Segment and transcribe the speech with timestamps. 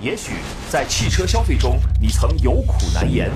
[0.00, 0.34] 也许
[0.70, 3.28] 在汽车消费中，你曾有苦难言；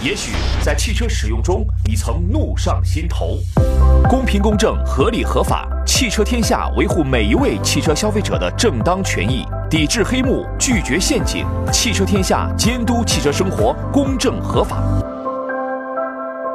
[0.00, 0.30] 也许
[0.62, 3.40] 在汽车使用中，你曾怒上心头。
[4.08, 11.44] 公平公正、合理合法，汽车天下维护每一位汽车消费者的正当权益，抵制黑幕，拒绝陷阱。
[11.72, 14.80] 汽车天下监督汽车生活公正合法。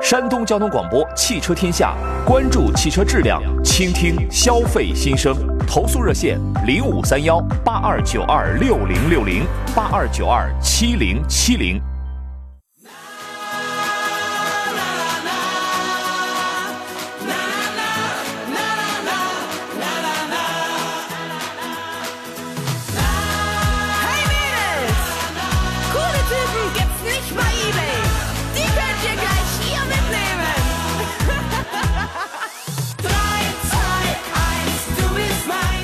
[0.03, 1.95] 山东交通广播《汽车天下》，
[2.29, 5.33] 关注汽车质量，倾听消费心声。
[5.65, 11.81] 投诉热线：零五三幺八二九二六零六零八二九二七零七零。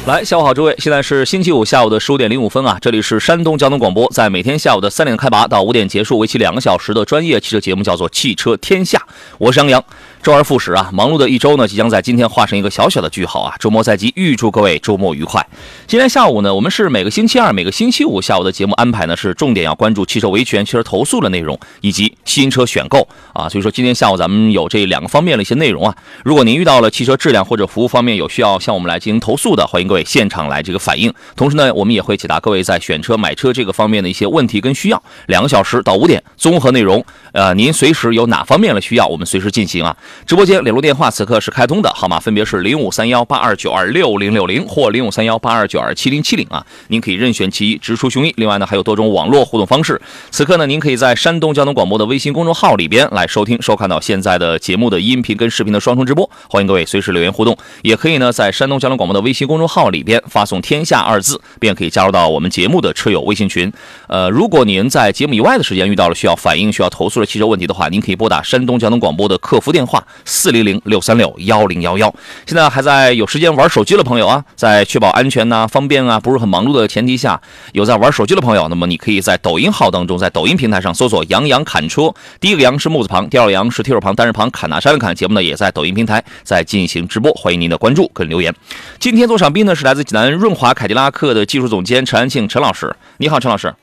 [0.07, 8.97] 来，下午好，诸位，现在是星期五下午的十五点零五分啊，这里是山东交通广播，在每天下午的三点开拔到五点结束，为期两个小时的专业汽车节目，叫做《汽车天下》，
[9.37, 9.83] 我是杨洋。
[10.21, 13.55] 周而复始啊，忙碌的一周呢，即将在今天画上一个小小的句号啊。
[13.57, 15.47] 周末在即，预祝各位周末愉快。
[15.87, 23.47] 今天下午呢，我们是每个星期二、每个星期五下午的节目安排呢，是重点要关注汽车维权、汽车投诉的内容，以及新车选购啊。
[23.47, 25.95] 所以说，今天下午咱们有这两个方面的一些内容啊。
[26.25, 31.13] 如果您遇到了汽车质量或者服务方面有需要向我们来进行投诉的，欢迎各位现场来这个反映。
[31.37, 35.01] 同时呢，我们也会解答各位在选车、买车这个方面的一些问题跟需要。
[35.27, 39.95] 两个小时到五点，综合内容，呃，您随时有哪方面的需要，我们随时进行啊。
[40.25, 46.65] 直播间联络电话此刻是开通的，号码分别是零五三幺八二九二六零六零或零五三幺八二九二七零七零啊。
[46.87, 48.33] 您可以任选其一，直抒胸臆。
[48.37, 49.99] 另外呢，还有多种网络互动方式。
[50.29, 56.29] 此刻呢，您可以在山东交通广播的微信公众号里边来收听、收看到现在的节目的音频跟视频的双重直播。
[56.49, 63.71] 欢迎各位随时留言互动，也可以呢在山东交通广播的微信公众号里边发送“天下”二字，便可以加入到我们节目的车友微信群。
[64.07, 72.13] 呃，如果您在节目以外的时间遇到了需要反映、需要投诉的汽车问题的话，您可以拨打山东交通广播的客服电话四零零六三六幺零幺幺。
[72.45, 77.39] 现在还在有时间玩手机的朋友啊，在确保安全呐、方便啊、不是很忙碌的前提下，
[77.73, 85.09] 有在玩手机的朋友，那么你可以在抖音号当中，在抖音平台上搜索“杨洋砍车”，第一个“杨”是木字旁，第二个“杨”是提手旁，单人旁，砍大山的砍。
[85.19, 88.53] 节目呢也在抖音平台在进行直播，欢迎您的关注跟留言。
[88.99, 93.73] 今天做场宾呢是来自济南润华凯迪拉克的技术总监陈安庆陈老师，你好，陈老师，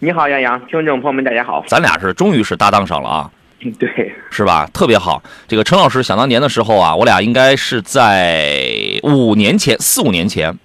[0.00, 1.62] 你好，杨洋，听众朋友们，大家好。
[1.68, 3.30] 咱俩是终于是搭档上了啊。
[3.78, 4.66] 对，是吧？
[4.72, 5.22] 特别好。
[5.46, 10.58] 这个陈老师，想当年的时候啊，我俩应该是在五年前、四五年前，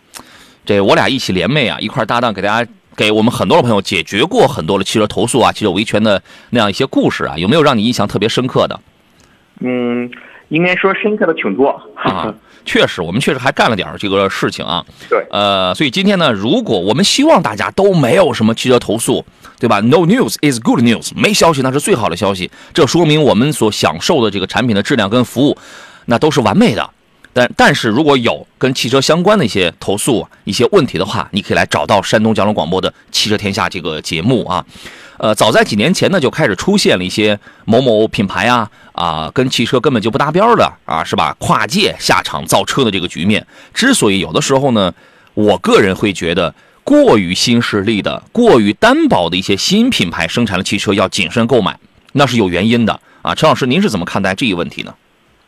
[0.66, 7.36] 这我俩一起联袂啊，一块搭档，给大家给我们很多的朋友解决过很多的汽车投诉啊、汽车维权的那样一些故事啊。
[7.38, 8.80] 有没有让你印象特别深刻的
[9.60, 10.10] 嗯，
[10.48, 11.70] 应该说深刻的挺多。
[11.96, 12.34] 啊？
[12.66, 14.84] 确实，我们确实还干了点儿这个事情啊。
[15.10, 19.24] 对，呃，所以今天呢，如果我们希望大家都没有什么汽车投诉，
[19.60, 22.50] 对吧？No news is good news，没消息那是最好的消息。
[22.74, 25.58] 这说明我们所享受的这个产品的质量跟服务，
[26.06, 26.90] 那都是完美的。
[27.34, 34.66] 但但是如果有跟汽车相关的一些投诉、一些问题的话，你可以来找到山东交通广播的《汽车天下》这个节目啊。
[35.18, 41.36] 呃，早在几年前呢，就开始出现了一些某某品牌啊啊，跟汽车根本就不搭边的啊，是吧？
[41.40, 43.46] 跨界下场造车的这个局面。
[43.74, 44.94] 之所以有的时候呢，
[45.34, 46.54] 我个人会觉得
[46.84, 51.78] 过于新势力的、过于单薄的一些新品牌生产的汽车要谨慎购买，
[52.14, 53.34] 那是有原因的啊。
[53.34, 54.94] 陈老师，您是怎么看待这一问题呢？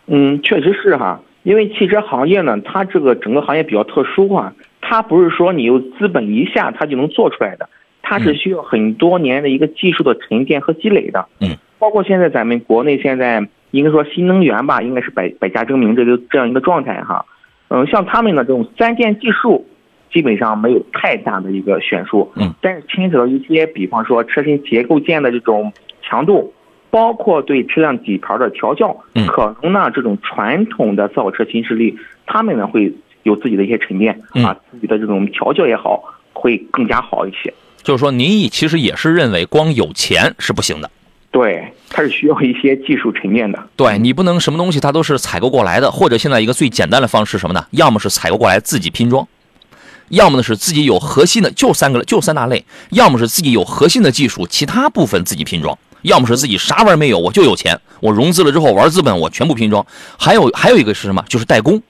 [0.07, 7.69] 嗯，确实是哈，因为汽车行业呢，它这个整个行业比较特殊哈，它不是说你有资本一下它就能做出来的，
[8.09, 11.27] 它是需要很多年的一个技术的沉淀和积累的。
[11.41, 17.25] 嗯，包括现在咱们国内现在应该说新能源吧，应该是百百家争鸣这个这样一个状态哈。
[17.67, 19.67] 嗯，像他们的这种三电技术，
[20.09, 22.31] 基本上没有太大的一个悬殊。
[22.37, 26.53] 嗯，但是牵扯到一些，比方说车身结构件的这种强度，
[26.89, 32.93] 包括对车辆底盘的调教，嗯可能呢这种传统的造车新势力，他们呢会
[33.23, 36.01] 有自己的一些沉淀、嗯啊，自己的这种调教也好，
[36.31, 37.53] 会更加好一些。
[37.87, 40.91] 就是说，您也其实也是认为光有钱是不行的。
[41.31, 43.63] 对，它是需要一些技术沉淀的。
[43.77, 47.65] 对你不能什么东西它都是采购过来的，或者现在一个最简单的方式是什么呢？
[47.71, 49.25] 要么是采购过来自己拼装，
[50.09, 59.85] 要么呢是自己有核心的，就三个就三大类，要么是自己有核心的技术，其他部分自己拼装，要么是自己啥玩意儿没有，我就有钱，我融资了之后玩资本，我全部拼装。
[60.19, 61.23] 还有还有一个是什么？
[61.29, 61.81] 就是代工。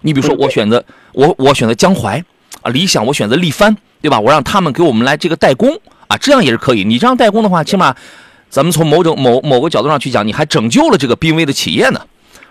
[0.00, 2.20] 你比如说，我选择我我选择江淮
[2.66, 4.18] 啊，理想我选择力帆，对吧？
[4.18, 6.82] 我让他们给我们来这个代工啊，这样也是可以。
[6.82, 7.94] 你这样代工的话，起码
[8.50, 12.00] 咱们从某种某某个角度上去讲，你还拯救了这个濒危的企业呢，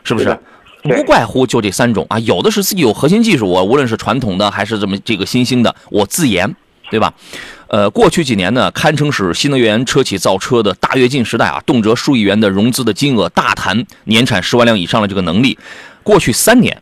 [0.06, 0.40] 是不是
[0.86, 6.56] 无怪乎就这三种啊，有的是自己有核心技术，我无论是传统的还是这么这个新兴的，我自研，
[6.90, 7.14] 对吧？
[7.68, 15.58] 呃，过去几年呢，堪称是新能源车企造车的大跃进时代啊，动辄数亿元的融资的金额，大谈年产十万辆以上的这个能力。
[16.04, 16.82] 过去三年，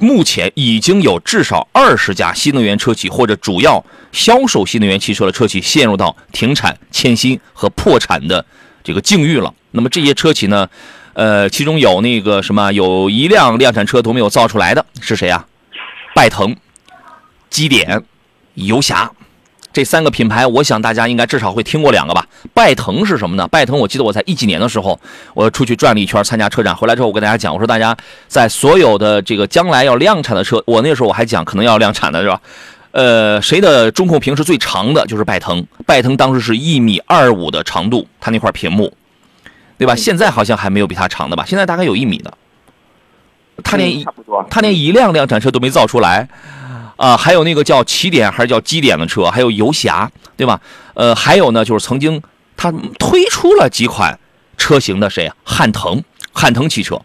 [0.00, 8.44] 目前已经有至少二十家新能源车企或者主要销售新能源汽车的车企陷入到停产、欠薪和破产的
[8.82, 9.52] 这个境遇了。
[9.72, 10.68] 那么这些车企呢，
[11.12, 15.46] 呃，其中有那个什么，有一辆量产车都没有造出来的是谁啊？
[16.14, 16.56] 拜腾、
[17.50, 18.02] 基点、
[18.54, 19.10] 游侠。
[19.78, 22.26] 这三个品牌，我想大家应该至少会听过两个吧。
[22.52, 23.46] 拜腾是什么呢？
[23.46, 24.98] 拜腾，我记得我在一几年的时候，
[25.34, 27.96] 我出去转了一圈，参加车展，回来之后，我跟大家讲，我说大家
[28.26, 32.40] 在所有的这个将来要量产的车，我那时候我还讲可能要量产的是吧？
[32.90, 35.06] 呃，谁的中控屏是最长的？
[35.06, 35.64] 就是拜腾。
[35.86, 38.92] 拜腾当时是一米二五的长度，它那块屏幕，
[39.78, 39.94] 对吧？
[39.94, 41.44] 现在好像还没有比它长的吧？
[41.46, 42.34] 现在大概有一米的。
[43.62, 44.04] 它连一。
[44.50, 46.28] 它连一辆量产车都没造出来。
[46.98, 50.60] 啊，还有那个叫起点还是叫基点的车，还有游侠，对吧？
[50.94, 52.20] 呃，还有呢，就是曾经
[52.56, 54.18] 他推出了几款
[54.56, 55.36] 车型的谁啊？
[55.44, 56.02] 汉腾，
[56.32, 57.00] 汉腾汽车，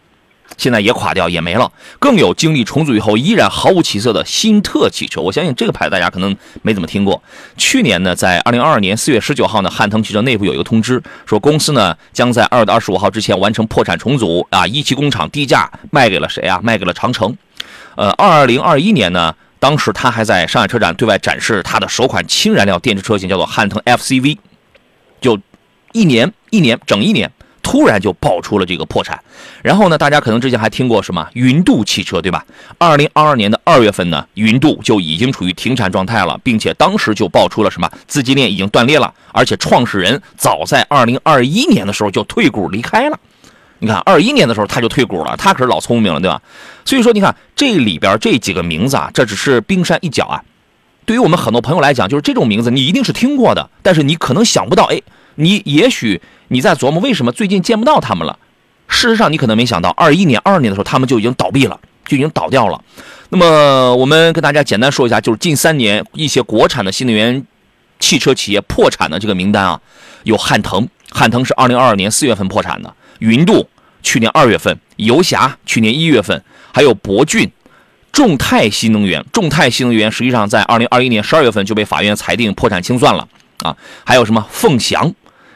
[0.56, 1.70] 现在也垮掉也没了。
[2.00, 7.22] 更有经历重组以后依然毫无起色的新特汽车，我相信这个牌子大家可能没怎么听过。
[7.56, 16.58] 去年呢，在二零二二年四月十九号呢，汉腾汽车内部有一个通知，说公司呢将在二月二十五号之前完成破产重组啊，一汽工厂低价卖给了谁啊？
[16.64, 17.36] 卖给了长城。
[17.94, 19.32] 呃，二零二一年呢？
[19.64, 24.36] 当时他还在上海车展对外展示他的首款氢燃料电池车型，叫做汉腾 FCV，
[25.22, 25.40] 就
[25.92, 27.32] 一年一年整一年，
[27.62, 29.18] 突然就爆出了这个破产。
[29.62, 32.44] 然后呢，大家可能之前还听过什么云度汽车，对吧？
[32.76, 43.18] 二零二二年的二月份呢，云度就已经处于停产状态了，并且当时就爆出了什么资金链已经断裂了，而且创始人早在二零二一年的时候就退股离开了。
[43.78, 46.40] 你看，二一年的时候他就退股了，他可是老聪明了，对吧？
[46.84, 50.42] 所以说，你看这里边这几个名字啊，这只是冰山一角啊。
[51.04, 55.00] 对于我们很多朋友来讲，就是这种名字你一定是听过的，但是你可能想不到，哎，
[55.34, 58.38] 你也许你在琢磨为什么最近见不到他们了。
[58.88, 62.80] 事实上，你可能没想到，二一年、二二年的时候他们就已经倒闭了，就已经倒掉了。
[63.30, 67.44] 那么，我们跟大家简单说一下，就是近三年一些国产的新能源
[67.98, 69.80] 汽车企业破产的这个名单啊，
[70.22, 73.68] 有汉腾，汉腾是二零二二年四月份破产的，云度。
[74.02, 76.44] 去年二月份，游侠去年一月份，
[76.74, 77.50] 还有博骏、
[78.12, 83.26] 众泰新能源，众泰新能源实际上在二零二一年十二月份就被法院裁定破产清算了
[83.62, 83.74] 啊。
[84.04, 85.14] 还有什么凤翔、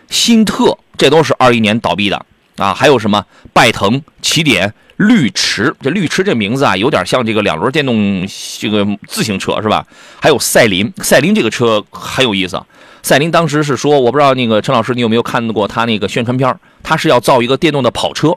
[0.08, 2.24] 新特，这都是二一年倒闭的
[2.56, 2.72] 啊。
[2.72, 3.22] 还有什么
[3.52, 8.26] 拜腾、起点、绿驰，这绿驰这名字啊，有点像这个两轮电动
[8.58, 9.86] 这个自行车是吧？
[10.20, 12.60] 还有赛麟，赛麟这个车很有意思。
[13.02, 18.36] 赛麟当时是说，我不知道那个陈老师你有没有看过他那个宣传片他是要造一个电动的跑车，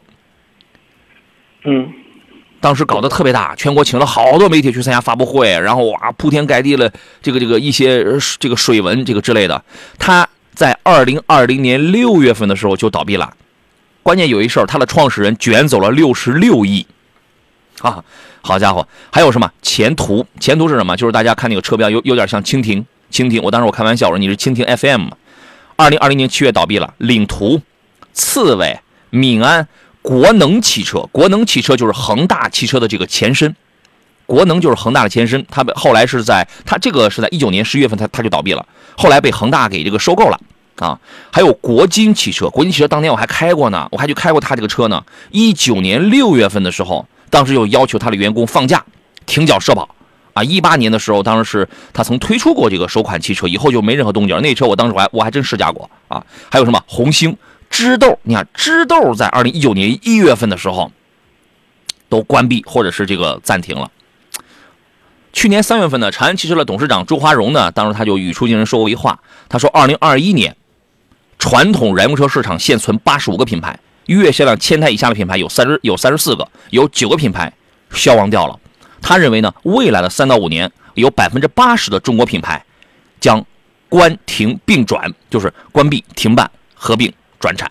[1.65, 1.91] 嗯，
[2.59, 6.89] 当时搞得特别大，全国请了好多媒体去参加发布会，然后哇，铺天盖地了
[7.23, 8.05] 这个这个一些
[8.39, 9.61] 这个水文这个之类的。
[9.97, 13.33] 他在二零二零年六月份的时候就倒闭了，
[14.03, 16.85] 关键有一事儿，他的创始人卷走了六十六亿，
[17.81, 18.03] 啊，
[18.41, 20.25] 好家伙，还有什么前途？
[20.39, 20.97] 前途是什么？
[20.97, 22.85] 就是大家看那个车标，有有点像蜻蜓。
[23.11, 25.09] 蜻蜓，我当时我开玩笑我说你是蜻蜓 FM？
[25.75, 27.61] 二零二零年七月倒闭了，领途、
[28.13, 29.67] 刺猬、闽安、
[30.01, 33.55] 国能汽车，国能汽车就是恒大汽车的这个前身，
[34.25, 35.45] 国能就是恒大的前身。
[35.49, 38.65] 它后来是在它这个是在一九年十一月份，它它就倒闭了，
[38.97, 40.39] 后来被恒大给这个收购了
[40.81, 40.99] 啊。
[41.31, 45.01] 还有国金汽车，国金汽车当年我还开过呢，我还去开过他这个车呢。
[45.29, 48.83] 一九年六月份的时候，当时又要求他的员工放假
[49.25, 49.95] 停缴社保。
[50.33, 54.41] 啊，一八年的时候，当时是他曾推出过这个首款汽车，以后就没任何动静。
[54.41, 56.25] 那车我当时我还我还真试驾过啊。
[56.49, 57.35] 还有什么红星、
[57.69, 58.17] 知豆？
[58.23, 60.89] 你看知豆在二零一九年一月份的时候
[62.07, 63.91] 都关闭或者是这个暂停了。
[65.33, 69.19] 去年三月份呢，长安汽车的董事长朱华荣呢，当时他就语出惊人说过一话，
[69.49, 70.55] 他说二零二一年
[71.41, 77.51] 传统燃油车市场现存八十五个品牌，月销量千台以下的品牌有三十有三十四个，有九个品牌
[77.89, 78.59] 消亡掉了。
[79.01, 82.63] 他认为呢，未来的三到五年，有百分之八十的中国品牌
[83.19, 83.43] 将
[83.89, 87.67] 关停并转，就是关闭、停办、合并、转产，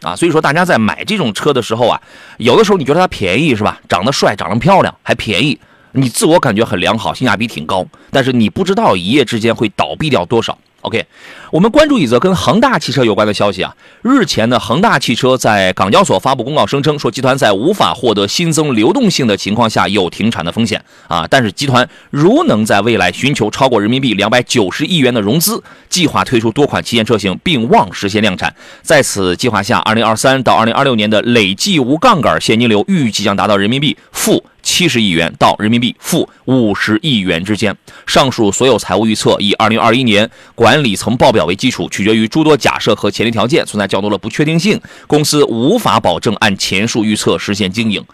[0.00, 2.02] 啊，所以说大家在买这种车的时候啊，
[2.38, 3.80] 有的时候你觉得它便宜是吧？
[3.88, 5.60] 长得帅、长得漂亮，还便宜，
[5.92, 10.58] 你自我感觉很良好，性价比挺高，但是你不知道一夜之间会倒闭掉多少。
[10.82, 11.06] OK，
[11.52, 13.72] 我们关注一则跟恒大汽车有关的消息啊。
[14.02, 21.24] 日前呢，恒大汽车在港交所发布公告，声称说集团在无法获得新增流动性的情况下有停产的风险啊。
[21.30, 28.52] 但是集团如能在未来寻求超过人民币两百九十亿元的融资，计划推出多款旗舰车型，并望实现量产。
[28.82, 37.76] 在此计划下，二零二三到二零二六年的累计无杠杆现金流预计将达到人民币负七十亿元到人民币负五十亿元之间。
[38.06, 48.04] 上述所有财务预测以二零二一年管理层报表为基础，取决于诸多假设和前提条件，存在较多的不确定性，公司无法保证按前述预测实现经营。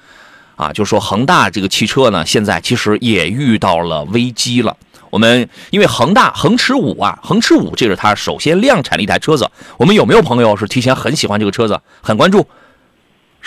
[0.56, 4.76] 啊，就是说恒大这个汽车呢，现在其实也遇到了危机了。
[5.08, 9.48] 我们因为恒大恒驰五啊，恒驰五这是它首先量产的一台车子。
[9.76, 12.44] 我们有没有朋友是提前很喜欢这个车子，很关注，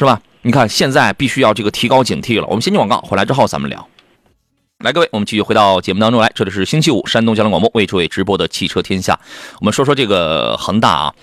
[0.02, 0.20] 是吧？
[0.42, 2.48] 你看现在必须要这个提高警惕了。
[2.48, 3.88] 我们先进广告，回来之后咱们聊。
[4.80, 6.32] 来，各位，我们继续回到节目当中来。
[6.34, 9.20] 这里是星期五，山东交通广播为诸位直播的汽车天下。
[9.60, 11.14] 我们说说这个恒大啊。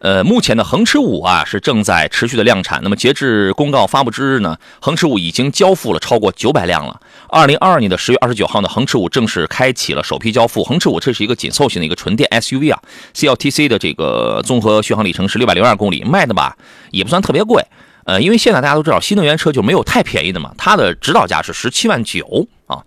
[0.00, 2.80] 呃，目前的恒驰五啊是正在持续的量产。
[2.82, 7.00] 那么截至公告发布之日呢，恒驰五已经交付了超过九百辆了。
[7.30, 10.62] 二零二二年的十月二十九号呢，恒驰五正式开启了首批交付。
[10.62, 12.78] 恒驰五这是一个紧凑型的一个纯电 SUV 啊
[13.14, 16.54] ，CLTC 的这个综合续航里程是六百零二公里，卖的吧
[16.90, 17.64] 也不算特别贵。
[18.06, 22.82] 呃，因为现在大家都知道新能源车就没有太便宜的嘛，它的指导价是十七万九啊。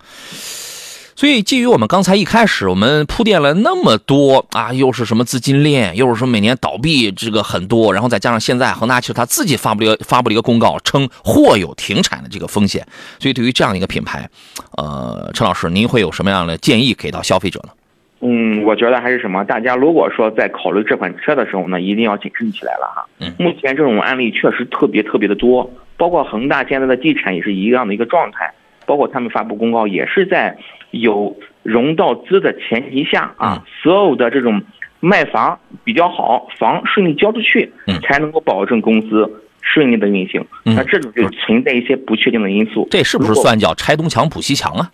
[1.16, 12.88] 所以，基于我们刚才一开始我们铺垫了那么多啊，又是什么资金链，又是说每年倒闭这个很多，然后再加上现在恒大汽车他自己发布了发布了一个公告，称或有停产的这个风险。
[13.20, 14.30] 所以，对于这样一个品牌，
[14.78, 17.74] 呃，陈老师，您会有什么样的建议给到消费者呢？
[18.22, 23.06] 嗯，我觉得还是什么，大家如果说在考虑这款车的时候呢，一定要谨慎起来了哈。
[23.20, 28.54] 嗯，目前这种案例确实特别特别的多，包括恒大现在的地产也是一样的一个状态，
[28.86, 30.58] 包括他们发布公告也是在
[30.92, 31.36] 有。
[31.62, 34.64] 融到资的前提下啊，所有的这种
[35.02, 37.70] 卖房比较好，房顺利交出去，
[38.02, 39.30] 才能够保证公司
[39.62, 40.46] 顺利的运行。
[40.64, 42.88] 那这种就存在一些不确定的因素。
[42.92, 44.90] 这是不是算叫拆东墙补西墙啊？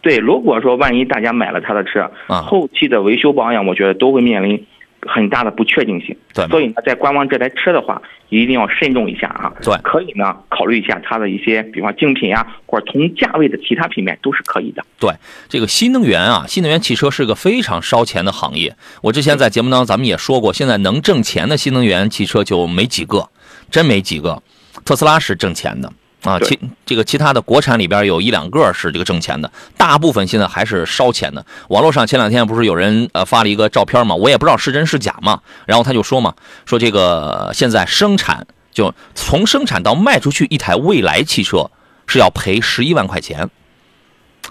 [0.00, 4.66] 对，如果说万一大家买了他的车，后期的维修保养，我觉得都会面临。
[5.04, 9.52] 很大的不确定性，对，所以呢，在观望这台车的话，一定要慎重一下啊。
[9.60, 14.84] 对，可以呢，考虑一下它的一些，比方竞品呀，或者同价位的其他品牌都是可以的。
[15.00, 15.10] 对，
[15.48, 18.76] 这个新能源啊，新能源汽车是个非常烧钱的行业。
[19.02, 23.28] 我之前在节目当中咱们也说过，现在能挣钱的新能源汽车就没几个，
[23.72, 24.40] 真没几个。
[24.84, 25.92] 特斯拉是挣钱的。
[26.22, 31.44] 啊，其这个其他的国产里边有一两个是这个挣钱的，大部分现在还是烧钱的。
[31.66, 41.72] 网络上前两天不是有人呃发了一个照片嘛，我也不知道是真是假嘛，然后他就说嘛，说这个现在生产就从生产到卖出去一台蔚来汽车
[42.06, 43.50] 是要赔十一万块钱。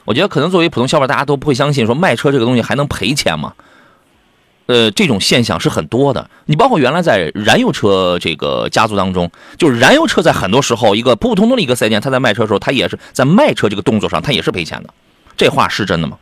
[0.03, 3.53] 我觉得可能作为普通消费者，大家都不会相信说卖车这个东西还能赔钱吗？
[4.67, 6.29] 呃，这种现象是很多的。
[6.45, 14.89] 你包括原来在燃油车这个家族当中，就是燃油车在很多时候，一个普普通通的一个四 S 店，他在卖车的时候，他也是在卖车这个动作上，他也是赔钱的。
[15.35, 16.17] 这话是真的吗？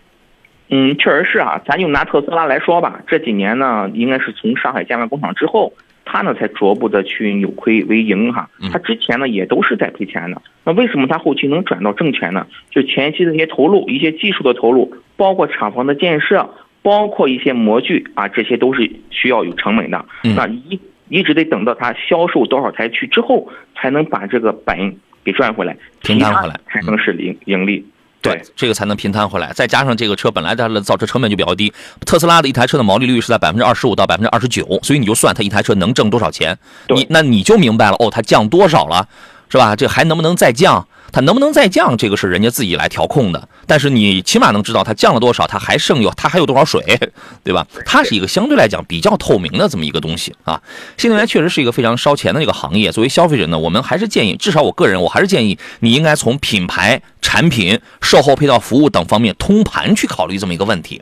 [0.69, 1.61] 嗯，确实是啊。
[1.67, 5.73] 咱就拿特斯拉来说吧，这几年呢，应该是从上海建完工厂之后，
[6.05, 8.49] 他呢才逐步的去扭亏为盈哈。
[8.71, 10.41] 他之前呢也都是在赔钱的。
[10.63, 12.47] 那为什么他后期能转到挣钱呢？
[12.71, 16.49] 就前期的一些投入，一些技术的投入，包括厂房的建设。
[16.81, 20.05] 包括一些模具啊，这些都是需要有成本的。
[20.23, 27.85] 那一一直得等到它销售多少台去之后，才能把这个本给赚回来，平摊回来，才能是盈盈利。
[28.21, 29.51] 对，这个才能平摊回来。
[29.53, 31.71] 再加上这个车本来它的造车成本就比较低，
[32.05, 36.57] 特斯拉的一台车的毛利率是在百分之二十五到百分之二十九，所以你就算它一台车能挣多少钱，
[36.89, 39.07] 你那你就明白了哦，它降多少了，
[39.47, 39.73] 是吧？
[39.73, 40.85] 这还能不能再降？
[41.11, 41.97] 它能不能再降？
[41.97, 46.83] 这个是人家自己来调控的，但是你起码能知道它降了多少，它还剩有，它还有多少水，
[47.43, 47.65] 对吧？
[47.85, 50.61] 它是一个相对来讲比较透明的这么一个东西啊。
[50.97, 52.91] 新能源确实是一个非常烧钱的一个行业。
[52.91, 61.01] 作为消费者呢，我们还是建议，至少我个人我还是建议，你应该从品牌、产品、售后配套服务等方面通盘去考虑这么一个问题。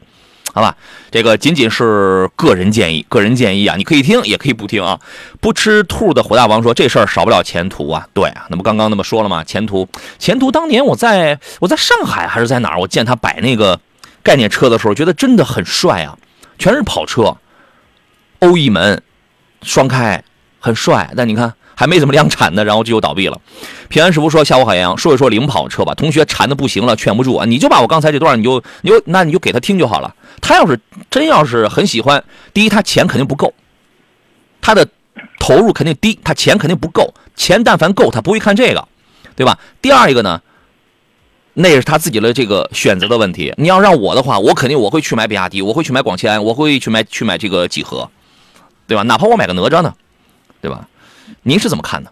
[0.58, 0.76] 好吧，
[1.12, 5.00] 这个仅仅是个人建议，个人建议啊，你可以听，也可以不听啊。
[5.40, 8.08] 不吃兔的火大王说这事儿少不了前途啊。
[8.12, 9.44] 对啊，那不刚刚那么说了吗？
[9.44, 9.88] 前途，
[10.18, 13.80] 前途，当年我在我在上海还是在哪儿，我见他摆那个
[14.24, 16.18] 概念车的时候，觉得真的很帅啊，
[16.58, 17.38] 全是跑车，
[18.40, 19.00] 欧翼门，
[19.62, 20.24] 双开，
[20.60, 21.14] 很帅。
[21.16, 21.54] 但你看。
[21.80, 23.40] 还没怎么量产呢，然后就又倒闭了。
[23.88, 27.46] 平安师傅说：“下午好，杨说一说领跑车吧。”同学馋的不行了，劝不住啊！
[27.46, 30.16] 你就把我刚才这段，你就你就那你就给他听就好了。
[30.42, 30.80] 他要是
[31.12, 33.54] 真要是很喜欢，第一他钱肯定不够，
[34.60, 34.88] 他的
[35.40, 37.14] 投入肯定低，他钱肯定不够。
[37.36, 38.88] 钱但凡够，他不会看这个，
[39.36, 39.60] 对吧？
[39.80, 40.42] 第二一个呢，
[41.54, 43.54] 那是他自己的这个选择的问题。
[43.56, 48.10] 你要让我的话，我肯定我会去买比亚迪，我会去买广汽安，我会去买去买这个几何，
[48.88, 49.04] 对吧？
[49.04, 49.94] 哪怕我买个哪吒呢，
[50.60, 50.88] 对吧？
[51.44, 52.12] 您是怎么看的？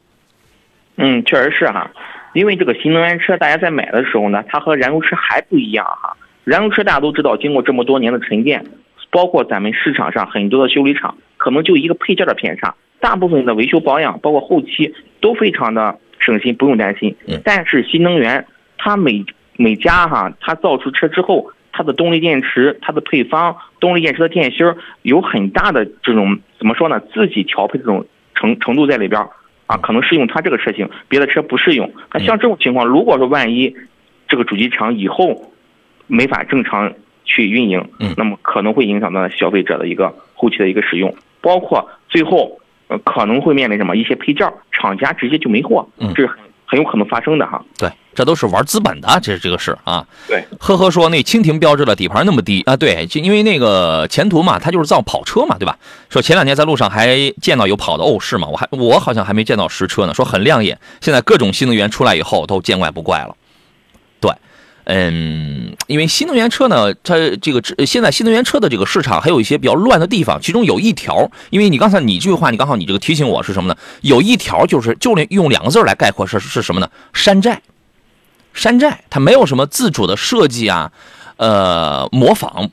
[0.98, 1.92] 嗯，确实是哈，
[2.34, 6.16] 因为这个新能源车，大家在买的时候呢，它和燃油车还不一样哈。
[6.44, 8.66] 燃油车大家都知道，经过这么多年的沉淀，
[9.10, 17.16] 包括咱们市场上很多的修理厂，可能就一个配件的偏差，大部分的维修保养，包括后期都非常的省心，不用担心。
[17.44, 18.46] 但是新能源，
[18.78, 19.26] 它每
[19.58, 27.02] 每家哈，它造出车之后，它的动力电池、它的配方、动力电池的电芯儿有很大的这种怎么说呢？
[27.14, 29.30] 自己调配这种程程度在里边儿
[29.66, 31.92] 啊，可能适用它这个车型，别的车不适用。
[32.14, 33.76] 那像这种情况，如果说万一
[34.28, 35.52] 这个主机厂以后
[36.08, 47.64] 没法正常去运营，嗯那么可能会影响到消费者的一个后期的一个使用，包括最后呃可能会面临什么一些配件儿厂家直接就没货，嗯这是很很有可能发生的哈。
[47.80, 50.04] 对，这都是玩资本的，这这个事啊。
[50.28, 55.78] 对，呵呵说那蜻蜓标志的底盘那么低啊，对，就因为那个前途嘛，它就是造跑车嘛，对吧？
[56.10, 58.48] 说前两天在路上还见到有跑的，哦，是吗？
[58.48, 60.80] 我还我好像还没见到实车呢，说很亮眼。
[61.02, 63.36] 现在各种新能源出来以后都见怪不怪了。
[64.22, 64.32] 对，
[64.86, 73.78] 嗯，因为新能源车呢，它这个呃现在新能源车的这个市场还有一些比较乱的地方，其中有一条，因为你刚才你这句话，你刚好你这个提醒我是什么呢？
[74.02, 76.90] 有一条就是就用两个字儿来概括是是什么呢？
[77.14, 77.62] 山寨。
[78.56, 80.92] 山寨，它没有什么自主的设计啊，
[81.38, 82.72] 呃，模仿、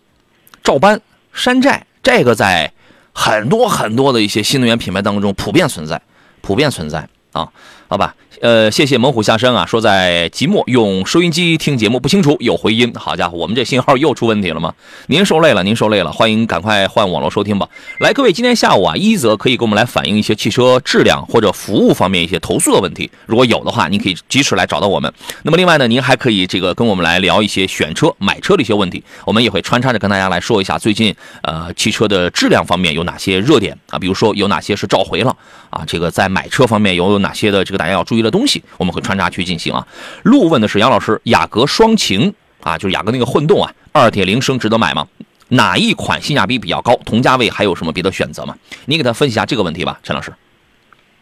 [0.64, 0.98] 照搬、
[1.34, 2.72] 山寨，这个在
[3.12, 6.00] 很多很多的一些新能源品牌当中普遍存在，
[6.40, 7.52] 普遍存在啊，
[7.92, 14.72] 好吧，呃，谢谢猛虎下山啊，说在即墨用收音机听节目不清楚，有回音，好家伙，我们这信号又出问题了吗？
[15.08, 17.68] 您受累了，您受累了，欢迎赶快换网络收听吧。
[17.98, 25.12] 来，各位，今天下午啊，一则可以给我们来反映一些汽车质量或者服务方面一些投诉的问题，如果有的话，您可以及时来找到我们。
[25.42, 35.36] 那么另外呢，您还可以这个跟我们来聊一些选车、买车的一些问题，我们也会穿插着跟大家来说一下最近呃汽车的质量方面有哪些热点啊，比如说有哪些是召回了
[35.68, 39.84] 啊，这个在买车方面有有哪些的这个大家要注意的东西，我们会穿插去进行啊。
[40.22, 45.04] 路问的是杨老师，雅阁双擎啊，就是雅阁那个混动啊，二点零升值得买吗？
[45.48, 46.94] 哪一款性价比比较高？
[47.04, 48.54] 同价位还有什么别的选择吗？
[48.86, 50.32] 你给他分析一下这个问题吧，陈老师。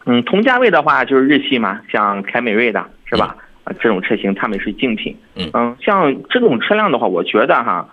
[0.05, 3.35] 嗯，同价位的话就是日系嘛，像凯美瑞的是吧？
[3.65, 5.17] 啊，这种车型他们是竞品。
[5.37, 7.89] 嗯像这种车辆的话，我觉得哈，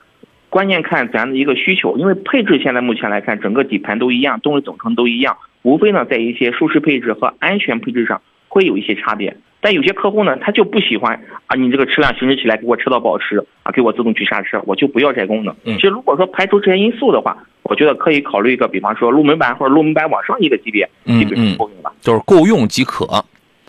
[0.49, 9.35] 关键看咱的一个需求，因为配置现在目前来看，整个底盘都一样，动力总成都一样，无非呢在一些舒适配置和安全配置上会有一些差别。
[9.59, 15.53] 但有些客户呢，他就不喜欢啊，你这个车辆行驶起来给我车道保持啊，给我自动去刹车，我就不要这功能。
[15.65, 21.91] 嗯其实如果说排除这些因素的话，我觉得可以考虑一个，比方说入门版或者入门版往上一个级别，嗯基本上够用了。
[22.01, 23.05] 就是够用即可。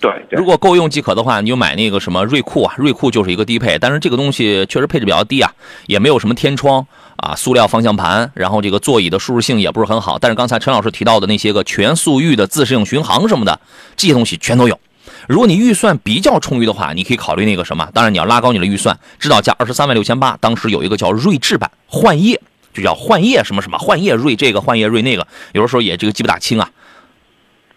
[0.00, 5.50] 对对如果够用即可的话，你就买那个什么锐酷啊，锐酷就是一个低配，但是这个东西确实配置比较低啊，
[5.86, 6.86] 也没有什么天窗
[7.18, 10.18] 啊，塑料方向盘，然后这个座椅的舒适性也不是很好。
[10.18, 13.60] 但是刚才陈老师提到的那些个全速域的自适应巡航什么的，
[13.96, 14.78] 这些东西全都有。
[15.26, 22.40] 如果你预算比较充裕的话，你可以考虑那个什么，当然你要拉高你的预算，指导价二十三万六千八，当时有一个叫锐智版幻夜，
[22.72, 26.70] 就叫幻夜什么什么幻夜锐这个幻夜锐那个，有的时候也这个记不大清啊。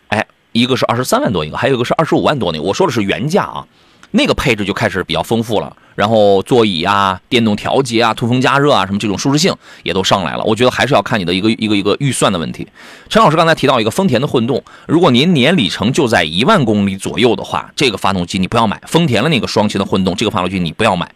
[0.09, 3.65] 哎，一个是二十三万多一个，还有一个是二十五万多那个，我说的是原价啊。
[4.11, 10.43] 那个配置就开始比较丰富了，然后座椅啊、电动调节啊、通风加热啊，什么这种舒适性也都上来了。
[10.43, 12.67] 我觉得还是要看你的一个一个一个预算的问题。
[13.09, 18.81] 陈老师刚才提到一个丰田的混动，如果您年里程就在一万公里左右的话，这个发动机你不要买。
[18.85, 21.09] 丰田的那个双擎的混动，这个发动机你不要买。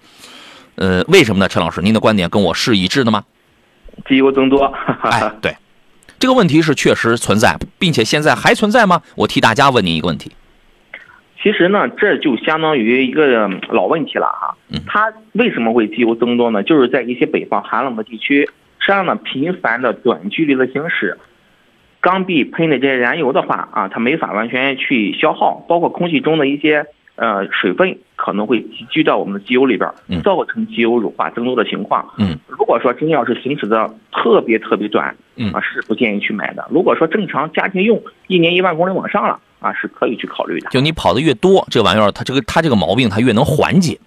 [0.76, 1.48] 呃，为什么呢？
[1.48, 3.24] 陈老师，您的观点跟我是一致的吗？
[4.08, 4.66] 机油增多。
[5.04, 5.56] 哎， 对，
[6.20, 9.02] 这个问题是确实存在，并且现在还存在吗？
[9.16, 10.32] 我替大家问您一个问题。
[11.46, 14.82] 其实呢，这就相当于一个嗯老问题了哈嗯。
[14.88, 16.64] 它为什么会机油增多呢？
[16.64, 21.20] 就是在一些北方寒冷的地区，车辆呢频繁的短距离的行驶，
[22.02, 26.84] 缸壁喷的这些燃油的话啊，它没法完全去消耗，包括空气中的一些
[27.16, 32.12] 呃水分可能会集聚到我们的机油里边嗯，造成机油乳化增多的情况。
[32.18, 36.68] 嗯，如果说真要是行驶的特别特别短，嗯啊是不建议去买的。
[36.72, 40.70] 如果说正常家庭用，一年一万公里往上了啊，是可以去考虑的。
[40.70, 44.00] 就你跑的越多，这玩意儿它这个它这个毛病它越能缓解。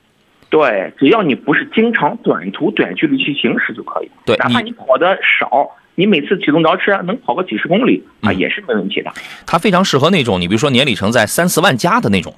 [0.49, 4.11] 对，只要你不是经常短途短距离去行驶就可以。
[4.25, 9.13] 对哪怕你你跑的少，你每次启动着车能跑个几十公里啊，嗯也是没问题的。
[9.45, 12.33] 它非常适合那种，你比如说年里程在三四万加的那种，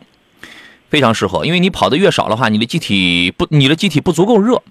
[0.88, 4.62] 非常适合，因为你跑的越少的话，你的机体不，你的机体不足够热，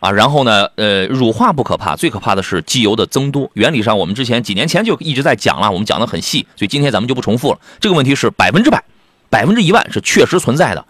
[0.00, 3.50] 啊，然后呢，呃，乳化不可怕，最可怕的是机油的增多。
[3.52, 7.58] 原理上，我们之前几年前就一直在讲了，我们讲的很细，所以今天咱们就不重复了。
[7.78, 8.82] 这个问题是百分之百，
[9.28, 10.84] 百分之一万是确实存在的，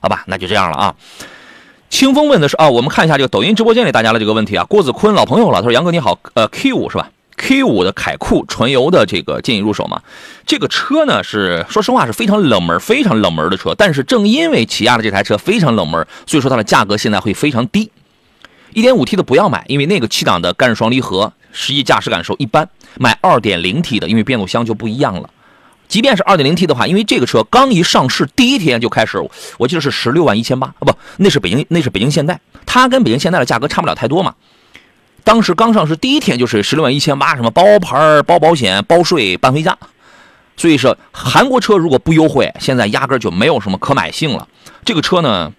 [0.00, 0.24] 好吧？
[0.28, 0.94] 那就这样了啊。
[1.90, 4.64] 清风问的是啊，我们看一下这个抖音直播间里大家的这个问题啊。
[4.64, 10.00] 郭子坤老朋友了，他说杨哥你好，呃，Q 五是吧？Q 五的凯酷纯油的这个建议入手吗？
[10.46, 17.90] 这个车呢是说实话是非常冷门、非常冷门的车，但是正因为起亚的这台车非常冷门，所以说它的价格现在会非常低。
[18.72, 22.68] 1.5T 的不要买，因为那个七档的干式双离合，实际驾驶感受一般。
[22.98, 25.30] 买 2.0T 的，因为变速箱就不一样了，
[25.88, 29.18] 即便是 2.0T 的话，因为这个车刚一上市第一天就开始，
[29.58, 34.34] 我记得是十六万一千八啊，不，那是北京那是北京现代，它跟北京现代的价格差不了太多嘛。
[35.24, 39.78] 当时刚上市第一天就是十六万一千八，什么包牌、包保险、包税、办回家。
[40.54, 44.46] 所以说，韩国车如果不优惠，现在压根就没有什么可买性了。
[44.84, 45.50] 这个车呢，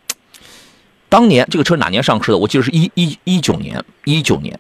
[1.13, 2.37] 当年这个车哪年上市的？
[2.39, 4.59] 我记得是一一一九年，一九年，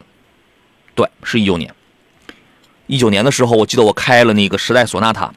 [0.93, 1.73] 对，是一九年。
[2.85, 5.33] 一九年的时候，我记得我开了那个时代索纳塔，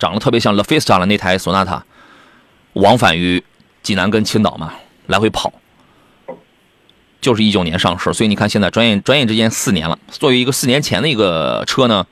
[0.00, 1.84] 长得特别像 LaFesta 的那台索纳塔，
[2.72, 3.44] 往返于
[3.84, 4.74] 济南跟青岛嘛，
[5.06, 5.52] 来回跑。
[7.20, 9.96] 就是一九年上市，所以你看现在转眼转眼之间四年了。
[10.10, 12.04] 作为一个四年前的一个车呢，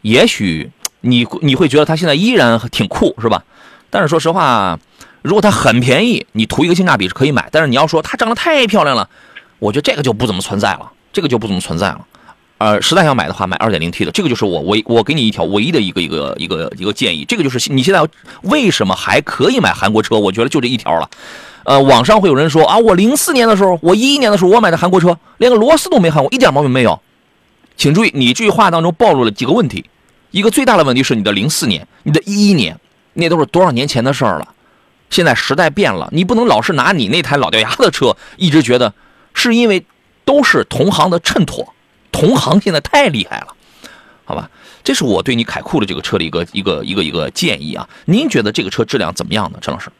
[0.00, 0.70] 也许
[1.02, 3.44] 你你会觉得它现在依然挺酷，是吧？
[3.90, 4.80] 但是说实话，
[5.26, 7.48] 如果它很便宜，你图一个性价比是可以买。
[7.50, 9.10] 但是你要说它长得太漂亮了，
[9.58, 12.06] 我觉得这个就不怎么存在了，这个就不怎么存在了。
[12.58, 17.24] 呃，实在要买的话，买 2.0T 的，这个就是我唯我给你一条唯一的一个一个一个一个建议。
[17.24, 18.06] 这个就是你现在
[18.42, 20.16] 为什么还可以买韩国车？
[20.16, 21.10] 我觉得就这一条了。
[21.64, 27.00] 呃，网上会有人说啊，我零四年的时候，我一一年的时候，我买的韩国车，连个螺丝都没焊过，一点毛病没有。
[27.76, 29.84] 请注意，你这句话当中暴露了几个问题。
[30.30, 32.78] 一个最大的问题是你的零四年，你的一一年，
[33.14, 34.48] 那都是多少年前的事儿了。
[35.10, 38.92] 现在时代变了，你不能老是拿你那台老掉牙的车，一直觉得
[39.34, 39.84] 是因为
[40.24, 41.74] 都是同行的衬托，
[42.12, 43.48] 同行现在太厉害了，
[44.24, 44.50] 好吧？
[44.82, 47.88] 这是我对你凯酷的这个车的一个一个一个一个建议啊。
[48.04, 49.90] 您觉得这个车质量怎么样呢，陈老师？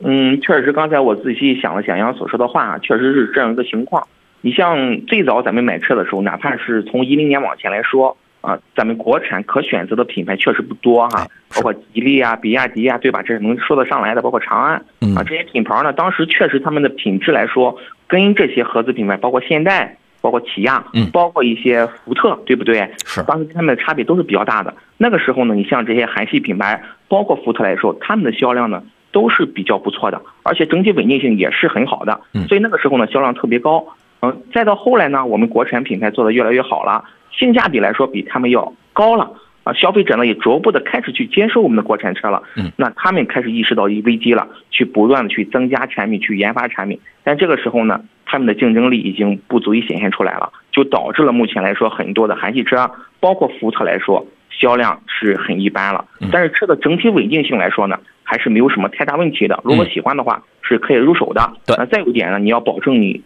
[0.00, 4.06] 嗯，确实，刚才我仔细想了想杨所说的话，确实是这样一个情况。
[4.40, 13.22] 你像最早咱们买车的时候，哪怕是从一零年往前来说啊，咱们国产可选择的品牌确实不多哈，包括吉利啊、比亚迪啊，对吧？
[13.22, 14.74] 这是能说得上来的，包括长安
[15.16, 22.86] 啊这些品牌呢，当时确实他们的品质来说，跟这些合资品牌，包括现代、包括起亚，嗯包括一些福特，对不对？
[23.06, 24.74] 是当时跟他们的差别都是比较大的。
[24.98, 32.20] 那个时候呢，你像这些韩系品牌，包括福特来说，他们的销量呢都是比较不错的，而且整体稳定性也是很好的。
[32.34, 33.86] 嗯所以那个时候呢，销量特别高。
[34.24, 39.30] 嗯，再到后来呢，我们国产品牌做的越来越好了，性价比来说比他们要高了。
[39.64, 42.42] 啊，消费者呢也逐步的开始去接受我们的国产车了。
[42.54, 47.00] 嗯，那他们开始意识到一危机了，去不断的去增加产品，去研发产品。
[47.22, 56.28] 但这个时候呢，他们的竞争力已经不足以显现出来了，就导致了目前来说很多的韩系车，包括福特来说，销量是很一般了嗯。
[56.30, 59.58] 但是车的整体稳定性来说呢，还是没有什么太大问题的。
[59.64, 61.40] 如果喜欢的话，是可以入手的。
[61.40, 63.22] 嗯对那再有一点呢，你要保证你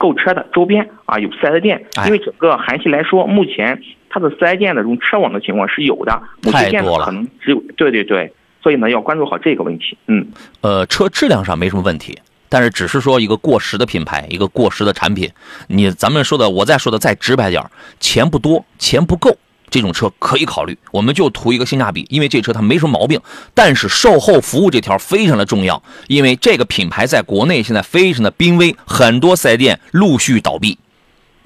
[0.00, 8.32] 购车的周边啊有四 S 店哎，因为整个韩系来说，目前它的四 S 店的这种车网的情况是有的，某些店呢太多了可能只有对对对，
[8.62, 9.98] 所以呢要关注好这个问题。
[10.06, 10.26] 嗯，
[10.62, 15.30] 呃，车质量上没什么问题，但是只是说一个过时的品牌，一个过时的产品。
[15.68, 19.36] 你咱们说的，我再说的再直白点儿钱不多，钱不够，
[19.70, 20.76] 这种车可以考虑。
[20.90, 23.20] 我们就图一个性价比，因为这车它没什么毛病，
[23.54, 30.78] 但是售后服务这条非常的重要，因为这个品牌在国内现在非常的濒危，很多四 S 店陆续倒闭。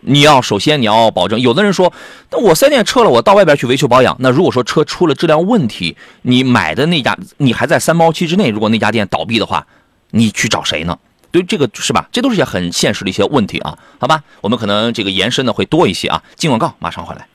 [0.06, 1.92] 你要首先你要保证，有的人说，
[2.30, 4.16] 那我四 S 店撤了，我到外边去维修保养。
[4.20, 9.66] 那如果说车出了质量问题，你买的那家你还在三包期之内，如果那家店倒闭的话，
[10.10, 10.98] 你去找谁呢？
[11.30, 12.06] 对这个是吧？
[12.12, 14.22] 这都是一些很现实的一些问题啊，好吧？
[14.40, 16.22] 我们可能这个延伸的会多一些啊。
[16.37, 17.26] 进广告，马上回来。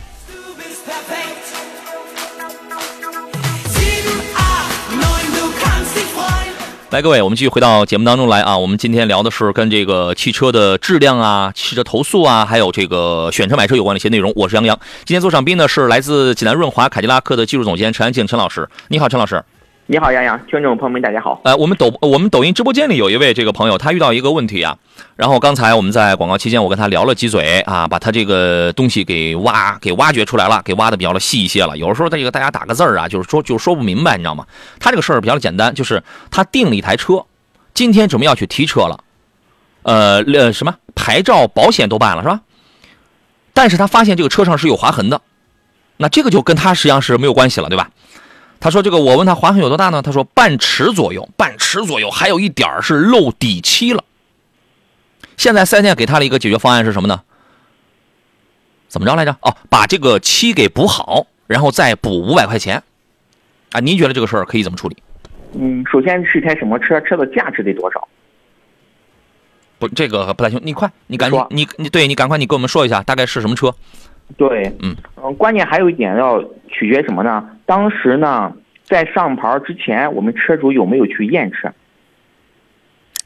[6.91, 8.57] 来，各位，我们继续回到节目当中来啊。
[8.57, 14.33] 我们今天聊的是跟这个汽车的质量啊、汽车投诉啊，还有这个选车买车有关的一些内容。
[14.35, 14.75] 我是杨洋，
[15.05, 18.67] 今天做上宾呢是来自济南润华凯迪拉克的技术总监陈安静陈老师。
[18.87, 19.43] 你好，陈老师。
[19.91, 21.41] 你好，杨洋，听众朋友们，大家好。
[21.43, 24.77] 呃，我们抖我们抖音直播间里有一位这个朋友，他遇到一个问题啊。
[25.15, 31.75] 然后刚才我们在广告期间，我跟他聊了几嘴啊，把他这个东西给挖给挖掘出来了，给挖的比较的细一些了。
[31.75, 34.45] 有时候这个大家打个字儿啊，就是说就说不明白，你知道吗？
[34.79, 37.25] 他这个事儿比较简单，就是他订了一台车，
[37.73, 39.03] 今天准备要去提车了，
[39.81, 42.41] 呃呃什么牌照、保险都办了是吧？
[43.55, 45.19] 但是他发现这个车上是有划痕的，
[45.97, 47.89] 那这个就跟他实际上是没有关系了，对吧？
[48.59, 50.01] 他说：“这个，我问他划痕有多大呢？
[50.01, 54.03] 他说半尺左右，半尺左右，还有一点儿是漏底漆了。
[55.37, 57.21] 现在四 S 店给他了一个解决方案是什么呢？
[58.89, 59.31] 怎么着来着？
[59.41, 62.83] 哦，把这个漆给补好，然后再补五百块钱。
[63.71, 64.97] 啊，您觉得这个事儿可以怎么处理？
[65.53, 66.99] 嗯，首先是一台什么车？
[67.01, 68.07] 车的价值得多少？
[69.77, 70.59] 不，这个不太清。
[70.63, 73.73] 你快，你赶紧，你你对你赶快，你跟我们说一下，大概是什么车？
[74.37, 77.49] 对，嗯呃关键还有一点要取决什么呢？
[77.65, 78.53] 当时呢，
[78.83, 81.71] 在上牌之前，我们车主有没有去验车？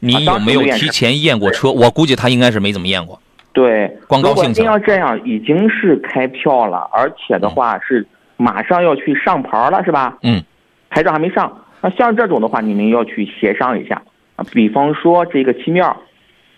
[0.00, 1.70] 你有没有提前验过车？
[1.70, 3.20] 我估计他应该是没怎么验过。
[3.52, 10.18] 对，光高兴如果真要这样，已经是开票了，而且的话是马上要去上牌了，是吧？
[10.22, 10.42] 嗯，
[10.90, 14.02] 牌照还没上，那像这种的话，你们要去协商一下
[14.36, 14.44] 啊。
[14.52, 15.86] 比方说这个漆面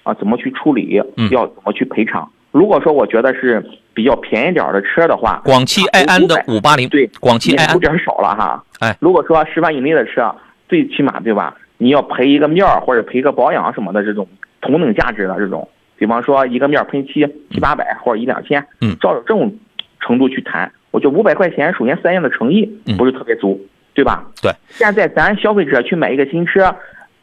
[0.02, 2.28] 啊，怎么去处理嗯，要怎么去赔偿。
[2.50, 3.62] 如果说我觉得是
[3.96, 8.62] 比较便宜点儿的车的话，广汽埃安的五八零，对，广汽埃安有点少了哈。
[8.80, 10.30] 哎，如果说十万以内的车，
[10.68, 11.56] 最起码对吧？
[11.78, 14.28] 你要赔一个面儿或者赔个保养什么的这种
[14.60, 19.56] 同等价值的这种，比方说一个面儿喷漆七八百或者一两千，嗯照着这种
[20.00, 23.58] 程度去谈，我觉得五百块钱首先四 S 店的诚意嗯不是特别足，
[23.94, 24.26] 对吧？
[24.42, 24.52] 对。
[24.68, 26.76] 现在咱消费者去买一个新车，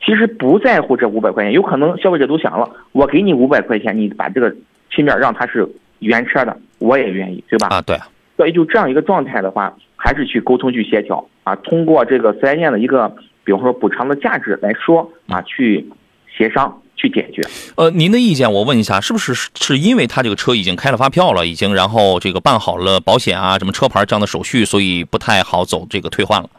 [0.03, 4.51] 其实不在乎这五百块钱，有可能消费者都想了，我给你五百块钱，你把这个
[4.89, 5.67] 漆面让它是
[6.03, 7.67] 原车的，我也愿意，对吧？
[7.67, 7.97] 啊，对，
[8.37, 13.13] 所以就这样一个状态的话，还是去沟通去协调啊，通过这个四 S 店的一个，
[13.43, 15.89] 比方说补偿的价值来说啊，去
[16.35, 17.41] 协商去解决。
[17.75, 26.49] 呃，您的意见我问一下，是不是是是因为他这个车已经开了发票了，已经然后这个办好了保险啊，什么车牌这样的手续，所以不太好走这个退换了？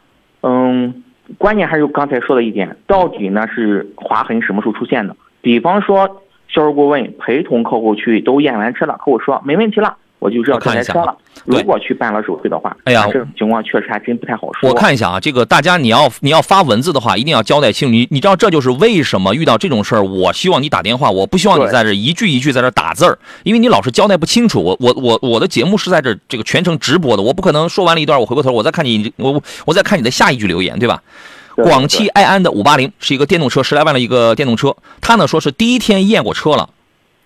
[0.43, 1.03] 嗯，
[1.39, 5.17] 关键还是刚才说的一点，到底呢是划痕什么时候出现的？
[5.41, 6.23] 比方说，
[6.55, 11.17] 销售顾问陪同客户去都验完车了，客户说没问题了，我就知道这样看一下车了。
[11.45, 14.71] 如果去办了手续的话，哎呀这种情况确实还真不太好说。
[14.71, 17.93] 我看一下啊，这个大家你要你要发文字的话，一定要交代清楚。
[17.93, 24.63] 你你知道这就是为什么遇到这种事儿，我希望你打电话，我不希望你在这一句一句在这打字儿，因为你老是交代不清楚。
[24.63, 31.03] 我我我我的节目是在这这个全程直播的，我不可能说完了一段，我回过头我再看你我我再看你的下一句留言，对吧？
[31.57, 36.71] 广汽埃安的五八零是一个电动车，十来万的一个电动车，他呢说是第一天验过车了，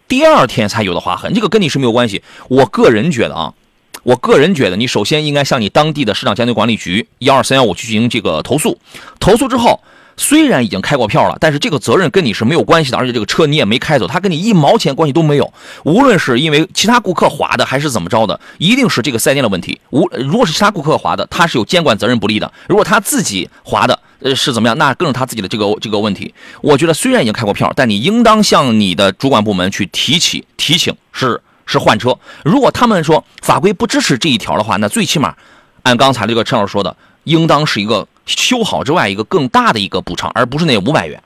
[0.07, 2.23] 第二天才有的划痕，这个跟你是没有关系。
[2.49, 3.55] 我个人觉得啊，
[4.03, 8.79] 我个人觉得你首先应该向你当地的市场监督管理局幺二三幺五去进行这个投诉，
[9.19, 9.81] 投诉之后。
[10.19, 15.51] 虽然已经开过票了，但是这个责任跟你是没有关系的，而且这个车你也没开走，他跟你一毛钱关系都没有。
[15.85, 19.81] 无论是因为其他顾客划的，还是怎么着的，一定是这个四 S 店的问题。
[19.91, 26.35] 无如果是其他顾客划的，他是有监管责任不力的；如果他自己划的，呃是怎么样，那更是他自己的这个这个问题。
[26.61, 32.19] 我觉得虽然已经开过票，但你应当向你的主管部门去提起提请，是是换车。
[32.45, 35.37] 如果他们说法规不支持这一条的话，那最起码
[35.85, 36.97] 按刚才这个陈老师说的，
[37.29, 41.23] 应当是一个修好之外一个更大的一个补偿，而不是那五百元。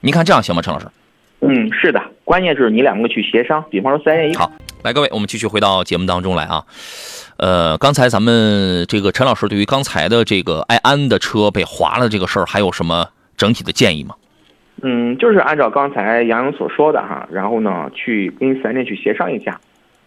[0.00, 0.86] 您看这样行吗，陈老师？
[1.40, 6.64] 嗯，是的，关键就是你两个去协商，比方说四 S 店一好，来各位，我们继续回到节目当中来啊。
[7.36, 14.14] 呃，刚才咱们这个陈老师对于刚才的这个埃安的车被划了这个事儿，还有什么整体的建议吗？
[14.82, 19.60] 嗯，就是按照刚才杨勇所说的哈，然后呢，去跟四 S 店去协商一下。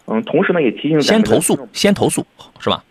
[0.06, 2.24] 嗯，同时呢，也提醒咱先投诉，先投诉
[2.58, 2.82] 是吧？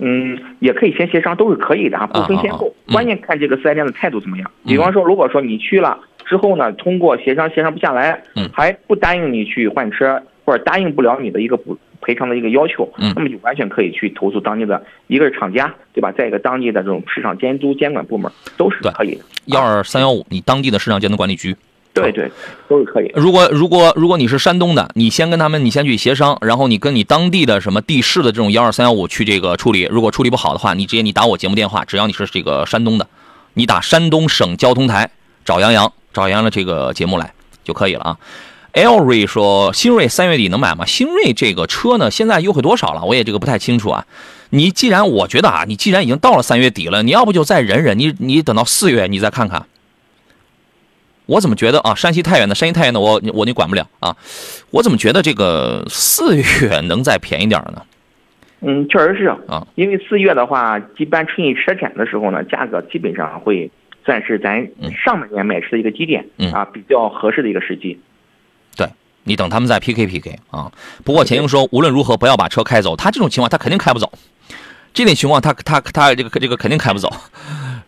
[0.00, 4.50] 嗯，也可以先协商，都是可以的啊，不分先后关键看这个四 S 店的态度怎么样。
[4.66, 16.10] 比方说，如果说你去了之后呢，通过协商协商不下来嗯，还不答应你去换车，或者答应不了你的一个补赔偿的一个要求，嗯那么就完全可以去投诉当地的一个是厂家，对吧？
[16.12, 19.24] 再一个当地的这种市场监督监管部门都是可以的。
[19.46, 21.54] 幺二三幺五，你当地的市场监督管理局。
[21.92, 22.30] 对对，
[22.68, 23.10] 都是可以。
[23.14, 29.88] 如果如果如果你是山东的，你先跟他们，你先去协商，然后你跟你当地的什么地市的这种幺二三幺五去这个处理。
[29.90, 33.06] 如果处理不好的话，你直接你打我节目电话，只要你是这个山东的，
[33.54, 35.10] 你打山东省交通台
[35.44, 37.32] 找杨洋，找杨洋的这个节目来
[37.64, 38.16] 就可以了啊。
[38.72, 40.86] L 瑞说，新锐三月底能买吗？
[40.86, 43.04] 新锐这个车呢，现在优惠多少了？
[43.04, 44.06] 我也这个不太清楚啊。
[44.50, 49.66] 你既然我觉得啊，你既然已经到了三月底了，你要不就再忍忍，你你等到四月你再看看。
[51.30, 51.94] 我怎么觉得啊？
[51.94, 54.16] 山西太原的，山西太原的我我你管不了啊。
[54.70, 57.82] 我怎么觉得这个四月能再便宜点儿呢？
[58.62, 63.70] 嗯，确实是啊，因为四月的话，一般春运车展的时候呢，价格基本上会
[64.04, 64.60] 算是咱
[65.04, 67.98] 上半年买车的一个基点、嗯啊，比较合适的一个时机。
[68.76, 68.88] 对
[69.22, 70.72] 你等他们再 PK PK 啊。
[71.04, 72.96] 不过钱英说，无论如何不要把车开走。
[72.96, 74.12] 他这种情况他肯定开不走，
[74.92, 77.08] 这种情况他他他这个这个肯定开不走，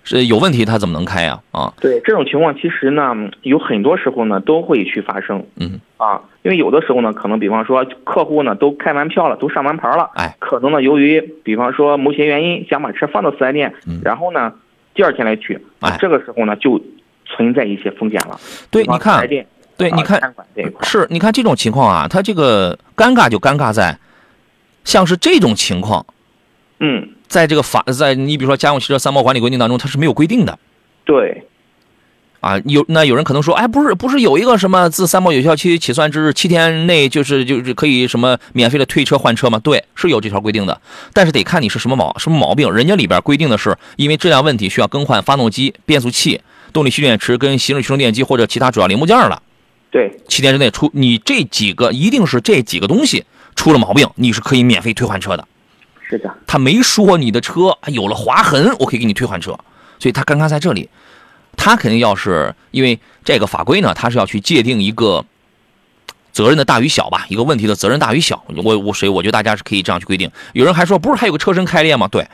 [0.04, 1.40] 是有问题他怎么能开呀？
[1.52, 14.52] 啊，对这种情况，其实呢，有很多时候呢都会去发生嗯，啊，因为有的时候呢，可能比方说客户呢都开完票了，都上完牌了，哎，可能呢由于比方说某些原因想把车放到四 S 店，嗯然后呢
[14.94, 16.80] 第二天来取，哎这个时候呢就
[17.24, 18.38] 存在一些风险了。
[18.70, 19.26] 对，你看
[19.76, 20.34] 对，啊你看
[20.82, 23.96] 是，你看这种情况啊，他这个尴尬就尴尬在，
[24.84, 26.04] 像是这种情况，
[26.80, 30.58] 嗯，在这个法，在你比如说家用汽车三包管理规定当中，它是没有规定的。
[31.06, 31.46] 对，
[32.40, 39.58] 啊，有那有人可能说，哎，不是不是有一个什么自三包有效期起算之日七天内就是就是可以什么免费的退车换车吗？
[39.60, 40.78] 对，是有这条规定的，
[41.14, 42.70] 但是得看你是什么毛什么毛病。
[42.70, 49.40] 人家里边规定的是，因为质量问题需要更换发动机、变速器、动力蓄电池跟行驶驱动电机或者其他主要零部件了。
[49.90, 53.24] 对，七天之内出你这几个一定是这几个东西
[53.56, 55.48] 出了毛病，你是可以免费退换车的。
[56.12, 59.52] 是的，他没说你的车哎有了划痕，我可以给你退换车，
[59.98, 60.90] 所以他刚刚在这里，
[61.56, 65.24] 他肯定要是因为这个法规呢，他是要去界定一个
[66.32, 68.44] 责任的大与小吧，一个问题的责任大与小。
[68.62, 70.30] 我我谁，我觉得大家是可以这样去规定。
[70.52, 72.06] 有人还说，不是还有个车身开裂吗？
[72.08, 72.26] 对，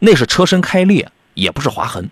[0.00, 2.10] 那是车身开裂，也不是划痕。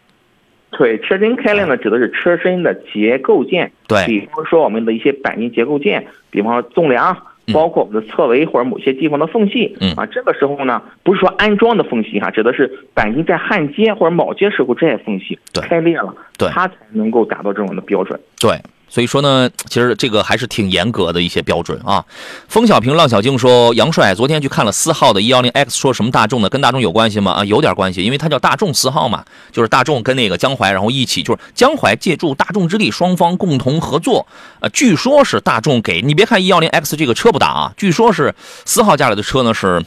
[0.70, 7.14] 对，车身开裂呢，指的是车身的结构件，对比方说我们的一些钣金结构件，比方说纵梁，
[7.52, 9.92] 包括我们的侧围或者某些地方的缝隙，嗯。
[9.94, 16.48] 啊，这个时候呢，不是说安装的缝隙哈，指的是钣金在焊接或者铆接时候这些缝隙开裂了，对。
[16.48, 18.18] 它才能够达到这种的标准。
[18.40, 18.56] 对，
[18.90, 22.04] 所以说呢，其实这个还是挺严格的一些标准啊。
[22.48, 27.32] 风小平、浪小静说，杨帅昨天去看了四号的 110X，说什么大众的，跟大众有关系吗？
[27.32, 34.26] 啊，有点关系，因为它叫大众四号嘛，就是大众跟那个江淮，然后一起，就是江淮借助大众之力，双方共同合作。
[34.58, 39.84] 呃，据说是大众给你别看 110X 这个车不大啊，据说是四号家里的车呢是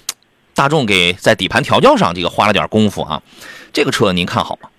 [0.55, 3.21] 大众给在底盘调教上这个花了点功夫啊。
[3.73, 4.69] 这个车您看好吗？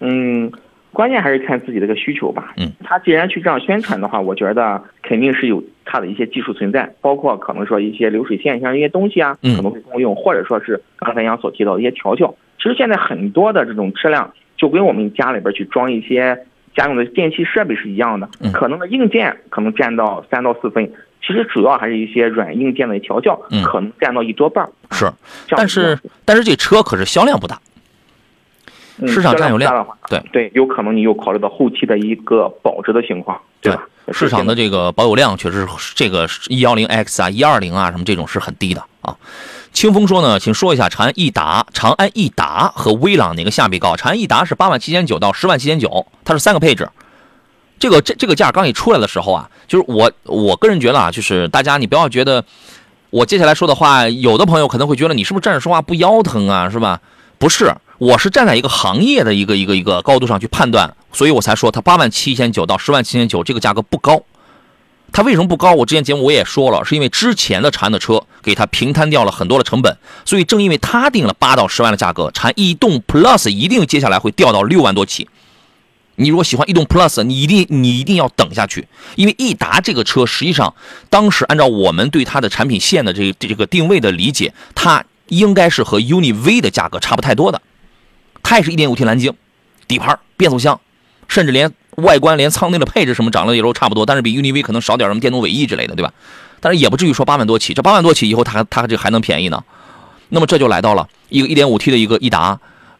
[0.00, 0.50] 嗯，
[0.92, 2.52] 关键还是看自己的一个需求吧。
[2.58, 12.34] 嗯，他既然去这样宣传的话，我觉得肯定是有它的一些技术存在，包括可能说一些流水线像一些东西啊，嗯可能会共用，或者说是刚才杨所提到的一些调教。
[12.58, 16.38] 其实现在很多的这种车辆，就跟我们家里边去装一些
[16.76, 20.92] 家用的电器设备是一样的，嗯可能的硬件可能占到三到四分，
[21.26, 24.70] 其实主要还是一些软硬件的调教，嗯可能占到一多半儿。
[24.90, 25.10] 是，
[25.48, 27.58] 但是但是这车可是销量不大。
[29.02, 33.84] 嗯市场占有量对对，有可能你又考虑到后期的一个保值的情况，对吧？
[34.12, 39.16] 市场的这个保有量确实是这个一幺零 X 啊、一二零啊什么这种是很低的啊。
[39.72, 43.96] 清风说呢，请说一下长安逸达、长安逸达和威朗哪个下比高？
[43.96, 46.88] 长安逸达是八万七千九到十万七千九，它是三个配置。
[47.78, 52.44] 这个这这个价刚一出来的时候啊，就是我我个人觉得啊，就是大家你不要觉得
[53.10, 57.00] 我接下来说的话，有的朋友可能会觉得你是不是站着说话不腰疼啊，是吧？
[57.38, 64.24] 不是，我是站在一个行业的一个一个一个高度上去判断，所以我才说它八万七千九到十万七千九这个价格不高。
[65.12, 65.72] 它为什么不高？
[65.74, 75.28] 我之前节目我也说了，是因为之前的长安的车给它平摊掉了很多的成本，所以正因为它定了八到十万的价格，长安逸动 Plus 一定接下来会掉到六万多起。
[76.16, 80.74] 你如果喜欢逸动 Plus，你一定你一定要等下去，因为逸达这个车实际上
[81.08, 87.62] 当时按照我们对它的产品线的这这个定位的理解，它应该是和 UNI V 的价格差不太多的。
[88.42, 89.32] 它也是一点五 T 蓝鲸，
[89.88, 90.80] 底盘、变速箱，
[91.28, 96.12] 甚至连外观、连舱内的配置什么长得也都差不多，但是比 UNI V 可能少点什么电动尾翼之类的，对吧？
[96.60, 99.62] 但是也不至于说八万多起，这八万多起以后它还它这还能便宜呢。
[100.28, 102.58] 那么这就来到了一个一点五 T 的一个逸达，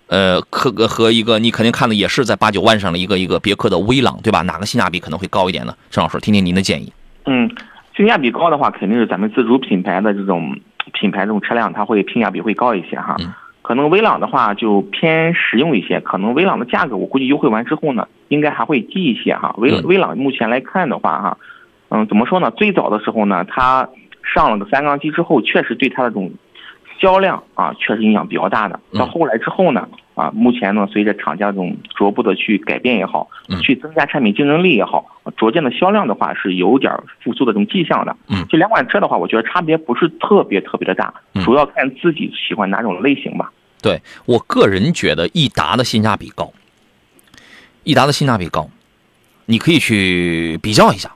[0.08, 4.42] 呃，和和一个你肯定看的也是在八九万上的一个一个别克的威朗，对吧？
[4.42, 5.74] 哪个性价比可能会高一点呢？
[5.90, 6.92] 郑老师，听听您的建议。
[7.24, 7.48] 嗯，
[7.96, 10.58] 性价比高的话，肯定是咱们自主品牌的这种
[10.92, 13.16] 品牌这种车辆，它会性价比会高一些哈。
[13.20, 19.54] 嗯可能威朗的话就偏实用一些，可能威朗的价格我估计优惠完之后呢，应该还会低一些哈。
[19.56, 21.38] 威嗯威朗目前来看的话哈，
[21.90, 22.50] 嗯，怎么说呢？
[22.50, 23.88] 最早的时候呢，它
[24.22, 26.30] 上了个三缸机之后，确实对它的这种
[27.00, 28.80] 销量啊，确实影响比较大的。
[28.92, 38.16] 嗯到后来之后呢，啊，目前呢，随着厂家这种逐步的去改变也好嗯，去增加产品竞争力也好，逐渐的销量的话是有点复苏的这种迹象的。
[38.28, 43.50] 嗯这两款车的话，我觉得差别不是特别特别的大嗯，主要看自己喜欢哪种类型吧。
[43.80, 46.52] 对我个人觉得益达的性价比高，
[47.84, 48.68] 益达的性价比高，
[49.46, 51.10] 你可以去比较一下，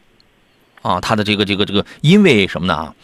[0.83, 2.95] 啊，它的这个这个这个，因为什么呢啊？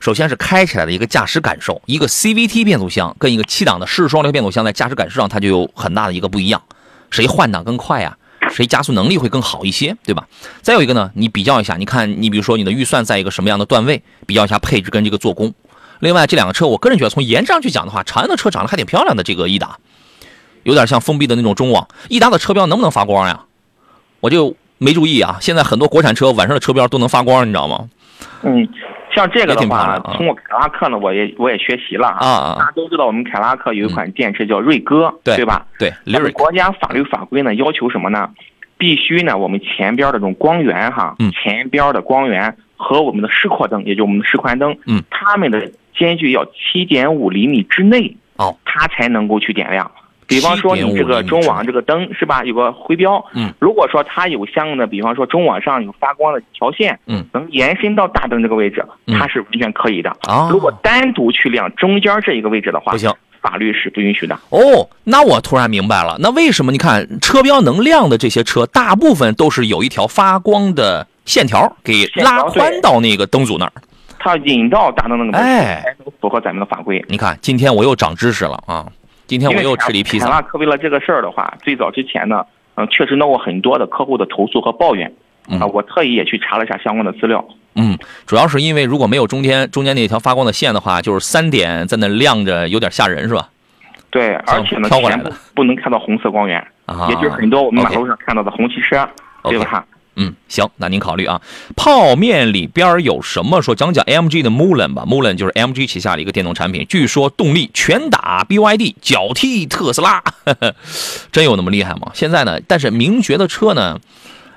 [0.00, 6.62] 首先是开起来的一个驾驶感受，一个 CVT 变速箱跟一个七档的湿式双离合变速箱在驾驶感受上它就有很大的一个不一样，
[7.10, 8.16] 谁换挡更快呀、
[8.50, 10.26] 谁加速能力会更好一些，对吧？
[10.62, 15.52] 再有一个呢，你比较一下，你看你比如说你的预算在一个什么样的段位，比较一下配置跟这个做工。
[15.98, 19.76] 另外这两个车，我个人觉得从颜值上去讲的话，长安的车长得还挺漂亮的，这个逸达，
[20.62, 21.86] 有点像封闭的那种中网。
[22.08, 23.44] 逸达的车标能不能发光呀？
[24.20, 25.36] 我就没注意啊。
[25.42, 27.90] 现在很多国产车晚上的车标都能发光，你知道吗？
[28.42, 28.66] 嗯，
[29.12, 32.26] 像这个的话通过凯拉克呢，我也我也学习了啊。
[32.26, 35.66] 啊大家都知道，我们凯拉克有一款电池叫锐歌，对对吧？
[35.78, 38.30] 对咱们国家法律法规呢要求什么呢？
[38.78, 41.30] 必须呢，我们前边的这种光源哈，嗯。
[41.32, 49.90] 前边的光源和我们的示廓灯，也就是我们的示宽灯，嗯，它们的间距要七点五厘米之内，哦，它才能够去点亮。
[50.30, 60.10] 比方说你这个中网这个灯是吧，有个徽标，嗯，如果说它有相应的，比方说中网上有发光的条线，嗯，能延伸到大灯这个位置，嗯它是完全可以的。
[60.22, 63.12] 啊，如果单独去亮中间这一个位置的话，不行。
[63.42, 64.38] 法律是不允许的。
[64.50, 73.72] 哦，那我突然明白了，那为什么你看车标能亮的这些车，大部分都是有一条发光的线条给拉宽到那个灯组那儿？
[74.18, 75.82] 它引到大灯那个哎
[76.20, 77.02] 符合咱们的法规。
[77.08, 78.86] 你看，今天我又长知识了啊！
[79.30, 80.26] 今天我又吃了一披萨。
[80.26, 85.14] 凯拉克为了这个事儿的话，最早之前呢，嗯、确实闹过很多的客户的投诉和抱怨。
[85.46, 87.44] 嗯啊，我特意也去查了一下相关的资料。
[87.76, 93.48] 嗯，主要是因为如果没有中间中间那条发光的线的话，就是三点在那亮着，有点吓人，是吧？
[94.10, 99.08] 对，而且呢，挑过来的全部不能看到红色光源，啊，也就是很多我们马路上看到的红旗车，
[99.44, 99.84] 对吧？
[100.22, 101.40] 嗯，行，那您考虑啊。
[101.74, 103.62] 泡面里边有什么？
[103.62, 105.04] 说讲讲 MG 的 Mulan 吧。
[105.06, 110.22] Mulan 就是 MG 旗下的一个电动产品，据说动力拳打 BYD，脚踢特斯拉，
[111.32, 112.10] 真有那么厉害吗？
[112.12, 113.98] 现在呢，但是名爵的车呢，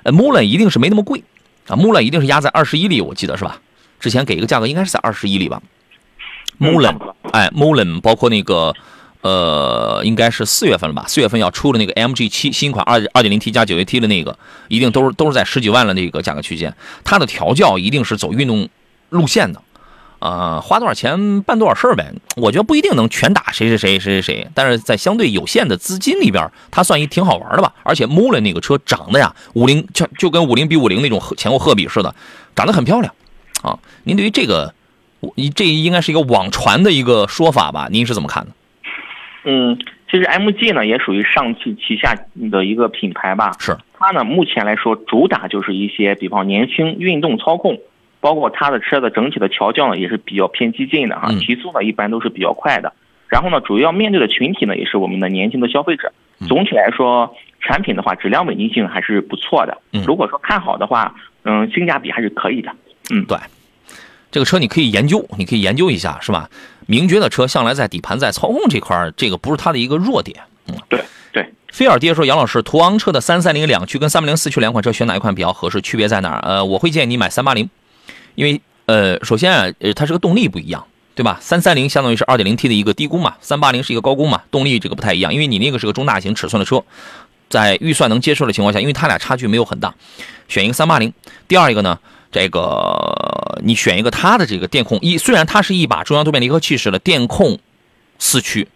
[0.02, 1.24] 呃，Mulan 一定是没那么贵
[1.66, 3.58] 啊，Mulan 一定是压在二十一里，我记得是吧？
[3.98, 5.62] 之前给一个价格应该是在二十一里吧。
[6.58, 8.74] 嗯 Mulan，、差不多哎，Mulan 包括那个。
[9.24, 11.06] 呃，应该是四月份了吧？
[11.08, 16.76] 四月份要出的那个 MG 七新款二二点零 T 加九 AT 的那个，一定都是都是在十几万的那个价格区间。
[17.04, 18.68] 它的调教一定是走运动
[19.08, 19.62] 路线的，
[20.18, 22.12] 呃，花多少钱办多少事儿呗。
[22.36, 27.72] 我觉得不一定能全打谁谁谁谁谁谁，但是在相对有限的资金里边，它算一挺好玩的吧。
[27.82, 32.14] 而且 Mulan 那个车长得呀，五菱就就跟五菱比五菱那种前后鹤比似的，
[32.54, 33.14] 长得很漂亮
[33.62, 33.78] 啊。
[34.02, 34.74] 您对于这个，
[35.36, 37.88] 你这应该是一个网传的一个说法吧？
[37.90, 38.50] 您是怎么看的？
[39.44, 39.78] 嗯，
[40.10, 42.16] 其实 MG 呢也属于上汽旗下
[42.50, 43.52] 的一个品牌吧。
[43.58, 47.78] 是，它呢目前来说主打就是一些，比方年轻、运动操控，
[48.20, 52.92] 包括它的车的整体的调教呢也是比较偏激进的哈，嗯提速呢一般都是比较快的。
[53.28, 56.12] 然后呢，主要面对的群体呢也是我们的年轻的消费者。
[56.40, 60.02] 嗯总体来说，产品的话质量稳定性还是不错的嗯。
[60.04, 61.14] 如果说看好的话，
[61.44, 62.70] 嗯，性价比还是可以的。
[63.10, 63.38] 嗯，对，
[64.32, 66.50] 这个车你可以研究，你可以研究一下，是吧？
[66.86, 70.40] 名爵的车向来在底盘在操控这块儿，这个不是它的一个弱点。
[70.66, 71.52] 嗯，对对。
[71.72, 75.80] 菲尔爹说：“杨老师，途昂车的三三零两驱跟三八零四驱两款车选哪一款比较合适？
[75.82, 76.40] 区别在哪儿？
[76.40, 77.68] 呃，我会建议你买三八零，
[78.36, 81.38] 因为呃，首先啊，呃，它是个动力不一样，对吧？
[81.40, 86.82] 三三零相当于是二点零 T 的一个低功嘛，三八零是一个高功嘛，动力这个不太一样，因为你那个是个中大型尺寸的车，
[87.48, 89.92] 在预算能接受的情况下，因为它俩差距没有很大，
[90.46, 91.12] 选一个三八零。
[91.48, 91.98] 第二一个呢，
[92.34, 97.58] 这个你选一个它的这个电控一，虽然它是一把中央多变离合器式的电控
[98.18, 98.68] 四驱，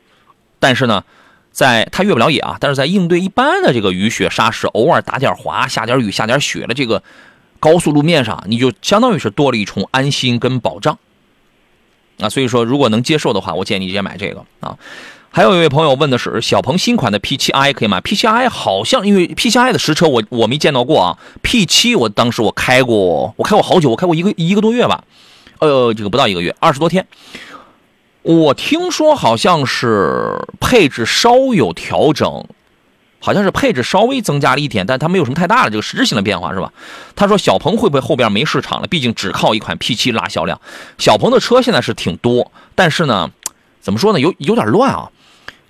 [0.59, 1.05] 但是呢。”
[1.51, 7.03] 在它越不了野啊，但是在应对一般的这个雨雪沙石，偶尔打点滑、下点雨、下点雪的这个
[7.59, 10.97] 高速路面上，你就相当于是多了一重安心跟保障
[12.21, 12.29] 啊。
[12.29, 14.79] 所以说，如果能接受的话，我建议你直接买这个啊。
[15.31, 25.05] 还有一位朋友问的是小鹏新款的 P7i 可以吗？P7i 好像因为 P7i 的实车我我没见到过啊，P7 我当时我开过，我开过好久，我开过一个一个多月吧，
[25.61, 27.07] 呃，这个不到一个月，二十多天。
[28.23, 32.45] 我听说好像是配置稍有调整，
[33.21, 36.73] 好像是配置稍微增加了一点，但它没有什么太大的这个实质性的变化，是吧？
[37.15, 38.89] 他说小鹏会不会后边没市场了？
[38.89, 40.61] 毕竟只靠一款 P7 拉销量。
[40.99, 43.31] 小鹏的车现在是挺多，但是呢，
[43.81, 44.19] 怎么说呢？
[44.19, 45.11] 有有点乱啊。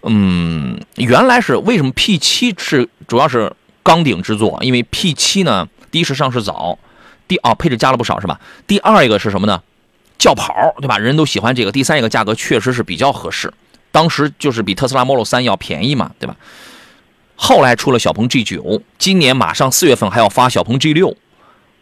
[0.02, 4.58] 嗯，原来是为什么 P7 是主要是钢顶之作？
[4.62, 6.78] 因为 P7 呢，第一是上市早，
[7.26, 8.40] 第啊配置加了不少，是吧？
[8.66, 9.62] 第二一个是什么呢？
[10.18, 10.98] 轿跑，对吧？
[10.98, 11.72] 人人都喜欢这个。
[11.72, 13.52] 第三一个价格确实是比较合适，
[13.92, 16.36] 当时就是比特斯拉 Model 3要便宜嘛，对吧？
[17.36, 21.14] 后来出了小鹏 G9，今年马上四月份还要发小鹏 G6，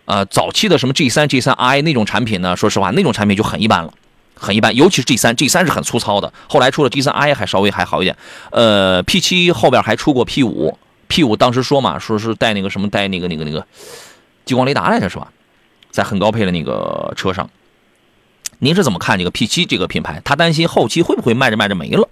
[0.04, 3.92] 呃，早期的什么 G3、G3i 那种产品呢，说实话，那种产品就很一般了，
[4.36, 4.76] 很一般。
[4.76, 6.32] 尤其是 G3，G3 是很粗糙的。
[6.48, 8.16] 后来出了 G3i 还稍微还好一点。
[8.52, 13.66] 呃，P7 后边还出过 P5，P5 当时说嘛，说是带那个什么带那个那个那个
[14.44, 15.32] 激光雷达来着，是吧？
[15.90, 17.50] 在很高配的那个车上。
[18.58, 20.20] 您是怎么看这个 P7 这个品牌？
[20.24, 22.08] 他担心后期会不会卖着卖着没了？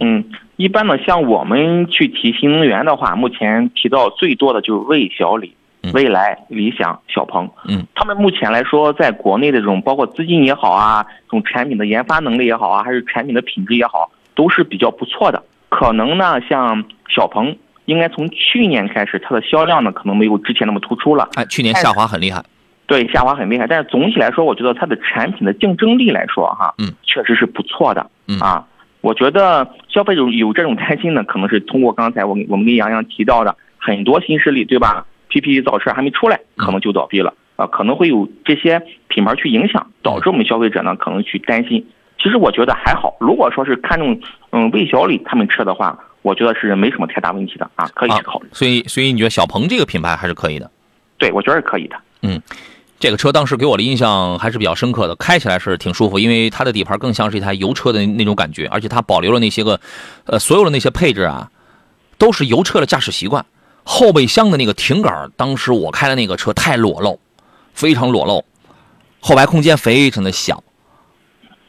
[0.00, 0.24] 嗯，
[0.56, 7.48] 一般呢，像我们去提新能源的话，目前提到最多的就是魏小李嗯、蔚来、理想、小鹏。
[7.68, 15.42] 嗯，他们目前来说，在国内的这种包括资金也好啊，这种产品的研发能力也好啊，还是产品的品质也好，都是比较不错的。
[15.68, 17.56] 可能呢，像小鹏，
[17.86, 21.28] 应该从去年开始，它的销量呢，可能没有之前那么突出了。
[21.34, 22.42] 哎，去年下滑很厉害。
[22.86, 28.66] 对，下滑很厉害，但是总体来说，我觉得它的产品的竞争力来说，哈，嗯，确实是不错的，嗯啊，
[29.00, 41.86] 我觉得消费者有这种担心呢，可能是通过刚才我我们跟洋洋提到的很多新势力，对吧？PP 造车还没出来，可能就倒闭了，啊，可能会有这些品牌去影响，导致我们消费者呢可能去担心。
[42.22, 44.20] 其实我觉得还好，如果说是看中
[44.50, 48.48] 嗯魏小李他们车的话，我觉得是没什么太大问题的啊，可以去考虑。
[48.52, 50.70] 所以，所以你觉得小鹏这个品牌还是可以的？
[51.18, 51.96] 对，我觉得是可以的。
[52.22, 52.40] 嗯
[53.00, 59.80] 这个车当时给我的印象还是比较深刻的，开起来是挺舒服，因为它的底盘更像是一台油车的那种感觉，而且它保留了那些个，
[60.26, 61.50] 呃，所有的那些配置啊，
[62.16, 63.44] 都是油车的驾驶习惯。
[63.84, 67.18] 后备箱的那个停杆，当时我开的那个车太裸露，
[67.74, 68.44] 非常裸露，
[69.20, 70.62] 后排空间非常的小。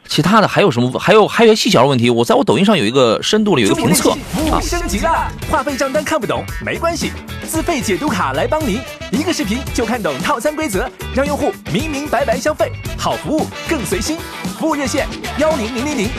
[0.06, 1.00] 其他的还有什么？
[1.00, 2.10] 还有还有细小的问题。
[2.10, 5.32] 我在我抖音上有一个深度的有一个评测服务升级了！
[5.50, 7.14] 话费账单看不懂没关系，
[7.48, 14.18] 自费解读卡来帮您，一个视频就看懂套餐规则，让用户明明白白消费，好服务更随心。
[14.60, 15.08] 服务热线
[15.38, 16.10] 幺零零零零。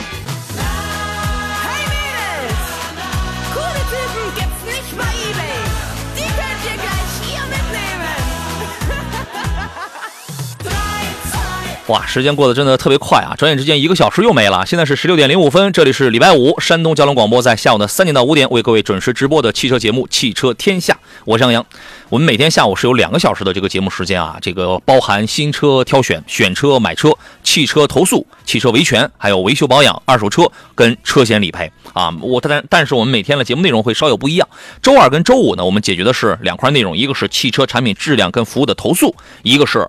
[11.87, 13.35] 哇，时间过得真的特别快啊！
[13.37, 14.65] 转眼之间一个小时又没了。
[14.65, 20.93] 现在是十六点零五分，这里是礼拜五，山东交通广播在下午的三点到五点为各位准时直播的汽车节目《汽车天下》，
[21.25, 21.63] 我是杨洋。
[22.09, 32.11] 我们每天下午是有两个小时的这个节目时间啊，这个包含新车挑选、选车、买车、汽车投诉、汽车维权，还有维修保养、二手车跟车险理赔啊。
[32.19, 34.49] 我但但是我们每天的节目内容会稍有不一样。
[34.81, 39.87] 周二跟周五呢，我们解决的是两块内容，一个是汽车产品质量跟服务的投诉，一个是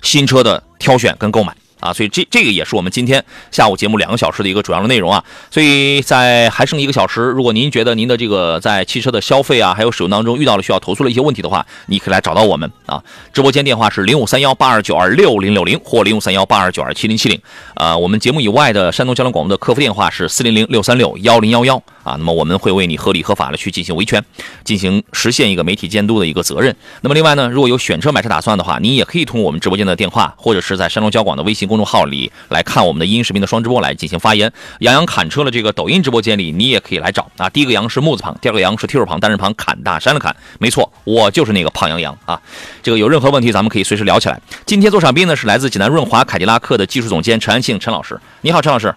[0.00, 5.22] 新车的挑选跟购买啊，所以这这个也是我们今天下午节目两个小时的一个主要的内容啊。
[5.50, 13.02] 所以在还剩一个小时，如果您觉得您的这个在汽车的消费啊，还有使用当中遇到了需要投诉的一些问题的话，你可以来找到我们啊。
[13.32, 17.38] 直播间电话是零五三幺八二九二六零六零或零五三幺八二九二七零七零。
[17.74, 22.14] 呃，我们节目以外的山东交通广播的客服电话是四零零六三六幺零幺幺啊。
[22.18, 24.24] 那么我们会为你合理合法的去进行维权，
[24.64, 26.74] 进行实现一个媒体监督的一个责任。
[27.00, 34.52] 那么另外呢，如果有选车买车打算的话，你也可以通过我们直播间的电话，或者是在山东交广的微信公众号里来看我们的音视频的双直播来进行发言。
[34.78, 37.50] 杨洋侃车的这个抖音直播间里，你也可以来找啊。
[37.50, 42.40] 第一个杨是木字旁，第二个杨是提手旁，单人旁，侃大山的侃，没错，我就是那个胖杨洋啊。
[42.82, 44.40] 这个有任何问题，咱们可以随时聊起来。
[44.64, 48.94] 今天做场宾呢是来自济南润华凯迪拉克的技术总监陈安庆陈老师，你好，陈老师。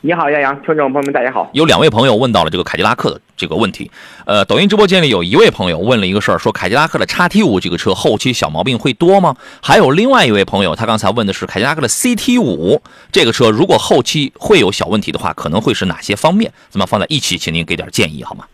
[0.00, 1.50] 你好，杨洋，听众朋友们，大家好。
[1.54, 3.90] 有两位朋友问到了这个凯迪拉克的这个问题，
[4.26, 9.34] 呃，抖音直播间里有一位朋友问了一个事儿，说凯迪拉克的 XT 五这个车后期小毛病会多吗？
[9.60, 12.80] 还有另外一位朋友，他刚才问的是凯迪拉克的 CT 五
[13.10, 16.52] 这个车，如果后期会有小问题的话，可能会是哪些方面？
[16.70, 18.44] 咱们放在一起，请您给点建议好吗？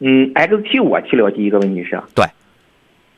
[0.00, 2.26] 嗯，XT 五啊，T 六第一个问题是，对，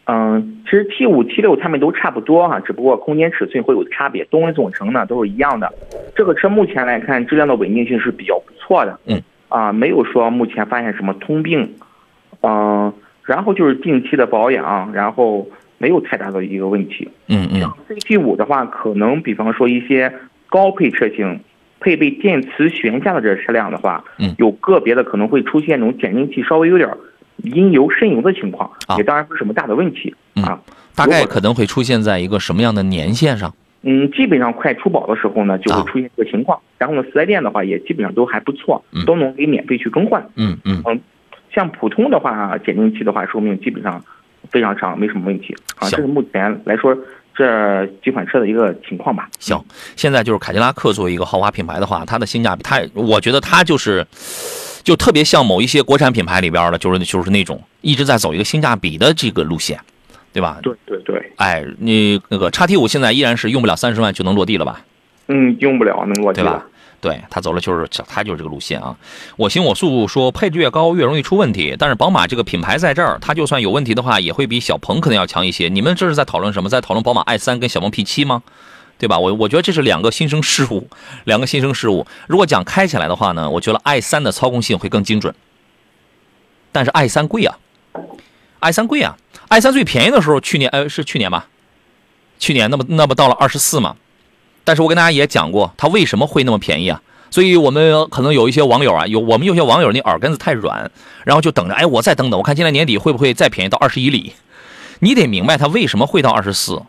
[0.07, 5.72] 嗯，其实 T 五、T 六它们都差不多哈、只不过空间尺寸会有差别，动力总成呢都是一样的。
[6.14, 11.74] 这个车目前来看，质量的稳定性是比较不错的，嗯，啊，没有说目前发现什么通病，
[12.42, 12.92] 嗯、
[13.24, 15.48] 然后就是定期的保养，然后
[15.78, 17.09] 没有太大的一个问题。
[17.28, 20.12] 嗯嗯像 CT 五的话，可能比方说一些
[20.50, 21.40] 高配车型
[21.80, 26.90] 配备电磁悬架的这车辆的话，嗯有个别的可能会出现那种减震器稍微有点
[27.43, 30.61] 阴油渗油的情况，啊也当然不是什么大的问题、嗯啊。
[30.95, 33.55] 大概可能会出现在一个什么样的年限上？
[33.82, 36.59] 嗯，基本上快出保的时候呢，就啊会出现这个情况。
[36.78, 40.26] 然后呢，四 S 店的话也基本上都还不错嗯，都能给免费去更换。
[40.37, 40.82] 嗯嗯
[41.53, 44.03] 像普通的话，减震器的话，寿命基本上
[44.51, 45.89] 非常长，没什么问题啊。
[45.89, 46.97] 这是目前来说
[47.35, 49.28] 这几款车的一个情况吧。
[49.39, 49.62] 行，
[49.95, 54.05] 现在就是凯迪拉克作为一个豪华品牌的话，它的性价比，它我觉得它就是，
[54.85, 59.80] 就特别像某一些国产品牌里边的，就是就是那种一直在走一个性价比的这个路线，
[60.32, 60.59] 对吧？
[60.62, 64.82] 对对对，哎，你那个叉 T 五现在依然是用不了三十万就能落地了吧？
[65.28, 66.66] 嗯，用不了能落地了对吧。？
[67.01, 68.97] 对，他走了就是他就是这个路线啊。
[69.37, 75.68] 我行我素说配置越高越容易出问题，但是宝马这个品牌在这儿，它就算有问题的话，也会比小鹏可能要强一些。
[75.68, 76.68] 你们这是在讨论什么？
[76.70, 78.43] 在讨论宝马 i 三跟小鹏 P 七吗？
[78.97, 79.18] 对吧？
[79.18, 80.88] 我我觉得这是两个新生事物，
[81.24, 82.07] 两个新生事物。
[82.26, 85.34] 如果讲开起来的话呢，我觉得 i 三的操控性会更精准，
[86.72, 87.59] 但是 i 三贵啊
[88.61, 89.16] ，i 三贵啊
[89.49, 91.49] ，i 三最便宜的时候，去年呃是去年吧，
[92.38, 93.97] 去年那么那么到了二十四嘛，
[94.64, 97.03] 但是我跟大家也讲过，它为什么会那么便宜啊？
[97.30, 100.88] 所以我们可能有一些网友啊，有我们有些网友那耳根子太软，
[101.24, 104.34] 然后就等着，哎，我再等等，我看今年年底会不会再便宜到二十一里？
[105.01, 106.80] 你得明白它为什么会到二十四，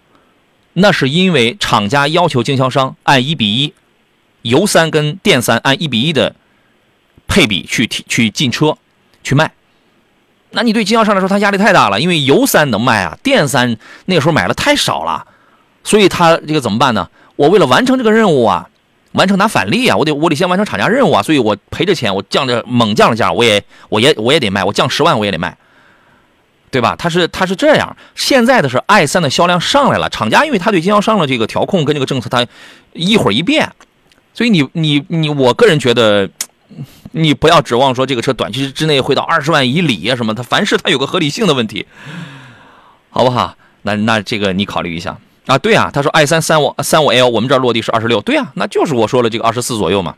[0.78, 3.73] 那是因为厂家要求经销商按一比一，
[4.41, 6.36] 油三跟电三按一比一的
[7.28, 8.78] 配比去提去进车
[9.23, 9.51] 去卖。
[10.51, 15.26] 那你对经销商来说，他压力太大了，因为油三能卖啊，电三那个时候买的太少了，
[15.84, 17.09] 所以他这个怎么办呢？
[17.36, 18.69] 我为了完成这个任务啊，
[19.13, 25.57] 完成拿返利啊，我得我得先完成厂家任务啊，所以我赔着钱，我降着猛降了价，我也我也我也得卖，我降十万我也得卖，
[26.76, 26.95] 对吧？
[26.97, 32.45] 他是他是这样，现在的是 i 三的销量上来了，厂家因为他对经销商的这个调控跟这个政策，他
[32.91, 33.71] 一会儿一变，
[34.34, 36.30] 所以你你你，我个人觉得。
[37.11, 41.86] 你不要指望说这个车短期之内会到二十万以里啊什么，它凡事它有个合理性的问题，
[43.09, 43.55] 好不好？
[43.84, 45.15] 那那这个你考虑一下
[45.45, 45.57] 啊。
[45.57, 50.15] 对啊，他说 i 三三五三五 L 我们这儿落地是二十六，对啊，那就是我说了这个二十四左右嘛，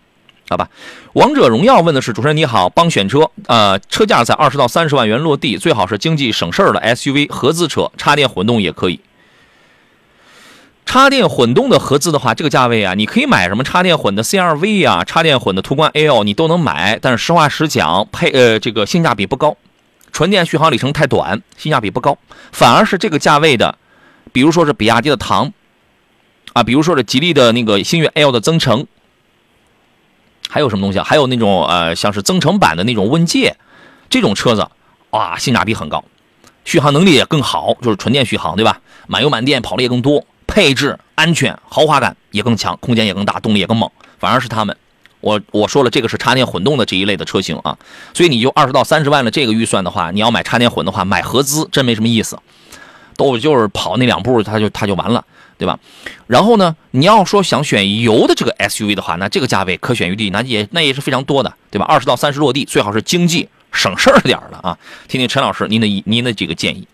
[0.50, 0.70] 好吧？
[1.14, 9.00] 王者荣耀问的是主持人你好，帮选车，呃，车价在二十到三十万元落地，最好是经济省事儿的 SUV 合资车，插电混动也可以。
[10.86, 16.98] 插电混动的合资的话，这个价位啊，你可以买什么插电混的 CR-V 啊，插电混的途观 L，你都能买。
[17.02, 19.58] 但是实话实讲，配呃这个性价比不高，
[20.14, 22.18] 纯电续航里程太短，性价比不高。
[22.54, 23.78] 反而是这个价位的，
[24.32, 25.52] 比如说是比亚迪的唐，
[26.54, 28.88] 啊，比如说是吉利的那个星越 L 的增程，
[30.50, 31.04] 还有什么东西啊？
[31.04, 33.56] 还有那种呃像是增程版的那种问界，
[34.10, 34.68] 这种车子，
[35.12, 36.04] 哇，性价比很高，
[36.66, 38.80] 续航能力也更好，就是纯电续航，对吧？
[39.08, 43.90] 满油满电跑的也更多，配置、安全、豪华感也更强，空间也更大，动力也更猛。
[44.20, 44.76] 反而是他们，
[45.22, 47.78] 我我说了，这个是插电混动的这一类的车型啊，
[48.14, 52.40] 所以你就二十到三十万的这个预算的话，你要买插电混的话，买合资真没什么意思，
[53.16, 55.24] 都就是跑那两步，它就它就完了，
[55.58, 55.80] 对吧？
[56.28, 61.86] 然后呢，你要说想选油的这个 SUV 的话，那这个价位可选余地那也那也是非常多的，对吧？
[61.86, 64.78] 二十到三十落地，最好是经济省事儿点儿的啊。
[65.08, 66.88] 听听陈老师您的您的几个建议。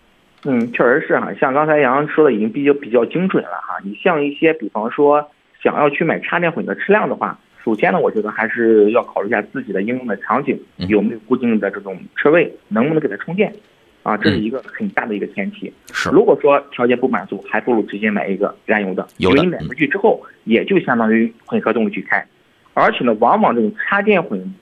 [0.44, 3.78] 嗯，确实是哈，像刚才杨洋说的已经比较比较精准了哈。
[3.82, 5.30] 你像一些比方说
[5.62, 13.54] 想要去买插电混的车辆的话，首先呢，我觉得还是要考虑一下自己的应用的场景嗯有没有固定的这种车位，能不能给它充电，
[14.04, 15.72] 啊，这是嗯一个很大的一个前提。
[15.92, 22.24] 是如果说条件不满足，还不如直接买一个燃油的，有的因为你买回去之后也就相当于混合动力去开，
[22.74, 24.54] 而且呢，往往这种插电混、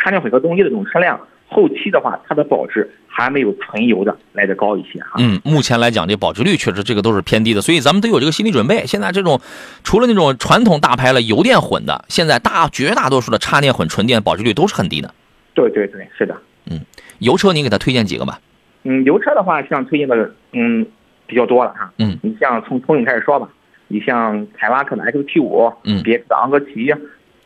[0.00, 5.16] 插电混合动力的这种车辆，后期的话，它的保值还没有纯油的来的高一些哈。
[5.18, 8.86] 嗯，目前来讲，这保值率确实这个都是偏低的，所以咱们得有这个心理准备。
[8.86, 9.38] 现在这种
[9.84, 15.14] 除了那种传统大牌了油电混的，现在大绝大多数的插电混纯电保值率都是很低的。
[15.52, 16.34] 对对对，是的。
[16.70, 16.80] 嗯
[17.18, 18.40] 油车你给他推荐几个吧？
[18.86, 20.86] 嗯，油车的话，像推荐的嗯
[21.26, 21.92] 比较多了哈。
[21.98, 23.48] 嗯，你像从从你开始说吧，
[23.88, 26.94] 你像凯迪拉克的 XT 五，嗯别克的昂科旗，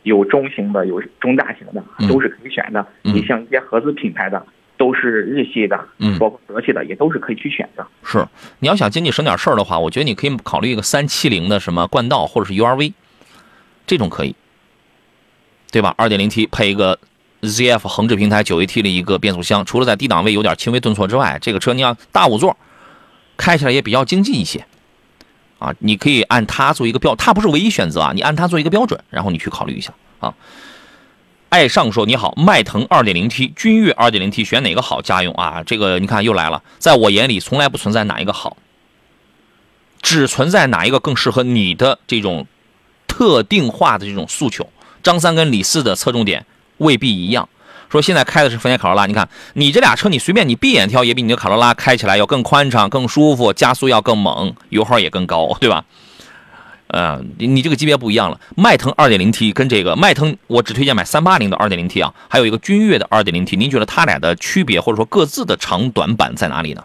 [0.03, 2.85] 有中型的，有中大型的嗯，都是可以选的。
[3.03, 4.45] 嗯你像一些合资品牌的，
[4.77, 7.85] 都是日系的，嗯包括德系的，也都是可以去选的。
[8.03, 8.25] 是，
[8.59, 12.93] 你要想经济省点事儿的话，我觉得你可以考虑一个三七零的什么冠道或者是 URV，
[13.85, 14.35] 这种可以，
[15.71, 15.93] 对吧？
[15.97, 16.97] 二点零 T 配一个
[17.41, 22.55] ZF 横置平台九 AT 的一个变速箱，除了在低档位有点轻微顿挫之外，这个车你要大五座，
[23.37, 24.65] 开起来也比较经济一些。
[25.59, 30.33] 啊，你可以按它做一个标，它不是唯一选择啊，你按它做一个标准，然后你去考虑一下啊。
[31.49, 35.01] 爱上说你好，迈腾 2.0T、君越 2.0T 选哪个好？
[35.01, 38.57] 家用啊，这个你看又来了，在我眼里从来不存在哪一个好，
[40.01, 42.47] 只存在哪一个更适合你的这种
[43.05, 44.67] 特定化的这种诉求。
[45.03, 46.45] 张三跟李四的侧重点
[46.81, 47.47] 未必一样。
[47.89, 55.83] 说现在开的是丰田卡罗拉，你看你这俩车，你随便你闭眼挑，也比你的卡罗拉开起来要更宽敞、更舒服，加速要更猛，油耗也更高，对吧？
[56.87, 58.39] 呃，你你这个级别不一样了。
[58.55, 66.83] 迈腾 2.0T 跟这个迈腾，我只推荐买380的 2.0T 啊，还有一个君越的 2.0T，您觉得它俩的区别或者说各自的长短板在哪里呢？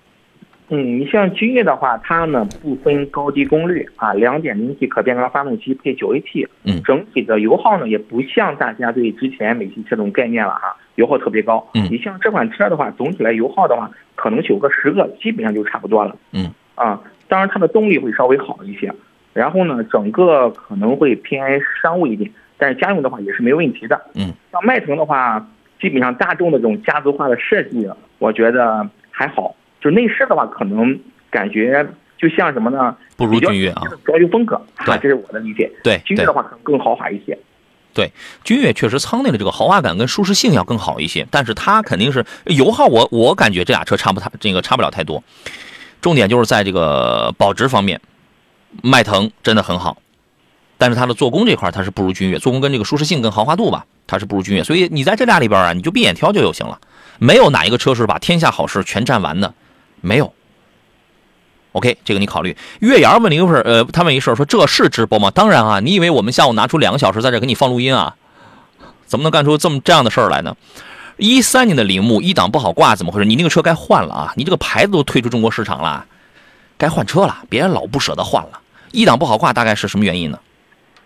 [0.68, 11.64] 嗯，你像君越的话，它呢不分高低功率啊，两点零 T 可变缸发动机配九 AT，嗯整体的油耗呢也不像大家对之前美系车这种概念了哈，油耗特别高。
[11.74, 16.16] 嗯你像这款车的话，总体来油耗的话，可能九个十个基本上就差不多了。
[16.32, 18.92] 嗯，啊，当然它的动力会稍微好一些，
[19.32, 24.00] 然后呢，整个可能会偏商务一点，但是家用的话也是没问题的。
[24.16, 25.46] 嗯，像迈腾的话，
[25.80, 27.88] 基本上大众的这种家族化的设计，
[28.18, 29.54] 我觉得还好。
[29.86, 30.98] 就内饰的话，可能
[31.30, 31.86] 感觉
[32.18, 32.96] 就像什么呢？
[33.16, 35.70] 不如君越啊，装修风格对啊，这是我的理解。
[35.84, 37.38] 对对君越的，话可能更豪华一些。
[37.94, 38.12] 对
[38.42, 45.22] 君越确实舱内的这个豪华感跟舒适性要更好一些，但是它肯定是油耗我，我感觉这俩车差不太这个差不了太多。
[46.00, 48.00] 重点就是在这个保值方面，
[48.82, 49.98] 迈腾真的很好，
[50.76, 54.64] 但是它的做工这块它是不如君越，做工跟这个舒适性跟豪华度吧，它是不如君越。
[54.64, 56.78] 所以你在这俩里边啊，你就闭眼挑就就行了，
[57.18, 59.54] 没有哪一个车是把天下好事全占完的，
[60.06, 60.32] 没有。
[61.72, 62.56] OK，这个你考虑。
[62.80, 65.30] 月牙问了一个事儿，呃，他问一事儿说这是直播吗？
[65.30, 68.16] 当然啊，你以为我们下午拿出两个小时在这给你放录音啊？
[69.04, 70.56] 怎么能干出这么这样的事儿来呢？
[71.18, 73.26] 一三年的铃木一档不好挂，怎么回事？
[73.26, 74.32] 你那个车该换了啊！
[74.36, 76.06] 你这个牌子都退出中国市场了，
[76.78, 78.60] 该换车了，别老不舍得换了。
[78.92, 80.38] 一档不好挂，大概是什么原因呢？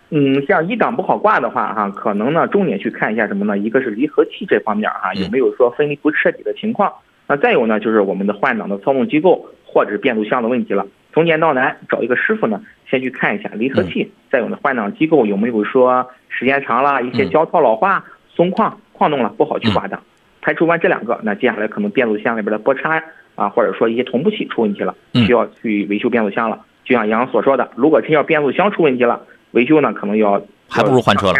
[0.09, 3.57] 嗯，像一档不好挂的话，哈，可能呢重点去看一下什么呢？
[3.57, 6.91] 一个是离合器这方面哈，嗯有没有说分离不彻底的情况？
[7.31, 10.85] 那再有呢，就是我们的换挡的操纵机构或者是变速箱的问题了。
[11.13, 18.03] 从简到难，找一个师傅呢，先去看一下离合器，再有呢换挡机构有没有说时间长了，一些嗯胶套老化、
[18.35, 20.03] 松旷、晃动了，不好去挂档。
[20.41, 23.01] 排除完这两个，那接下来可能变速箱里边的波叉
[23.35, 26.59] 啊，或者说一些同步器出问题了，嗯需要去维修变速箱了。
[26.83, 29.21] 就像杨所说的，如果真要变速箱出问题了，
[29.51, 31.35] 维修呢可能要还不如换车了。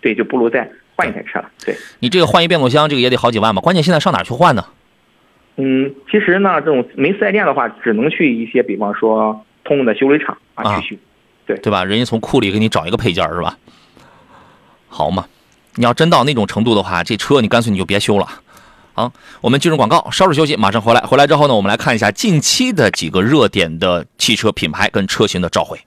[0.00, 1.48] 对，就不如再换一台车了。
[1.64, 3.60] 对，你这个换一变速箱，这个也得好几万吧？
[3.60, 4.64] 关键现在上哪去换呢？
[5.60, 11.00] 嗯，其实呢，这种没四 S 店的话，只能去一些，比方说通用的修理厂啊啊去修。
[11.46, 11.84] 对对吧？
[11.84, 13.58] 人家从库里给你找一个配件是吧？
[14.88, 15.26] 好嘛，
[15.74, 18.26] 你要真到那种程度的话，这车你干脆你就别修了。
[18.94, 21.00] 好，我们进入广告，稍事休息，马上回来。
[21.00, 25.78] 回来之后呢，我们来看一下近期的几个热点的汽车品牌跟车型的召回。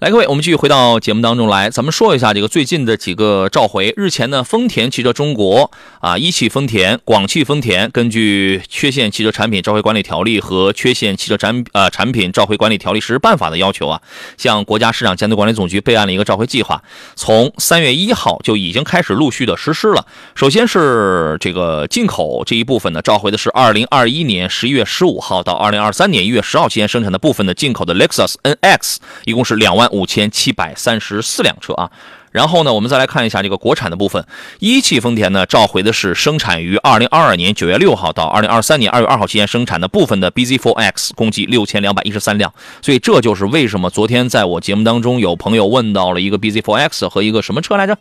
[0.00, 3.92] 来，各位，我们继续回到节目当中来，咱们说一下这个最近的几个召回。
[3.96, 14.00] 日前呢，丰田汽车中国啊，一汽丰田、广汽丰田根据《缺陷汽车产品召回管理条例》和《缺陷汽车产呃产品召回管理条例实施办法》的要求啊，
[14.36, 16.80] 向国家市场监督管理总局备案了一个召回计划，
[17.16, 20.06] 从三月一号就已经开始陆续的实施了。
[20.36, 31.90] 首先是这个进口这一部分呢，召回的是二零二一年十一月十五号到二零二三年一月十号期间生产的部分的进口的 Lexus NX，一共是两万五千七百三十四辆车啊。
[32.30, 34.22] 然后呢，我们再来看一下这个国产的部分，
[34.58, 42.52] 一汽丰田呢召回的是生产于二零二二年九月六号到二零二三年二月二号期间生产的部分的 BZ4X，共计六千两百一十三辆。
[42.82, 47.96] 所以这就是为什么昨天在我节目当中有朋友问到了一个 BZ4X 和一个什么车来着？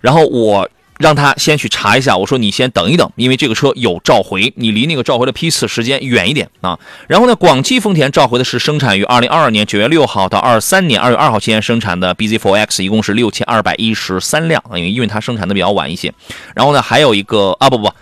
[0.00, 0.70] 然后我
[1.02, 6.78] 让他先去查一下，我说你先等一等，因为这个车有召回，你离那个召回的批次时间远一点啊。
[7.08, 16.14] 然后呢，广汽丰田召回的是生产于二零二二年九月六号到二三年二月二号期间生产的 BZ4X，一共是六千二百一十三辆，因为因为它生产的比较晚一些。
[16.54, 17.92] 然后呢，还有一个啊不不，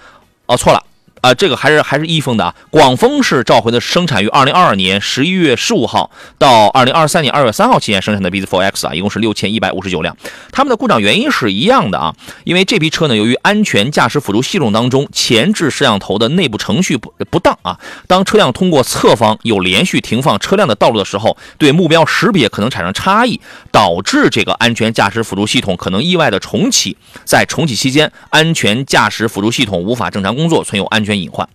[0.46, 0.84] 哦错了。
[1.20, 2.54] 啊，这个还是还是一丰的啊。
[2.70, 10.16] 广丰是召回的生产于二零二二年十一月十五号到二零二三年二月三号期间生产的 BZ4X 啊，一共是六千一百五十九辆。
[10.52, 12.14] 他们的故障原因是一样的啊，
[12.44, 23.40] 因为这批车呢，由于安全驾驶辅助系统当中前置摄像头的内部程序不不当啊，当车辆通过侧方有连续停放车辆的道路的时候，对目标识别可能产生差异，
[23.70, 31.48] 导致这个安全驾驶辅助系统可能意外的重启，在重启期间，安全驾驶辅助系统无法正常工作，存有安全全隐患。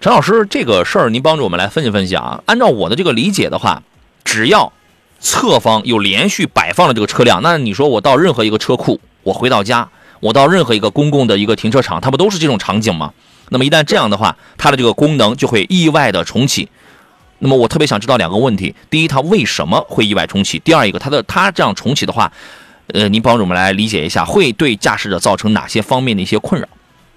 [0.00, 2.42] 陈老师，这个事儿您帮助我们来分析分析啊。
[2.46, 3.82] 按照我的这个理解的话，
[4.24, 4.72] 只要
[5.20, 9.88] 侧方有连续摆放的这个车辆，那你说我到任何一个车库，我回到家，
[10.18, 13.12] 我到任何一个公共的一个停车场，它不都是这种场景吗？
[13.50, 16.68] 那么一旦这样的话，它的这个功能就会意外的重启。
[17.38, 20.58] 那么我特别想知道两个问题：第一，它为什么会意外重启？
[20.58, 22.32] 第二一个，它的它这样重启的话，
[22.88, 26.66] 呃，您帮助我们来理解一下，会对驾驶者造成哪些方面的一些困扰？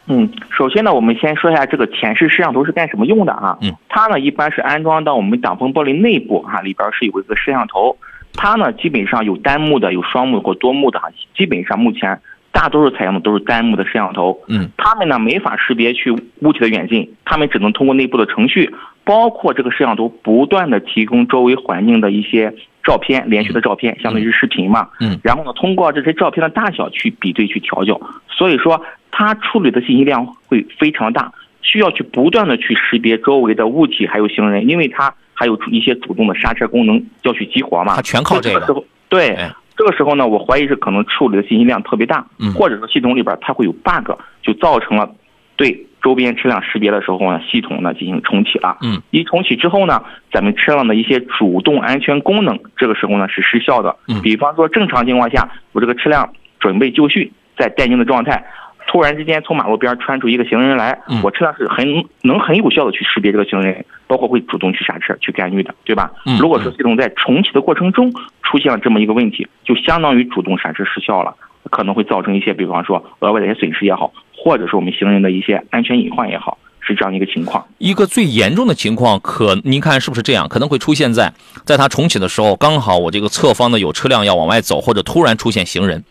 [0.07, 3.57] 嗯，首先呢，我们先说一下这个前视摄像头是干什么用的啊？
[3.61, 7.97] 嗯，它呢一般是安装到我们挡风玻璃内部哈、里边是有一个摄像头，
[8.33, 12.19] 它呢基本上有单目的、有双目或多目的哈、基本上目前
[12.51, 14.37] 大多数采用的都是单目的摄像头。
[14.49, 18.69] 嗯，它们呢没法识别去物体的远近，它们只能通过内部的程序，
[19.05, 24.89] 包括这个摄像头不断的提供周围环境的一些照片，连续的照片，相当于是视频嘛。
[24.99, 28.83] 嗯，然后呢，通过这些照片的大小去比对去调教，所以说
[29.15, 37.95] 它处理的信息量会非常大，需要去不断的去识别周围的物体还有行人，因为它还有一些主动的刹车功能要去激活嘛。
[37.95, 39.29] 它全靠这个时候，对。
[39.35, 44.11] 哎这个时候呢，我怀疑是可能处理的信息量特别大，嗯或者说系统里边它会有 bug，
[44.43, 45.09] 就造成了
[45.55, 48.77] 对周边车辆识别的时候呢，系统呢进行重启了。
[48.83, 53.95] 嗯，一重启之后呢，咱们车辆的一些主动安全功能，这个时候呢是失效的。
[54.07, 58.45] 嗯比方说正常情况下，我这个车辆准备就绪，在待命的状态。
[58.93, 61.83] 突然之间从马路边穿出一个行人来，嗯我车辆是很
[62.21, 66.11] 能很有效的去识别这个行人，包括会主动去刹车去干预的，对吧？
[66.27, 68.13] 嗯如果说系统在重启的过程中
[68.43, 71.35] 出现了这么一个问题，就相当于主动刹车失效了，
[71.71, 77.65] 可能会造成一些，比方说额外的一些损失也好，或者是我们行人的一些安全隐患也好，是这样一个情况。
[77.79, 80.47] 一个最严重的情况，可您看是不是这样？
[80.47, 81.33] 可能会出现在
[81.65, 86.03] 在它重启的时候，刚好我这个侧方呢有车辆要往外走，或者突然出现行人，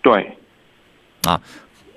[0.00, 0.32] 对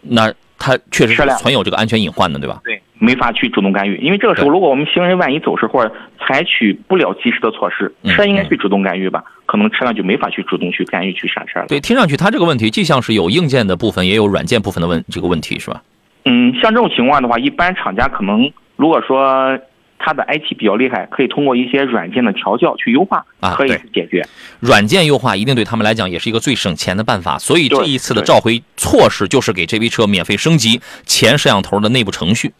[0.02, 2.60] 那它确实是存有这个安全隐患的，对吧？
[2.64, 9.24] 对，没法去主动干预，因为这个时候如果我们行人万一走失或者采取不了及时的措施，嗯车应该去主动干预吧？
[9.46, 11.68] 可能车辆就没法去主动去干预去刹车了。
[11.68, 15.82] 对，听上去它这个问题既像是有硬件的部分，也有软件部分的问这个问题，是吧？
[16.26, 19.58] 嗯，像这种情况的话，一般厂家可能如果说
[20.00, 24.26] 它的 IT 比较厉害，可以通过一些软件的调教去优化，啊可以去解决。
[24.62, 32.54] 软件优化一定对他们来讲也是一个最省钱的办法，所以这一次的召回措施就是给这批车免费升级前摄像头的内部程序。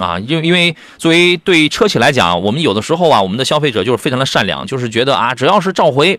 [0.00, 6.18] 啊，因为因为作为对车企来讲，我们有的时候啊，我们的消费者就是非常的善良，就是觉得啊，只要是召回，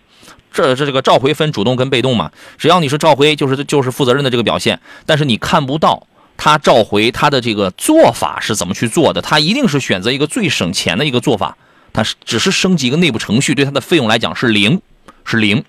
[0.53, 6.05] 这这这个召回分主动跟被动嘛，只要你是召回，就是就是负责任的这个表现，但是你看不到
[6.37, 11.57] 他召回他的这个做法是怎么去做的，他一定是选择一个最省钱的一个做法，
[11.93, 14.81] 他是只是升级一个内部程序，对他的费用来讲是零，
[15.25, 15.63] 是零。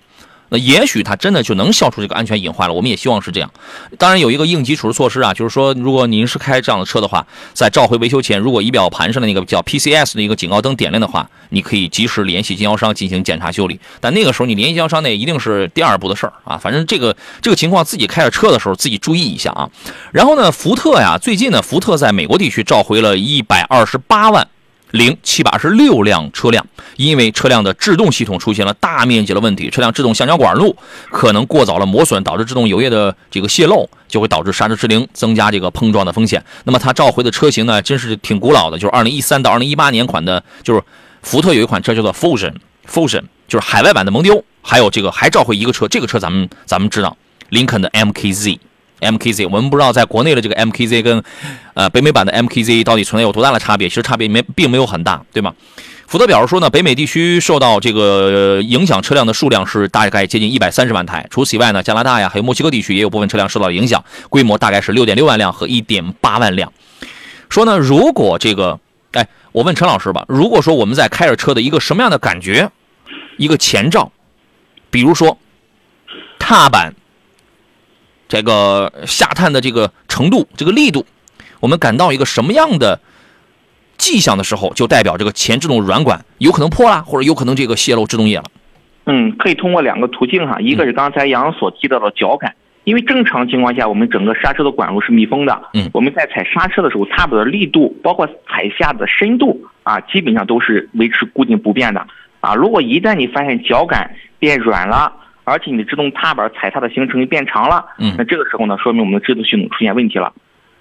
[0.53, 2.73] 那也许它真的就能消除这个安全隐患了。
[2.75, 3.51] 我们也希望是这样。
[3.97, 13.79] 当然有一个应急处置措施啊，就是说，如果您是开这样的车的话，在召回维修前，如果仪表盘上的那个叫 PCS 的一个警告灯点亮的话，你可以及时联系经销商进行检查修理。
[13.99, 16.55] 但那个时候你联系经销商那一定是第二步的事儿啊。
[16.55, 19.67] 反正这个这个情况自己开着车的时候自己注意一下啊。
[20.11, 24.47] 然后呢，福特呀，最近呢，福特在美国地区召回了一百二十八万。
[24.93, 26.63] 零七百二十六辆车辆，
[26.97, 30.75] 因为车辆的制动系统出现了大面积的问题，车辆制动橡胶管路
[31.09, 36.43] 可能过早了磨损，导致制动油液的这个泄漏，就会导致刹车失灵，增加这个碰撞的风险。
[36.65, 40.83] 那么它召回的车型呢，真是挺古老的，就是二零一三到二零一八年款的，就是
[41.23, 47.17] 福特有一款车叫做 Fusion，Fusion 就是海外版的蒙迪欧，还有这个还召回一个车，这个车咱们咱们知道，
[47.49, 48.59] 林肯的 MKZ。
[49.03, 51.23] MKZ，我们不知道在国内的这个 MKZ 跟，
[51.73, 53.87] 呃，北美版的 MKZ 到底存在有多大的差别？
[53.89, 55.53] 其实差别没并没有很大，对吗？
[56.05, 61.25] 福特表示说呢，北美地区受到这个影响车辆的数量是大概接近一百三十万台。
[61.31, 66.71] 除此以外呢，加拿大呀还有墨西哥地区也有部分车辆受到影响，规模大概是六点六万辆和一点八万辆。
[67.49, 68.79] 说呢，如果这个，
[69.13, 72.69] 哎，我问陈老师吧，如果说我们在开着车的一个什么样的感觉，
[73.37, 74.11] 一个前兆，
[74.91, 75.39] 比如说
[76.37, 76.93] 踏板。
[78.33, 81.05] 这个下探的这个程度、这个力度，
[81.59, 82.99] 我们感到一个什么样的
[83.95, 88.45] 迹象的时候，就代表这个前制动软管有可能破了，或者有可能这个泄漏制动液了。
[89.05, 92.55] 嗯，可以通过两个途径哈，一个是刚才杨所提到的脚感，
[92.85, 95.61] 因为正常情况下，我们整个刹车的管路是密封的。
[95.75, 102.07] 嗯，我们在踩刹车的时候，踏板的力度，包括踩下的深度啊，基本上都是维持固定不变的。
[102.39, 105.13] 啊，如果一旦你发现脚感变软了，
[105.43, 110.33] 而且你的制动踏板踩踏的行程变长了，嗯那这个时候呢，说明我们的制动系统出现问题了，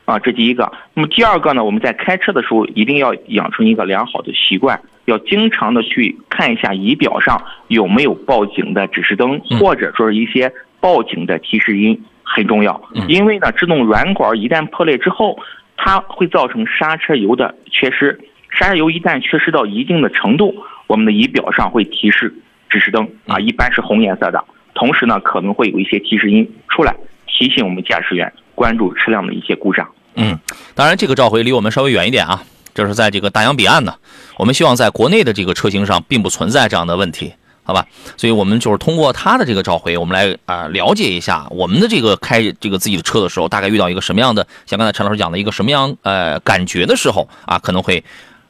[0.05, 0.73] 啊，这第一个。
[0.95, 13.05] 那么第二个呢，我们在开车的时候一定要养成一个良好的习惯，要经常的去看一下仪表上有没有报警的指示灯，嗯或者说是一些报警的提示音，很重要嗯。
[13.09, 15.39] 因为呢，制动软管一旦破裂之后，
[15.77, 18.19] 它会造成刹车油的缺失，
[18.51, 20.55] 刹车油一旦缺失到一定的程度，
[20.87, 22.33] 我们的仪表上会提示
[22.73, 24.43] 指示灯啊，一般是红颜色的。
[24.75, 26.97] 同时呢，可能会有一些提示音出来，
[27.27, 29.87] 提醒我们驾驶员关注车辆的一些故障。
[30.15, 30.39] 嗯，
[30.75, 32.43] 当然这个召回离我们稍微远一点啊，
[32.75, 33.95] 这是在这个大洋彼岸呢。
[34.39, 37.87] 我们希望在国内的这个车型上并不存在这样的问题，好吧？
[38.17, 48.03] 所以我们就是通过它的这个召回，我们来啊、了解一下我们的这个开这个自己的车的时候，大概遇到一个什么样的，像刚才陈老师讲的一个什么样呃感觉的时候啊，可能会。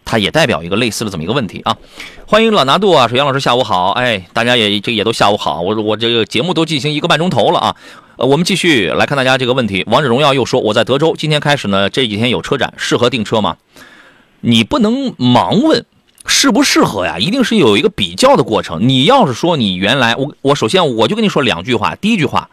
[0.04, 1.76] 它也代表一个类似的这么一个问题啊，
[2.26, 7.76] 欢迎老拿度啊，说杨老师下午好，哎，大家也这也都下午好，我我这个节目都进行一个半钟头了啊，
[8.16, 9.84] 呃，我们继续来看大家这个问题。
[9.86, 13.56] 王者荣耀又说，我在德州，今天开始呢，这几天有车展，适合订车吗？
[14.40, 15.86] 你不能盲问
[16.26, 18.88] 适不适合呀，一定是有一个比较的过程。
[18.88, 21.94] 你要是说你原来，我我首先我就跟你说两句话。
[21.94, 22.50] 第一句话，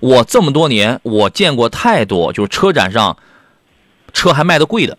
[0.00, 3.16] 我这么多年我见过太多，就是车展上
[4.12, 4.96] 车还卖的贵的。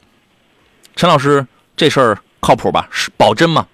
[0.95, 2.87] 陈老师，这事儿靠谱吧？
[2.91, 3.65] 是保真吗？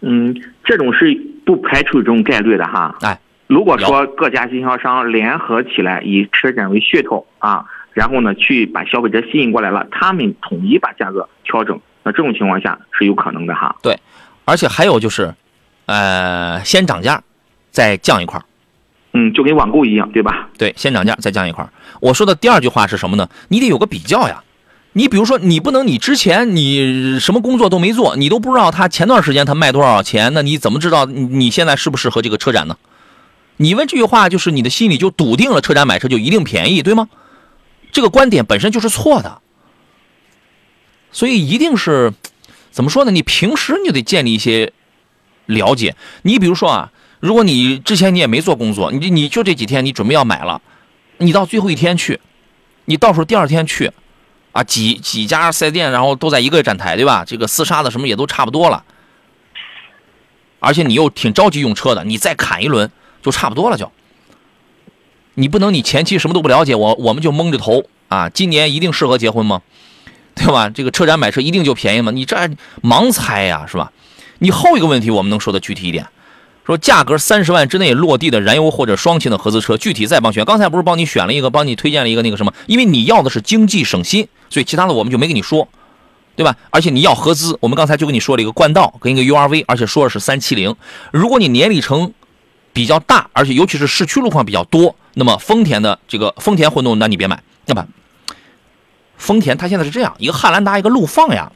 [0.00, 0.34] 嗯，
[0.64, 1.14] 这种是
[1.46, 2.96] 不排除这种概率的哈。
[3.02, 13.76] 哎，如果说各家经销商联合起来，以车展为噱头啊，然后呢去把消费者吸引过来了，他们统一把价格调整，那这种情况下是有可能的哈。
[13.82, 13.96] 对
[14.44, 15.32] 而且还有就是，
[15.86, 17.22] 呃，先涨价，
[17.70, 18.44] 再降一块儿。
[19.12, 20.48] 嗯，就跟网购一样，对吧？
[20.58, 21.70] 对，先涨价再降一块儿。
[22.00, 23.28] 我说的第二句话是什么呢？
[23.48, 24.42] 你得有个比较呀。
[24.94, 32.76] 你比如说，你不能你之前你什么工作都没做，你都不知道他前段时间他卖多少钱，那你怎么知道你现在适不适合这个车展呢？
[33.56, 37.08] 你问这句话，就是你的心里就笃定了车展买车就一定便宜，对吗？
[37.90, 39.40] 这个观点本身就是错的，
[41.10, 42.12] 所以一定是
[42.70, 43.10] 怎么说呢？
[43.10, 44.72] 你平时你得建立一些
[45.46, 45.94] 了解。
[46.22, 46.90] 你比如说啊，
[47.20, 50.60] 如果你之前你也没做工作，你你就这几天你准备要买了，
[51.18, 52.20] 你到最后一天去，
[52.86, 53.90] 你到时候第二天去，
[54.52, 57.24] 啊，几几家四 S 店，然后都在一个展台，对吧？
[57.26, 58.84] 这个厮杀的什么也都差不多了，
[60.60, 62.90] 而且你又挺着急用车的，你再砍一轮
[63.22, 63.90] 就差不多了就。
[65.34, 69.62] 你不能你前期什么都不了解，我我们就蒙着头啊，今年一定适合结婚吗？
[70.34, 70.68] 对吧？
[70.68, 72.12] 这个车展买车一定就便宜吗？
[72.12, 72.36] 你这
[72.82, 73.92] 盲猜呀，是吧？
[74.38, 76.06] 你后一个问题我们能说的具体一点，
[76.64, 80.44] 说价格三十万之内落地的燃油或者双擎的合资车，具体再帮选。
[80.44, 82.52] 刚才不是帮你选了一个，帮你推荐了一个那个什么？
[82.66, 85.68] 因为你要的是经济省心，所以其他的我们就没跟你说，
[86.36, 86.56] 对吧？
[86.70, 90.74] 而且你要合资，我们刚才就跟你说了一个冠道跟一个 URV，而且说的是三七零。
[91.10, 92.12] 如果你年里程
[92.72, 97.86] 比较大，而且尤其是市区路况比较多，那么丰田的这个丰田混动，那你别买，对吧？
[99.16, 101.52] 丰田它现在是这样，一个汉兰达，一个陆放呀，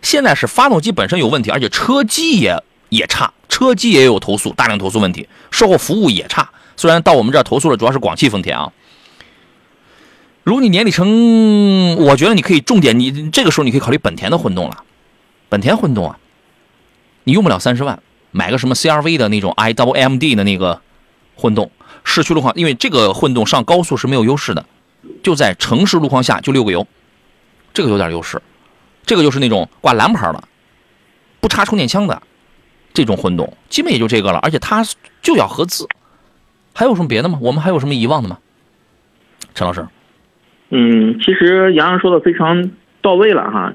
[0.00, 6.50] 现在是发动机本身有问题，而且车机也也差，车机也有投诉，大量投诉问题，售后服务也差。
[6.76, 8.72] 虽然到我们这儿投诉的主要是广汽丰田啊。
[10.42, 14.84] 如果你年里程，我觉得你可以重点，你这个时候你可以考虑本田的混动了。
[15.48, 16.18] 本田混动啊，
[17.24, 20.80] 你用不了三十万，买个什么 CRV 的那种 i w m d 的那个
[21.36, 21.70] 混动，
[22.04, 24.64] 市区路况，因为这个混动上高速是没有优势的，
[25.22, 26.86] 就在城市路况下就六个油，
[27.74, 28.40] 这个有点优势。
[29.04, 30.42] 这个就是那种挂蓝牌的，
[31.40, 32.22] 不插充电枪的
[32.92, 34.38] 这种混动，基本也就这个了。
[34.42, 34.82] 而且它
[35.22, 35.86] 就要合资，
[36.74, 37.38] 还有什么别的吗？
[37.40, 38.38] 我们还有什么遗忘的吗？
[39.54, 39.84] 陈老师，
[40.70, 42.70] 嗯，其实杨洋说的非常
[43.02, 43.72] 到位了哈。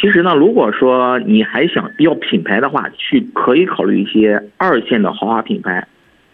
[0.00, 5.78] 其实呢，如果说你还想要品牌的话，去可以考虑一些二线的豪华品牌，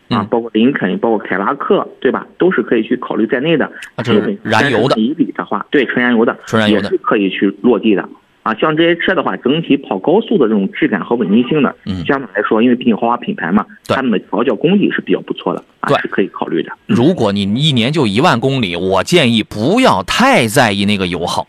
[0.09, 2.26] 啊嗯，包括林肯，包括凯拉克，对吧？
[2.37, 3.64] 都是可以去考虑在内的。
[3.95, 8.07] 啊这是燃油的比比的话，对，纯燃油的，纯燃油的也是可以去落地的。
[8.45, 16.70] 啊，像这些车的话，整体跑高速的这种质感和稳定性呢，嗯相对来说，因为毕竟豪华品牌嘛，对他们的调教工艺是比较不错的，啊对，是可以考虑的。
[16.86, 21.42] 如果你一年就一万公里，我建议不要太在意那个油耗。
[21.42, 21.49] 啊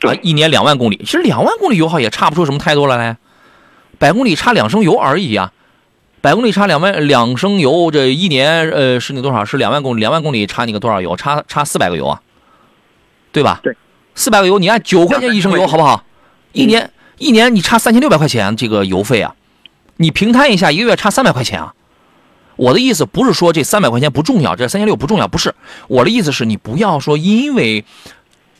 [0.00, 3.16] 对，一年两万公里，其实两万公里油耗也差不出什么太多来嘞，
[3.98, 5.52] 百公里差两升油而已啊，
[6.20, 9.44] 百公里差两万两升油，这一年呃是那多少？
[9.44, 11.14] 是两万公里，两万公里差你个多少油？
[11.14, 12.20] 差差四百个油啊，
[13.30, 13.60] 对吧？
[13.62, 13.76] 对，
[14.14, 16.02] 四百个油，你按九块钱一升油，好不好？
[16.52, 19.34] 一年一年你差三千六百块钱这个油费啊，
[19.96, 21.74] 你平摊一下，一个月差三百块钱啊。
[22.56, 25.54] 我的意思不是说这三百块钱不重要，这三千六不重要，不是。
[25.88, 27.84] 我的意思是你不要说因为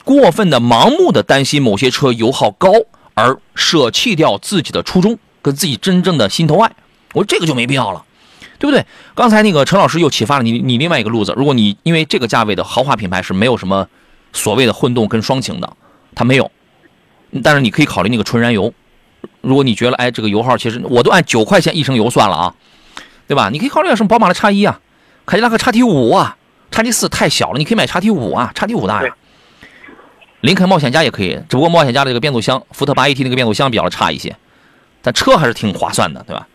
[0.04, 2.72] 过分的盲目的担心某些车油耗高
[3.14, 6.72] 而舍弃掉自己的初衷跟自己真正的心头爱，
[7.12, 8.02] 我说这个就没必要了，
[8.58, 8.84] 对不对？
[9.14, 13.86] 刚才那个陈老师又启发了你，你另外一个路子，如果你因为这个价位的豪华品牌是没有什么
[14.32, 15.76] 所谓的混动跟双擎的，
[16.14, 16.50] 它没有，
[17.42, 18.72] 但是你可以考虑那个纯燃油。
[19.40, 22.54] 如果你觉得哎这个油耗其实我都按九块钱一升油算了啊，
[23.26, 23.48] 对吧？
[23.50, 24.80] 你可以考虑什么宝马的叉一啊，
[25.26, 26.36] 凯迪拉克叉 T 五啊，
[26.70, 29.14] 叉 T 四太小了，你可以买叉 T 五啊，叉 T 五大呀。
[30.40, 34.36] 林肯冒险家也可以，只不过冒险家的这个变速箱，福特八 AT 那个变速箱比较差一些，
[35.00, 36.48] 但车还是挺划算的，对吧？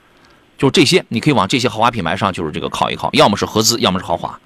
[0.58, 4.38] 就这些，你可以往这些豪华品牌上就是这个靠一靠，要么是合资，要么是豪华，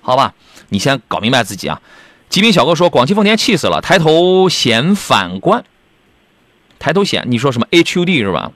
[0.00, 0.34] 好吧？
[0.70, 1.80] 你先搞明白自己啊。
[2.28, 5.62] 极品小哥说，广汽丰田气死了，抬头显反光，
[6.78, 8.50] 抬头显，你说什么 HUD 是吧？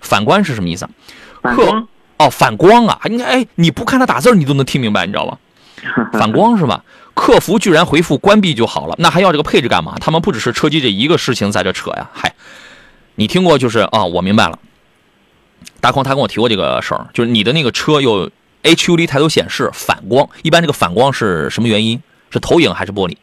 [0.00, 0.90] 反光是什么意思啊？
[1.42, 5.38] 反光，哦，反光啊，应该哎，你不看他打字儿你都能听明白，你知道吧？
[6.18, 6.84] 反光是吧？
[7.14, 9.96] 客服居然回复关闭就好了，那还要这个配置干嘛？
[10.00, 12.34] 他们不只是车机这一个事情在这扯呀，嗨，
[13.16, 14.58] 你听过就是啊、我明白了。
[15.80, 18.30] 大框他跟我提过这个事儿，就是你的那个车有
[18.62, 22.00] HUD 抬头显示反光，一般这个反光是什么原因？
[22.30, 23.16] 是投影还是玻璃？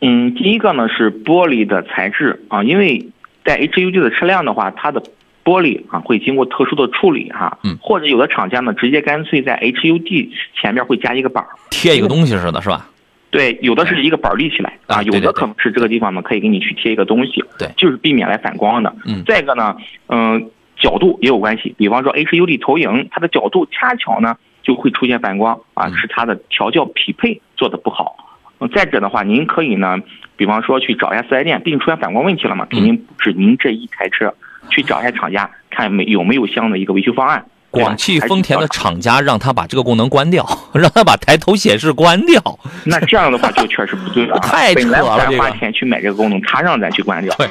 [0.00, 3.10] 嗯，第一个呢是玻璃的材质啊，因为
[3.44, 5.02] 在 HUD 的车辆的话，它的
[5.44, 12.86] 玻璃啊会经过特殊的处理哈、嗯或者有的厂家呢直接干脆在 HUD 前面会加一个板儿，贴一个东西似的，是吧？
[13.30, 18.94] 对，有的是一个板儿立起来啊，有的可能是这个地方呢可以给你去贴一个东西，对就是避免来反光的。
[19.06, 19.76] 嗯再一个呢，
[20.08, 28.16] 嗯、角度也有关系，比方说 HUD 投影，它的角度恰巧呢就会出现反光啊，嗯是它的调教匹配做的不好。
[28.58, 29.96] 嗯再者的话，您可以呢，
[30.40, 34.32] 比方说去找一下四 S 店，毕竟出现反光问题了嘛，肯定不止您这一台车，
[34.70, 37.44] 去找一下厂家，看没有没有相应的一个维修方案。
[37.70, 42.42] 广汽丰田的厂家让他把这个功能关掉， 让他把抬头显示关掉。
[42.86, 47.34] 那这样的话就确实不对了啊， 太扯了本来咱花钱去买这个功能，他让咱去关掉。
[47.36, 47.46] 对，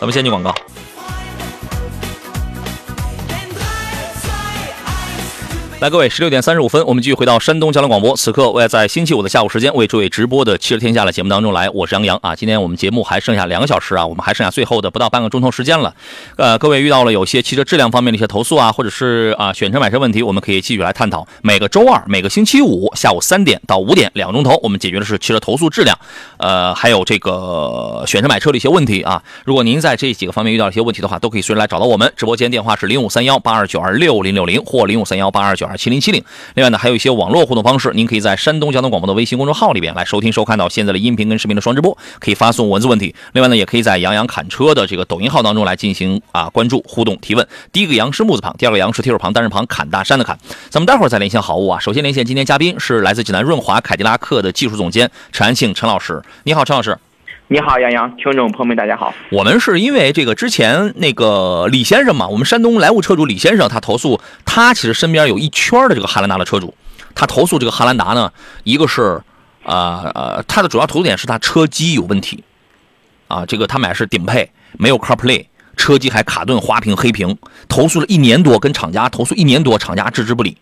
[0.00, 0.52] 咱们先去广告。
[5.82, 8.16] 来，各位，十六点三十五分，我们继续回到山东交通广播。
[8.16, 12.36] 此刻，我也在星期五的下午时间为诸位直播的《汽车天下》的节目当中来，我是杨洋啊。
[12.36, 15.92] 今天我们节目还剩下两个小时啊，我们还剩下最后的不到半个钟头时间了。
[16.36, 21.26] 呃，各位遇到了有些汽车质量方面的一些投诉啊，或者是啊选车买车问题，我们可以继续来探讨。
[21.42, 25.98] 每个周二、每个星期五下午三点到五点两个钟头，我们解决的是汽车投诉质量，
[26.36, 29.20] 呃，还有这个选车买车的一些问题啊。
[29.44, 32.12] 如果您在这几个方面遇到一些问题的话，都可以随时来找到我们。
[32.16, 36.22] 直播间电话是零五三幺八二九二六零六零或零五三幺八二九二二七零七零。
[36.54, 43.14] 另外呢，还有一些网络互动方式，您可以在山东交通广播的微信公众号里边来收听收看到现在的音频跟视频的双直播，可以发送文字问题。
[43.32, 47.48] 另外呢，也可以在杨洋侃车的这个抖音号当中来进行啊关注互动提问。
[47.72, 50.38] 第一个杨是木字旁，第二个杨是提手旁单人旁侃大山的侃。
[50.68, 51.80] 咱们待会儿再连线好物啊。
[51.80, 56.22] 首先连线今天嘉宾是来自济南润华凯迪拉克的技术总监陈安庆陈老师。
[56.44, 56.98] 你好，陈老师。
[57.52, 59.12] 你好，杨洋，听众朋友们，大家好。
[59.28, 66.74] 我们是因为这个之前那个李先生嘛，我们山东莱芜车主李先生他投诉，他其实身边有一圈的这个汉兰达的车主，
[67.14, 68.32] 他投诉这个汉兰达呢，
[68.64, 69.20] 一个是
[69.64, 72.42] 呃呃，他的主要投诉点是他车机有问题，
[73.28, 75.44] 啊，这个他买是顶配，没有 CarPlay，
[75.76, 77.36] 车机还卡顿、花屏、黑屏，
[77.68, 80.56] 投诉了一年多，跟厂家投诉一年多，厂家置之不理。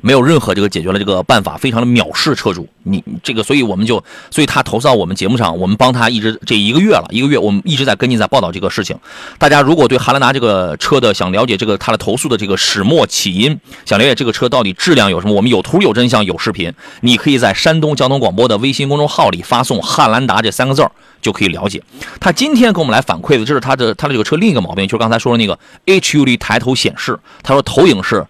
[0.00, 2.68] 没有任何这个解决了这个办法，非常的藐视车主。
[2.82, 8.96] 你这个，所以我们就，所以他投诉到我们节目上，我们帮他一直这一个月了，一个月我们一直在跟进，在报道这个事情。
[9.38, 16.72] 大家如果对汉兰达这个车的想了解这个他的投诉的这个始末起因，想了解这个车到底质量有什么，我们有图有真相有视频，
[17.02, 20.90] 你可以在山东交通广播的微信公众号里发送“汉兰达”这三个字儿
[21.20, 21.82] 就可以了解。
[22.18, 28.26] 他今天给我们来反馈的，这是他的他的这个车另一个毛病，就是刚才说的那个 HUD 抬头显示，他说投影是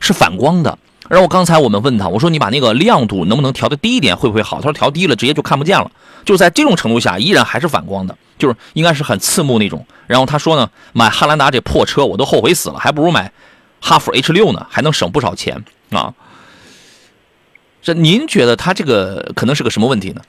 [0.00, 0.78] 是反光的。
[1.08, 4.56] 然后刚才我们问他，我说你把那个亮度能不能调的低一点，会不会好？
[4.56, 5.90] 他说调低了直接就看不见了。
[6.24, 9.86] 就在这种程度下，依然还是反光的，就是应该是很刺目那种。
[10.08, 13.30] 然后他说呢，买汉兰达这破车我都后悔死了，还不如买
[13.80, 16.12] 哈弗 H 六呢，还能省不少钱啊。
[17.82, 20.20] 这您觉得他这个可能是个什么问题呢？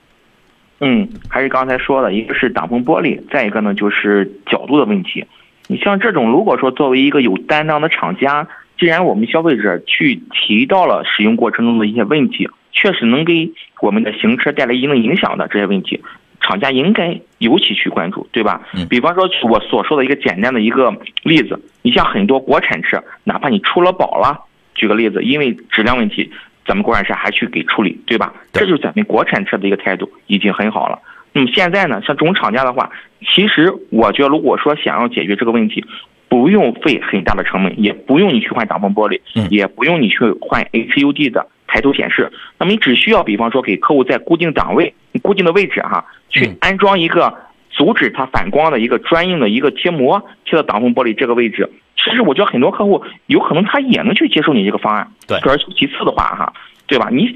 [0.82, 5.26] 嗯，还是刚才说的，一个是挡风玻璃，再一个呢就是角度的问题。
[5.66, 8.48] 你像这种，如果说作为一个有担当的厂家，
[8.78, 13.52] 既然我们消费者去提到了使用过程中的一些问题，确实能给
[13.82, 16.00] 我们的行车带来一定影响的这些问题，
[16.42, 18.62] 厂家应该尤其去关注，对吧？
[18.76, 24.40] 嗯比方说我所说的一个简单的一个例子，你像很多国产车，哪怕你出了保了，
[24.76, 26.32] 举个例子，因为质量问题，
[26.66, 28.32] 咱们国产车还去给处理，对吧？
[28.54, 31.00] 对这就是咱们国产车的一个态度，已经很好了。
[31.34, 32.90] 那么现在呢，像这种厂家的话，
[33.22, 35.84] 其实我觉得，如果说想要解决这个问题，
[36.30, 47.34] 不用费很大的成本，也不用你去换挡风玻璃，嗯也不用你去换 HUD 的抬头显示，那么你只需要，比方说给客户在固定档位、固定的位置哈，去嗯安装一个
[47.70, 51.70] 阻止它反光的一个专用的一个贴膜，贴到挡风玻璃这个位置。
[51.96, 55.12] 其实我觉得很多客户有可能他也能去接受你这个方案。
[55.28, 56.54] 对退而求其次的话哈，
[56.88, 57.10] 对吧？
[57.12, 57.36] 你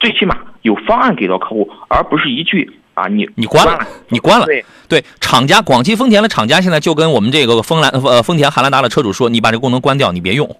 [0.00, 3.78] 最起码有方案给到客户，而不是一句啊你你关了，
[4.08, 4.46] 你关了。
[4.46, 10.56] 对，对，厂家广汽丰田的厂家现在就跟我们这个丰兰呃丰田汉兰达的车主说，你把这个功能关掉，你别用，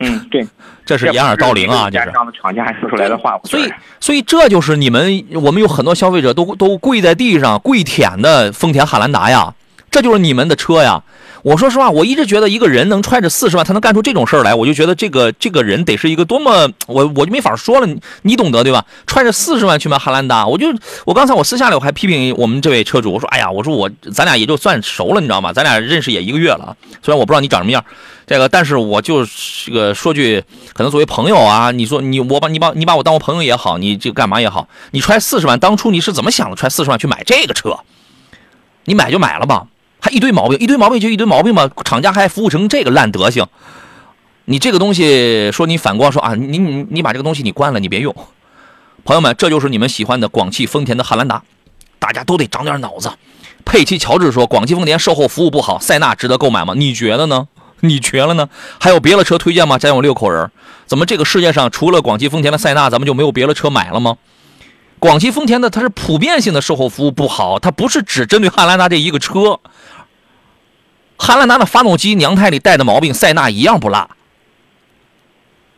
[0.00, 0.46] 嗯，对，
[0.86, 2.06] 这是掩耳盗铃啊，这是。
[2.06, 9.52] 这样的厂家还说出来的话，所以，所以这就是你们，我们有很多消费者都都跪在地上跪舔的丰田汉兰达呀，
[9.94, 11.04] 这就是你们的车呀。
[11.42, 18.84] 我说实话，我一直觉得一个人能揣着四十万，他能干出这种事儿来，我就觉得这个这个人得是一个多么，我我就没法说了，你你懂得对吧？
[19.06, 20.66] 揣着四十万去买汉兰达，我就
[21.04, 25.52] 我刚才我私下里我还批评我们这位车主，我说哎呀，我说我咱俩也就算熟了，你知道吗？
[25.52, 27.84] 咱俩认识也一个月了，虽然我不知道你长什么样，
[28.26, 30.42] 这个但是我就是个说句，
[30.72, 36.56] 可能作为朋友啊，你说你我把你把你把我当我朋友也好，你这干嘛也好，你揣四十万，当初你是怎么想的？
[36.56, 37.78] 揣四十万去买这个车，
[38.86, 39.66] 你买就买了吧，
[40.04, 43.46] 还一堆毛病，一堆毛病就一堆毛病吧，厂家还服务成这个烂德行，
[44.44, 48.14] 你这个东西说你反光说啊，你你你把这个东西你关了，你别用，
[49.02, 51.42] 朋友们，这就是你们喜欢的广汽丰田的汉兰达，
[51.98, 53.10] 大家都得长点脑子。
[53.64, 56.74] 佩奇乔治说，广汽丰田售后服务不好，塞纳值得购买吗？
[56.76, 57.48] 你觉得呢？
[57.80, 58.50] 你觉得呢？
[58.78, 59.78] 还有别的车推荐吗？
[59.78, 60.50] 家有六口人，
[60.84, 64.18] 怎么这个世界上除了广汽丰田的塞纳，咱们就没有别的车买了吗？
[64.98, 69.60] 广汽丰田的它是普遍性的售后服务不好，它不是只针对汉兰达这一个车。
[71.16, 74.10] 汉兰达的发动机娘胎里带的毛病，塞纳一样不落。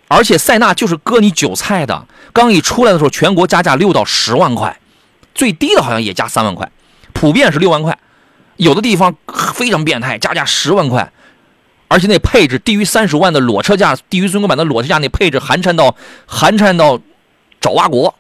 [0.09, 4.79] 而且塞纳就是割你韭菜的，刚一出来的时候，全国加价六到十万块，
[5.35, 6.71] 最低的好像也加三万块，
[7.13, 7.99] 普遍是六万块，
[8.57, 9.17] 有的地方
[9.53, 11.13] 非常变态，加价十万块，
[11.89, 17.01] 而且那配置低于三十万的裸车价，低于尊贵版的裸车价那配置寒碜到寒碜到
[17.61, 18.15] 爪哇国，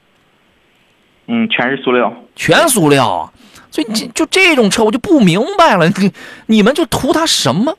[1.28, 2.12] 嗯，全是塑料。
[2.34, 3.32] 全塑料啊！
[3.76, 6.10] 所以这就这种车我就不明白了，你
[6.46, 7.76] 你们就图它什么？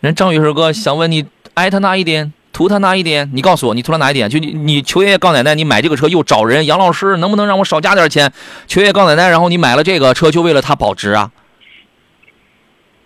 [0.00, 2.32] 人张宇师哥想问你，爱他哪一点？
[2.52, 3.30] 图他哪一点？
[3.32, 4.28] 你告诉我，你图他哪一点？
[4.28, 8.32] 就你你求爷爷告奶奶，你买这个车又找人，杨老师能不能让我少加点钱？
[8.66, 11.30] 求爷爷告奶奶，然后你买了这个车就为了它保值啊？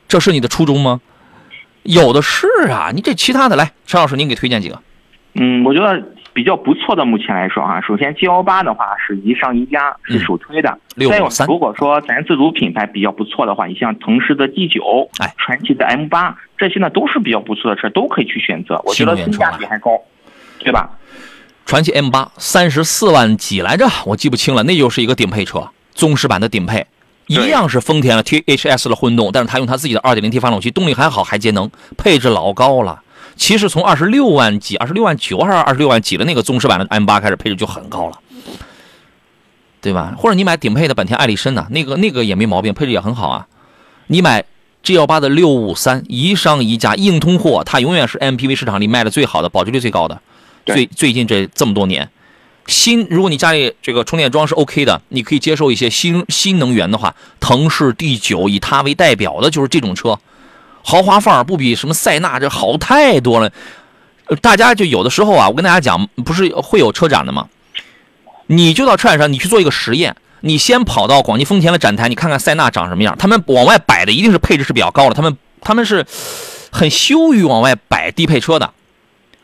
[0.09, 1.02] 这是你的初衷吗？
[1.82, 4.81] 有的是啊，你这其他的来，陈老师您给推荐几个？
[5.35, 6.02] 嗯，我觉得
[6.35, 10.77] 比较不错的，目前来说啊，首先 G 幺八的话是一上一加，是首推的。
[10.97, 18.82] 再有六三，如果说咱自主品牌比较不错的话，你像腾势的 D 九，哎，传祺的 M 八，这些呢都是比较不错的车，都可以去选择。
[18.85, 19.90] 我觉得性价比还高，
[20.59, 20.90] 对吧？
[21.65, 26.85] 传祺 M 八三十四万几来着，我记不清了，那就是一个顶配车，宗师版的顶配，
[27.28, 33.01] 一样是丰田的 THS 的混动，但是它用它自己的 2.0T 发动机，动力还好，还节能，配置老高了。
[33.36, 38.19] 其实从二十六万几、二十六万九还是二十六万几的那个宗师版的 M 八开始，配置就很高了，
[39.81, 40.15] 对吧？
[40.16, 43.47] 或者你买顶配的本田艾力绅呢，那个那个也没毛病，配置也很好啊。
[44.06, 44.44] 你买
[44.82, 50.20] G 幺八的六五三，一商一家，硬通货，它永远是 MPV 市场里卖的最好的，保值率最高的。
[50.66, 52.09] 最最近这这么多年，
[52.66, 60.19] 新如果你家里这个充电桩是 OK 的，你可以接受一些新新能源的话，腾势 D 九以它为代表的就是这种车，
[60.85, 63.51] 豪华范儿不比什么塞纳这好太多了。
[64.40, 67.48] 大家就有的时候啊，我跟大家讲，不是会有车展的吗？
[68.47, 73.16] 你就到车展上，你去做一个实验，你先跑到广汽丰田的展台，你看看塞纳长什么样。
[73.19, 76.06] 他们往外摆的一定是配置是比较高的，他们他们是
[76.70, 78.70] 很羞于往外摆低配车的。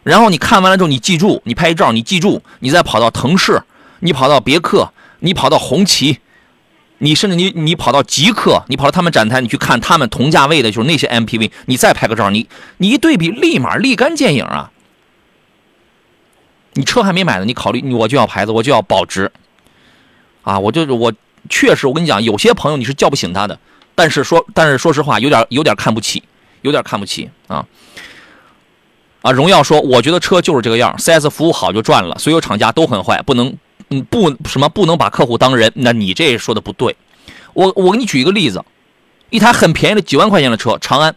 [0.03, 3.62] 然后你看完了之后，你记住，你拍一照，你记住，你再跑到腾势，
[4.01, 6.21] 你跑到别克，你跑到红旗，
[7.03, 14.71] 你甚至你你跑到极客，你跑到他们展台，你去看他们同价位的就是那些 MPV，你再拍个照，你你一对比，立马立竿见影啊！
[16.75, 19.33] 你车还没买呢，你考虑我就要牌子，我就要保值，
[20.43, 21.13] 啊，我就我
[21.49, 23.59] 确实我跟你讲，有些朋友你是叫不醒他的，
[23.95, 26.23] 但是说但是说实话，有点有点看不起，
[26.63, 27.67] 有点看不起啊。
[29.23, 33.55] 啊，荣耀说，我觉得车就是这个样，4S 服务好就赚了，所有厂家都很坏，不能，
[33.91, 36.97] 嗯，不什么不能把客户当人，那你这说的不对。
[37.53, 38.65] 我我给你举一个例子，
[39.31, 41.15] 一台很便宜的几万块钱的车，长安，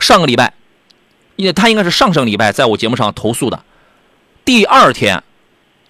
[0.00, 0.52] 上个礼拜，
[1.36, 3.62] 因为他应该是上上礼拜在我节目上投诉的，
[4.44, 5.22] 第二天，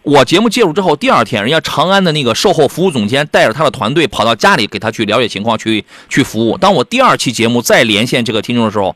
[0.03, 6.59] 我节目介入之后，第二天，人家长安的那个售后服务总监带着他的团队跑到家里给他去了解情况，去去服务。
[6.59, 8.95] 当我第二期节目再连线这个听众的时候，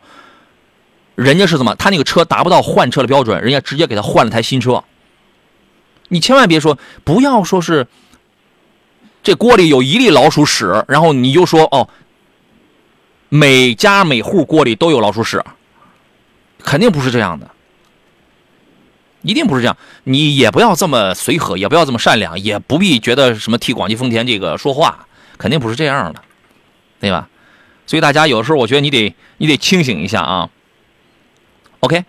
[1.14, 1.74] 人家是怎么？
[1.76, 4.84] 他那个车达不到换车的标准，人家直接给他换了台新车。
[6.14, 7.88] 你千万别说，不要说是
[9.20, 11.88] 这锅里有一粒老鼠屎，然后你就说哦，
[13.28, 15.44] 每家每户锅里都有老鼠屎，
[16.60, 17.50] 肯定不是这样的，
[19.22, 19.76] 一定不是这样。
[20.04, 26.22] 你也不要这么随和，也不要这么善良，也不必觉得什么替广汽丰田这个说话，肯定不是这样的，
[27.00, 27.28] 对吧？
[27.88, 30.48] 所以大家有的时候，我觉得你得你得清醒一下啊。
[31.80, 32.04] OK，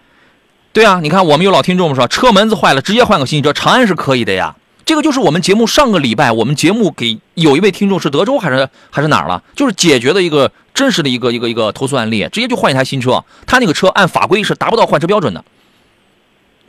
[0.75, 4.57] 对啊，你看我们有老听众说车门子坏了，直接换个新车，长安是可以的呀。
[4.83, 15.45] 这个就是我们节目上个礼拜，我们节目给有一位听众是德州还是还是哪儿了，就是解决的一个真实的一个一个一个投诉案例，直接就换一台新车，他那个车按法规是达不到换车标准的，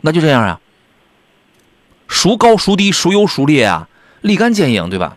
[0.02, 0.60] 那就这样啊，
[2.06, 3.88] 孰高孰低，孰优孰劣啊，
[4.20, 5.16] 立竿见影，对吧？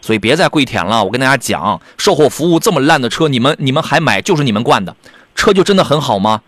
[0.00, 4.96] 所以别再跪舔了，我跟大家讲，售后服务这么烂的车，你们你们还买，就是你们惯的，
[5.34, 6.40] 车就真的很好吗？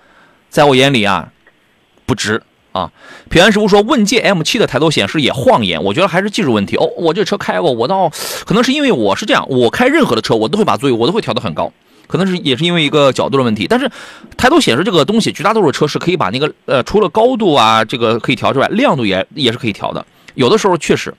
[0.48, 1.28] 在我眼里啊，
[2.06, 2.40] 不值
[2.72, 2.90] 啊。
[3.28, 6.76] 平安师傅说，问界 M7 的抬头显示也晃眼，我觉得还是技术问题。
[6.76, 8.10] 哦，我这车开过，我倒
[8.44, 11.72] 可能是因为我是这样，我开任何的车，我都会把座椅我都会调得很高，
[12.06, 13.66] 可能是也是因为一个角度的问题。
[13.68, 13.90] 但是
[14.36, 20.04] 抬头显示这个东西，绝大多数车是可以把那个呃，除了高度啊这个可以调之外，亮度也也是可以调的。
[20.34, 21.14] 有的时候确实，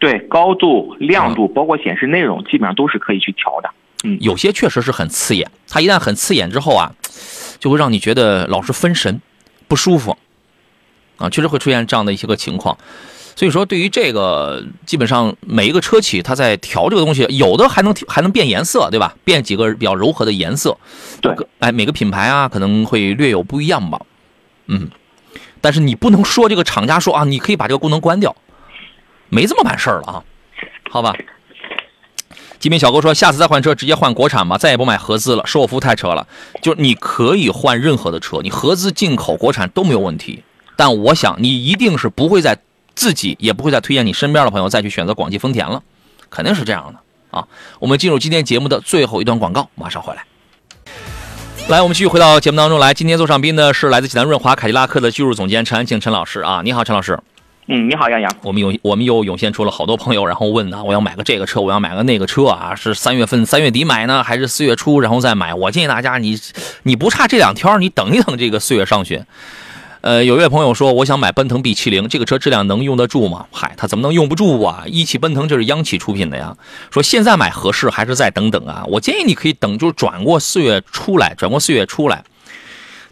[0.00, 3.70] 对，高度、亮度，包括显示内容，基本上都是可以去调的。
[4.04, 6.92] 嗯，有些确实是很刺眼，它一旦很刺眼之后啊，
[7.60, 9.20] 就会让你觉得老是分神，
[9.72, 10.14] 不舒服，
[11.16, 12.76] 啊，确实会出现这样的一些个情况。
[13.34, 19.16] 所以说，对于这个，基本上每一个车企它在调这个东西，有的还能还能变颜色，对吧？
[19.24, 20.76] 变几个比较柔和的颜色。
[21.22, 23.98] 对，哎，每个品牌啊可能会略有不一样吧。
[24.66, 24.90] 嗯，
[25.62, 28.36] 但是你不能说这个厂家说啊，你可以把这个功能关掉，
[29.30, 30.24] 没这么办事儿了啊，
[30.90, 31.14] 好吧？
[32.62, 36.24] 极品小哥说：“下次再换车，直接换国产吧，再也不买合资了，售后服务太扯了。
[36.62, 40.44] 就是你可以换任何的车，你合资、进口、国产都没有问题。
[40.76, 42.56] 但我想你一定是不会在
[42.94, 45.82] 自己，也不会再推荐你身边的朋友再去选择广汽丰田了，
[46.30, 47.48] 肯定是这样的啊。
[47.80, 50.24] 我们进入今天节目的最后一段广告，马上回来。
[51.66, 52.94] 来，我们继续回到节目当中来。
[52.94, 57.18] 今天坐上宾的是来自济南润华凯迪拉克的技术总监陈安庆陈老师啊，你好，陈老师。
[57.68, 58.30] 嗯，你好，杨洋。
[58.42, 65.54] 我们涌我们又涌现出了好多朋友，然后问啊，我要买个这个车，我要买个那个车啊，是三月份三月底买呢，还是四月初然后再买？
[65.54, 66.36] 我建议大家，你
[66.82, 69.24] 你不差这两天，你等一等这个四月上旬。
[70.00, 73.46] 呃，有一位朋友说，我想买奔腾 B 七零，这个车质量能用得住吗？
[73.52, 74.82] 嗨，它怎么能用不住啊？
[74.86, 76.56] 一汽奔腾这是央企出品的呀。
[76.90, 78.82] 说现在买合适还是再等等啊？
[78.88, 82.24] 我建议你可以等，就是转过四月出来，转过四月出来。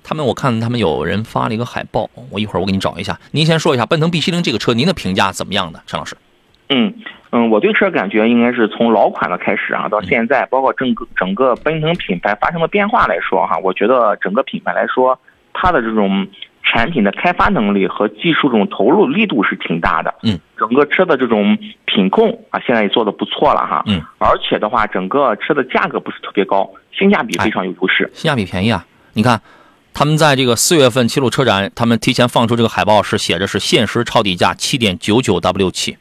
[0.02, 3.18] 他们我看他们有人发了一个海报，我一会儿我给你找一下。
[3.32, 6.16] 您先说一下奔腾 B 七零这个车，您的评价怎么样的，陈老师？
[6.68, 6.94] 嗯
[7.32, 15.18] 嗯，我对车感觉应该是从老款的开始啊，到现在，包括整个整个奔腾品牌发生的变化来说哈，我觉得整个品牌来说，
[15.52, 16.26] 它的这种
[16.62, 20.14] 产品的开发能力和技术这种投入力度是挺大的。
[20.22, 21.56] 嗯，整个车的这种
[21.86, 23.82] 品控啊，现在也做的不错了哈。
[23.86, 28.08] 嗯，而且的话，整个车的价格不是特别高，性价比非常有优势。
[28.12, 28.84] 性价比便宜啊！
[29.12, 29.40] 你看，
[29.92, 35.96] 他们在这个四月份齐鲁车展，他们提前放出这个海报是写着是限时超底价七点九九 W 起，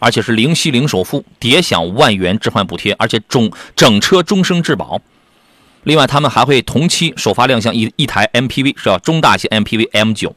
[0.00, 5.00] 而且是零息零首付，叠享万元置换补贴，而且整整车终生质保。
[5.82, 10.34] 另外，他们还会同期首发亮相一一台 MPV，是叫中大型 MPV M 九，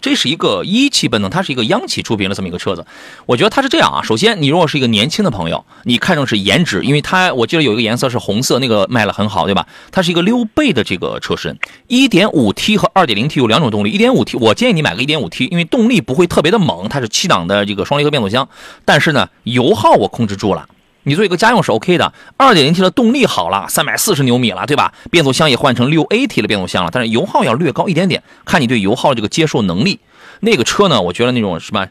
[0.00, 2.84] 这是一个一汽奔腾，它是一个央企出品的这么一个车子。
[3.26, 9.66] 我觉得它是这样啊，首先你如果是一个年轻的朋友，你看中是颜值，因为它我记得有一个颜色是红色，那个卖了很好，对吧？
[9.92, 11.58] 它是一个溜背的这个车身
[11.88, 18.48] ，1.5T 和 2.0T 有两种动力，1.5T 我建议你买个 1.5T，因为动力不会特别的猛，它是七档的这个双离合变速箱，
[18.84, 20.68] 但是呢油耗我控制住了。
[21.04, 24.92] 你做一个家用是 OK 的，2.0T 的动力好了，三百四十牛米了，对吧？
[25.10, 29.98] 变速箱也换成 6AT 的变速箱了，但是油耗要略高一点点，看你对油耗这个接受能力。
[30.40, 31.86] 那个车呢，我觉得那种什么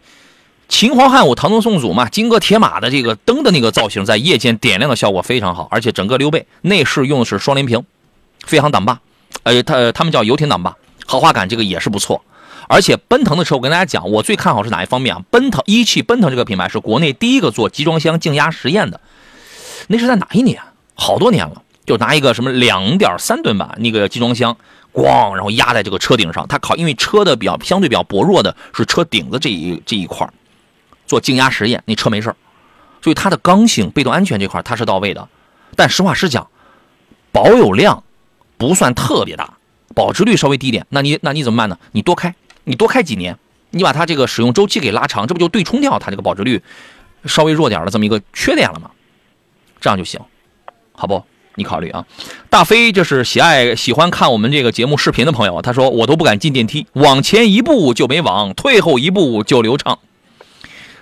[0.67, 7.83] 秦皇汉武、唐宗宋祖嘛，金戈铁马的这个灯的那个造型，在夜间点亮的效果非常好，而且整个溜背内饰用的是双联屏，
[8.45, 8.99] 非常挡把，
[9.43, 10.75] 呃，它他们叫游艇挡把，
[11.07, 12.23] 豪华感这个也是不错。
[12.71, 15.23] 而且奔腾的车，我跟大家讲，我最看好是哪一方面啊？
[15.31, 19.01] 奔腾一汽奔腾这个品牌是国内第一个做集装箱静压实验的，
[19.87, 20.61] 那是在哪一年？
[20.93, 24.55] 好多年了，就拿一个什么两点三吨吧，那个集装箱，
[24.93, 26.47] 咣，然后压在这个车顶上。
[26.47, 30.29] 它考，因为车的比较相对比较薄弱的是车顶子这一这一块
[31.07, 32.35] 做静压实验，那车没事
[33.01, 35.27] 所以它的刚性、被动安全这块它是到位的。
[35.75, 36.47] 但实话实讲，
[37.31, 38.03] 保有量
[38.57, 39.55] 不算特别大，
[39.95, 40.85] 保值率稍微低点。
[40.89, 41.79] 那你那你怎么办呢？
[41.93, 42.35] 你多开。
[42.63, 43.37] 你多开几年，
[43.71, 46.61] 你把它这个使用周期给拉长，这不就对冲掉它这个保值率
[47.25, 48.91] 稍微弱点的这么一个缺点了吗？
[49.81, 50.19] 这样就行，
[50.93, 51.23] 好不？
[51.55, 52.05] 你考虑啊。
[52.49, 59.99] 大飞就是喜爱喜欢看我们这个节目视频的朋友，他说我都不敢进电梯，往前一步就没网，退后一步就流畅。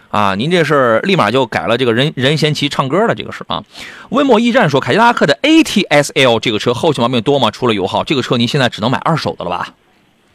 [0.09, 3.63] 啊，您这是立马就改了这个任任贤齐唱歌的这个事啊。
[4.09, 7.51] 温墨驿站说，凯迪拉克的 ATS-L 这个车后期毛病多吗？
[7.51, 9.73] 除了油耗，这个车您现在只能买二手的了吧？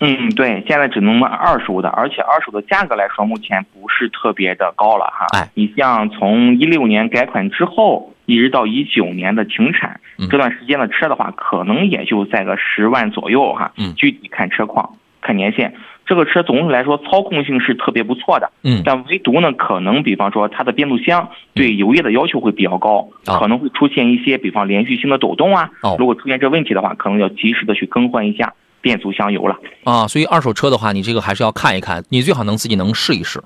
[0.05, 5.27] 嗯，对，现在只能卖二手的，而且二手的价格来说，目前不是特别的高了哈。
[5.33, 13.73] 哎，你像从一六年改款之后，一直到一九年的停产这段时间的车的话，可能也就在个十万左右哈。
[13.79, 15.73] 嗯，具体看车况、看年限。
[16.05, 18.51] 这个车总体来说操控性是特别不错的。
[18.65, 25.71] 嗯，但唯独呢，可能比方说它的变速箱对油液的要求会比较高，可能会出现一些，比方连续性的抖动啊。
[25.83, 28.53] 哦，如果出现这问题的话，可能要及时的去更换一下。
[28.83, 33.43] 变速箱油了啊，所以二手车的话，你这个还是要看一看，你最好能自己能试一试。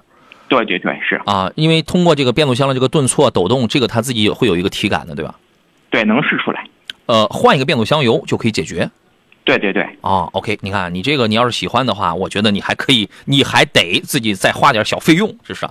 [0.48, 5.34] 对对对，是啊，因为通过这个变速箱的这个顿挫、抖动，这个他自己会有一个体感的，对吧？
[5.90, 6.66] 对，能试出来。
[7.06, 8.90] 呃，换一个变速箱油就可以解决。
[9.44, 9.82] 对对对。
[10.00, 15.68] 啊，OK，你看你这个，你要是喜欢的话，我觉得你还可以， 你还得自己再花点小费用，是不是？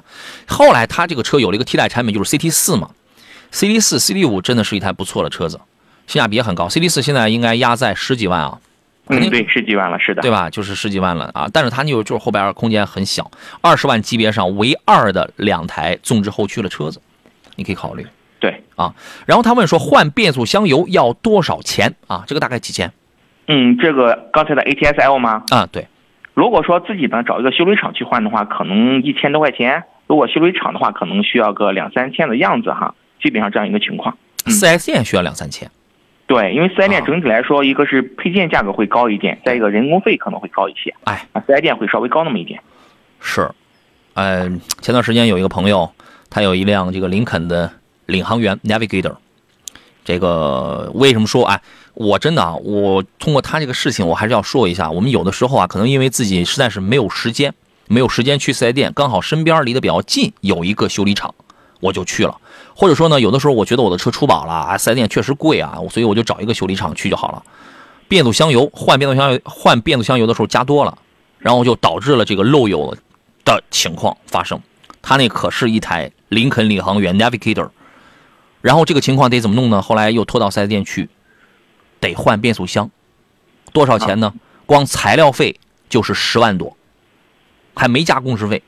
[0.48, 2.90] 后来他这个车有了一个替代产品，就是 CT 四嘛
[3.52, 5.60] ，CT 四、CT 五真的是一台不错的车子，
[6.08, 6.68] 性价比也很高。
[6.68, 8.60] CT 四现在应该压在十几万啊。
[9.08, 10.50] 嗯，对，十几万了，是的，对吧？
[10.50, 11.48] 就是十几万了啊！
[11.54, 13.30] 但是它就就是后边空间很小，
[13.62, 17.00] 二十万级别上唯二的两台纵置后驱的车子，
[17.56, 18.06] 你可以考虑。
[18.40, 18.94] 对啊，
[19.26, 22.24] 然后他问说换变速箱油要多少钱啊？
[22.26, 22.92] 这个大概几千？
[23.48, 25.44] 嗯，这个刚才的 ATS-L 吗？
[25.50, 25.88] 啊，对。
[26.34, 34.18] 如果说自己呢找一个修理厂去换的话，可能一千多块钱；如果修理厂的话，可能需要个两三千的样子哈，基本上这样一个情况。
[34.48, 35.70] 四 S 店需要两三千。
[36.28, 40.94] 对，因为四 S 店整体来说，一个是配件价格会高一点，再一个人工费可能会高一些。
[41.04, 42.60] 哎，啊，四 S 店会稍微高那么一点。
[43.20, 43.50] 是，
[44.16, 45.92] 嗯，前段时间有一个朋友，
[46.30, 47.72] 他有一辆这个林肯的
[48.08, 49.16] 领航员 Navigator。
[50.04, 51.60] 这个为什么说哎，
[51.96, 57.54] 我真的啊，我通过他这个事情，我还是要说一下，我们有的时候啊，可能因为自己实在是没有时间，
[57.88, 61.34] 没有时间去四 S 店，刚好身边离得比较近有一个修理厂，
[61.80, 62.38] 我就去了。
[62.78, 67.42] 或者说呢，有的时候我觉得我的车出保了啊，四 S 店确实贵啊，所以我就找一个修理厂去就好了。
[68.10, 70.98] 变速箱油换变速箱油换变速箱油的时候加多了，
[71.40, 72.94] 然后就导致了这个漏油
[73.46, 74.62] 的情况发生。
[75.02, 77.70] 它那可是一台林肯领航员 Navigator，
[78.60, 79.82] 然后这个情况得怎么弄呢？
[79.82, 81.08] 后来又拖到四 S 店去，
[82.02, 82.92] 得换变速箱，
[83.72, 84.34] 多少钱呢？
[84.66, 85.58] 光材料费
[85.88, 86.76] 就是十万多，
[87.74, 88.62] 还没加工时费，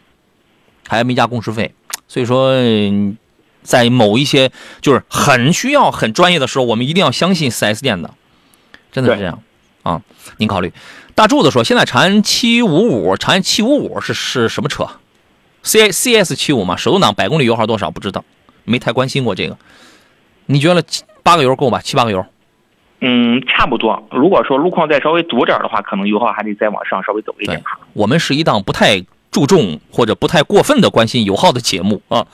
[0.88, 1.76] 还没加工时费，
[2.08, 2.54] 所以说。
[3.68, 4.50] 在某一些
[4.80, 8.10] 就是很需要很专业的时候，我们一定要相信 4S 店的，
[8.94, 9.44] 真的是这样
[9.84, 10.02] 啊。
[10.38, 10.72] 您考虑。
[11.14, 14.88] 大柱子说，现在长安七五五，长安七五五是是什么车
[15.64, 18.24] ？C C S 七五嘛，手动挡，百公里油耗多少不知道，
[18.64, 19.58] 没太关心过这个。
[20.46, 21.82] 你觉得七八个油够吧？
[21.82, 22.26] 七八个油？
[23.02, 24.08] 嗯，差不多。
[24.12, 27.62] 如果说路况再稍微堵点的话，可能油耗还得再往上稍微走一点。
[27.92, 32.26] 我们是一档不太注重或者不太过分的关心油耗的节目啊。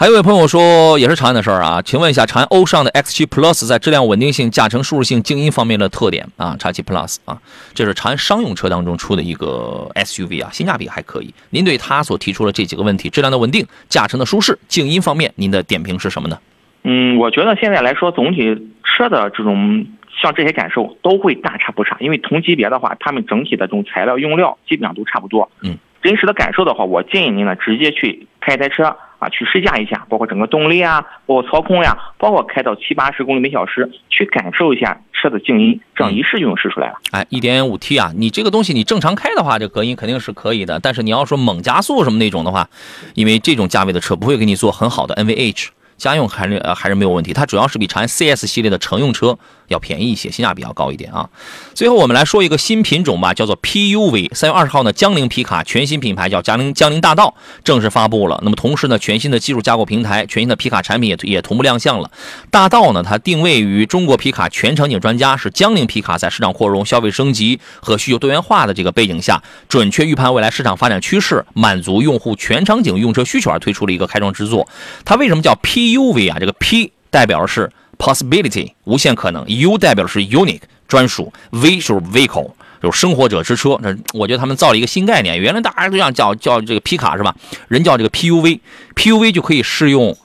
[0.00, 7.38] 还有位朋友说，也是长安的事儿啊，请问一下，长安欧尚的 X7 Plus 在质量稳定性、驾乘舒适性、静音方面的特点啊？X7 Plus 啊，
[7.74, 11.34] 这是长安商用车当中出的一个 SUV 啊，性价比还可以。
[11.50, 16.38] 您对它所提出的这几个问题，质量的稳定、驾乘的舒适、静音方面，您的点评是什么呢？
[16.84, 19.86] 嗯，我觉得现在来说，总体车的这种
[20.22, 25.50] 像这些感受都会大差不差，因为同级别的话，他们整体的这种材料用料基本上都差不多。
[25.60, 36.94] 嗯，真实的感受的话，我建议您呢直接去开一台车啊，去试驾一下，包括整个动力啊，包括操控呀、包括开到七八十公里每小时，去感受一下车的静音，这样一试就能试出来了。
[37.12, 40.80] 哎，一点五 T 啊，你这个东西你正常开的话，这隔音肯定是可以的。
[40.80, 42.68] 但是你要说猛加速什么那种的话，
[43.14, 45.68] 因为这种价位的车不会给你做很好的 NVH。
[45.98, 49.38] 家用还是呃还是没有问题，它主要是比长安 CS 系列的乘用车
[49.70, 51.28] 要便宜一些，性价比要高一点啊。
[51.74, 54.34] 最后我们来说一个新品种吧，叫做 PUV。
[54.34, 57.34] 三月二十号呢，江铃皮卡全新品牌叫江铃江铃大道
[57.64, 58.38] 正式发布了。
[58.42, 62.10] 那么同时呢，全新的技术架构平台、全新的皮卡产品也也同步亮相了。
[62.50, 74.68] 大道呢，它定位于中国皮卡全场景专家，是江铃皮卡在市场扩容、消费升级和需求多元化的这个背景下，准确预判未来市场发展趋势，满足用户全场景用车需求而推出了一个开创之作。
[75.04, 76.38] 它为什么叫 PUV 啊？
[76.40, 82.50] 这个 P 代表的是 possibility 无限可能，U 代表的是 unique 专属，V 就是 vehicle
[82.82, 83.78] 就是生活者之车。
[83.82, 87.36] 那我觉得他们造了一个新概念，原来大家都想叫叫这个皮卡是吧？
[87.68, 90.16] 人叫这个 PUV，PUV 就可以适用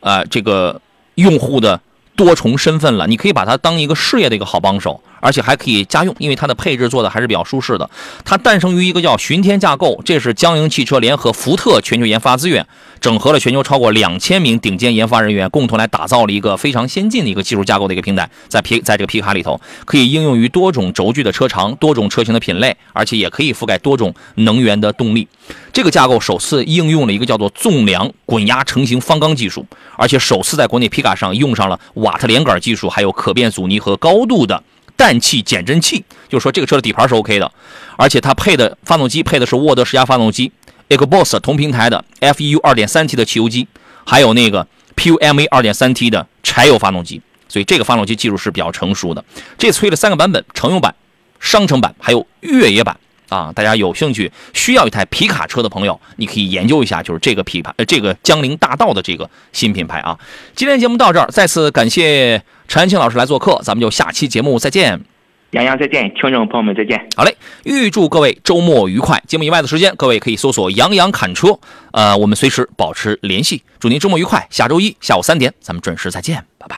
[0.00, 0.80] 呃这个
[1.14, 1.80] 用户的
[2.16, 3.06] 多重身份了。
[3.06, 5.00] 你可以把它当一个事业的一个好帮手。
[5.24, 7.88] 而且还可以家用，因为它的配置做的还是比较舒适的。
[8.24, 12.66] 它诞生于一个叫巡天架构，这是江铃汽车联合福特全球研发资源，
[13.02, 18.30] 整合了全球超过两千名顶尖研发人员，共同来打造了一个非常先进的一个技术架构的一个平台。
[18.46, 25.26] 在皮在这个皮卡里头，可以应用于多种轴距的车长、多种车型的品类，而且也可以覆盖多种能源的动力。
[25.72, 29.66] 这个架构首次应用了一个叫做纵梁滚压成型方钢技术，
[29.96, 34.62] 而且首次在国内皮卡上用上了瓦特连杆技术，还有可变阻尼和高度的。
[34.94, 37.50] 氮气减震器，就是说这个车的底盘是 OK 的，
[37.96, 40.52] 而且它配的发动机配的是沃德十佳发动机
[40.96, 43.66] EcoBoss 同平台的 FEU 2.3T 的汽油机，
[44.04, 44.66] 还有那个
[44.96, 49.24] PUMA 2.3T 的柴油发动机，所以这个发动机技术是比较成熟的。
[49.56, 50.94] 这次推了三个版本：乘用版、
[51.40, 52.96] 商城版，还有越野版
[53.28, 53.52] 啊。
[53.54, 60.18] 大家有兴趣需要一台皮卡车的朋友，你可以研究一下，就是这个皮牌，呃，这个江铃大道的这个新品牌啊。
[60.54, 62.42] 今天节目到这儿，再次感谢。
[62.68, 65.11] 陈安庆老师来做客，咱们就下期节目再见。
[65.52, 66.98] 杨洋再见，听众朋友们再见。
[67.14, 69.22] 好嘞，预祝各位周末愉快。
[69.26, 71.58] 节目以外的时间，各位可以搜索“杨洋侃车”，
[71.92, 73.62] 呃，我们随时保持联系。
[73.78, 76.70] 祝您周末愉快，下周一下午三点，咱们准时再见，拜拜。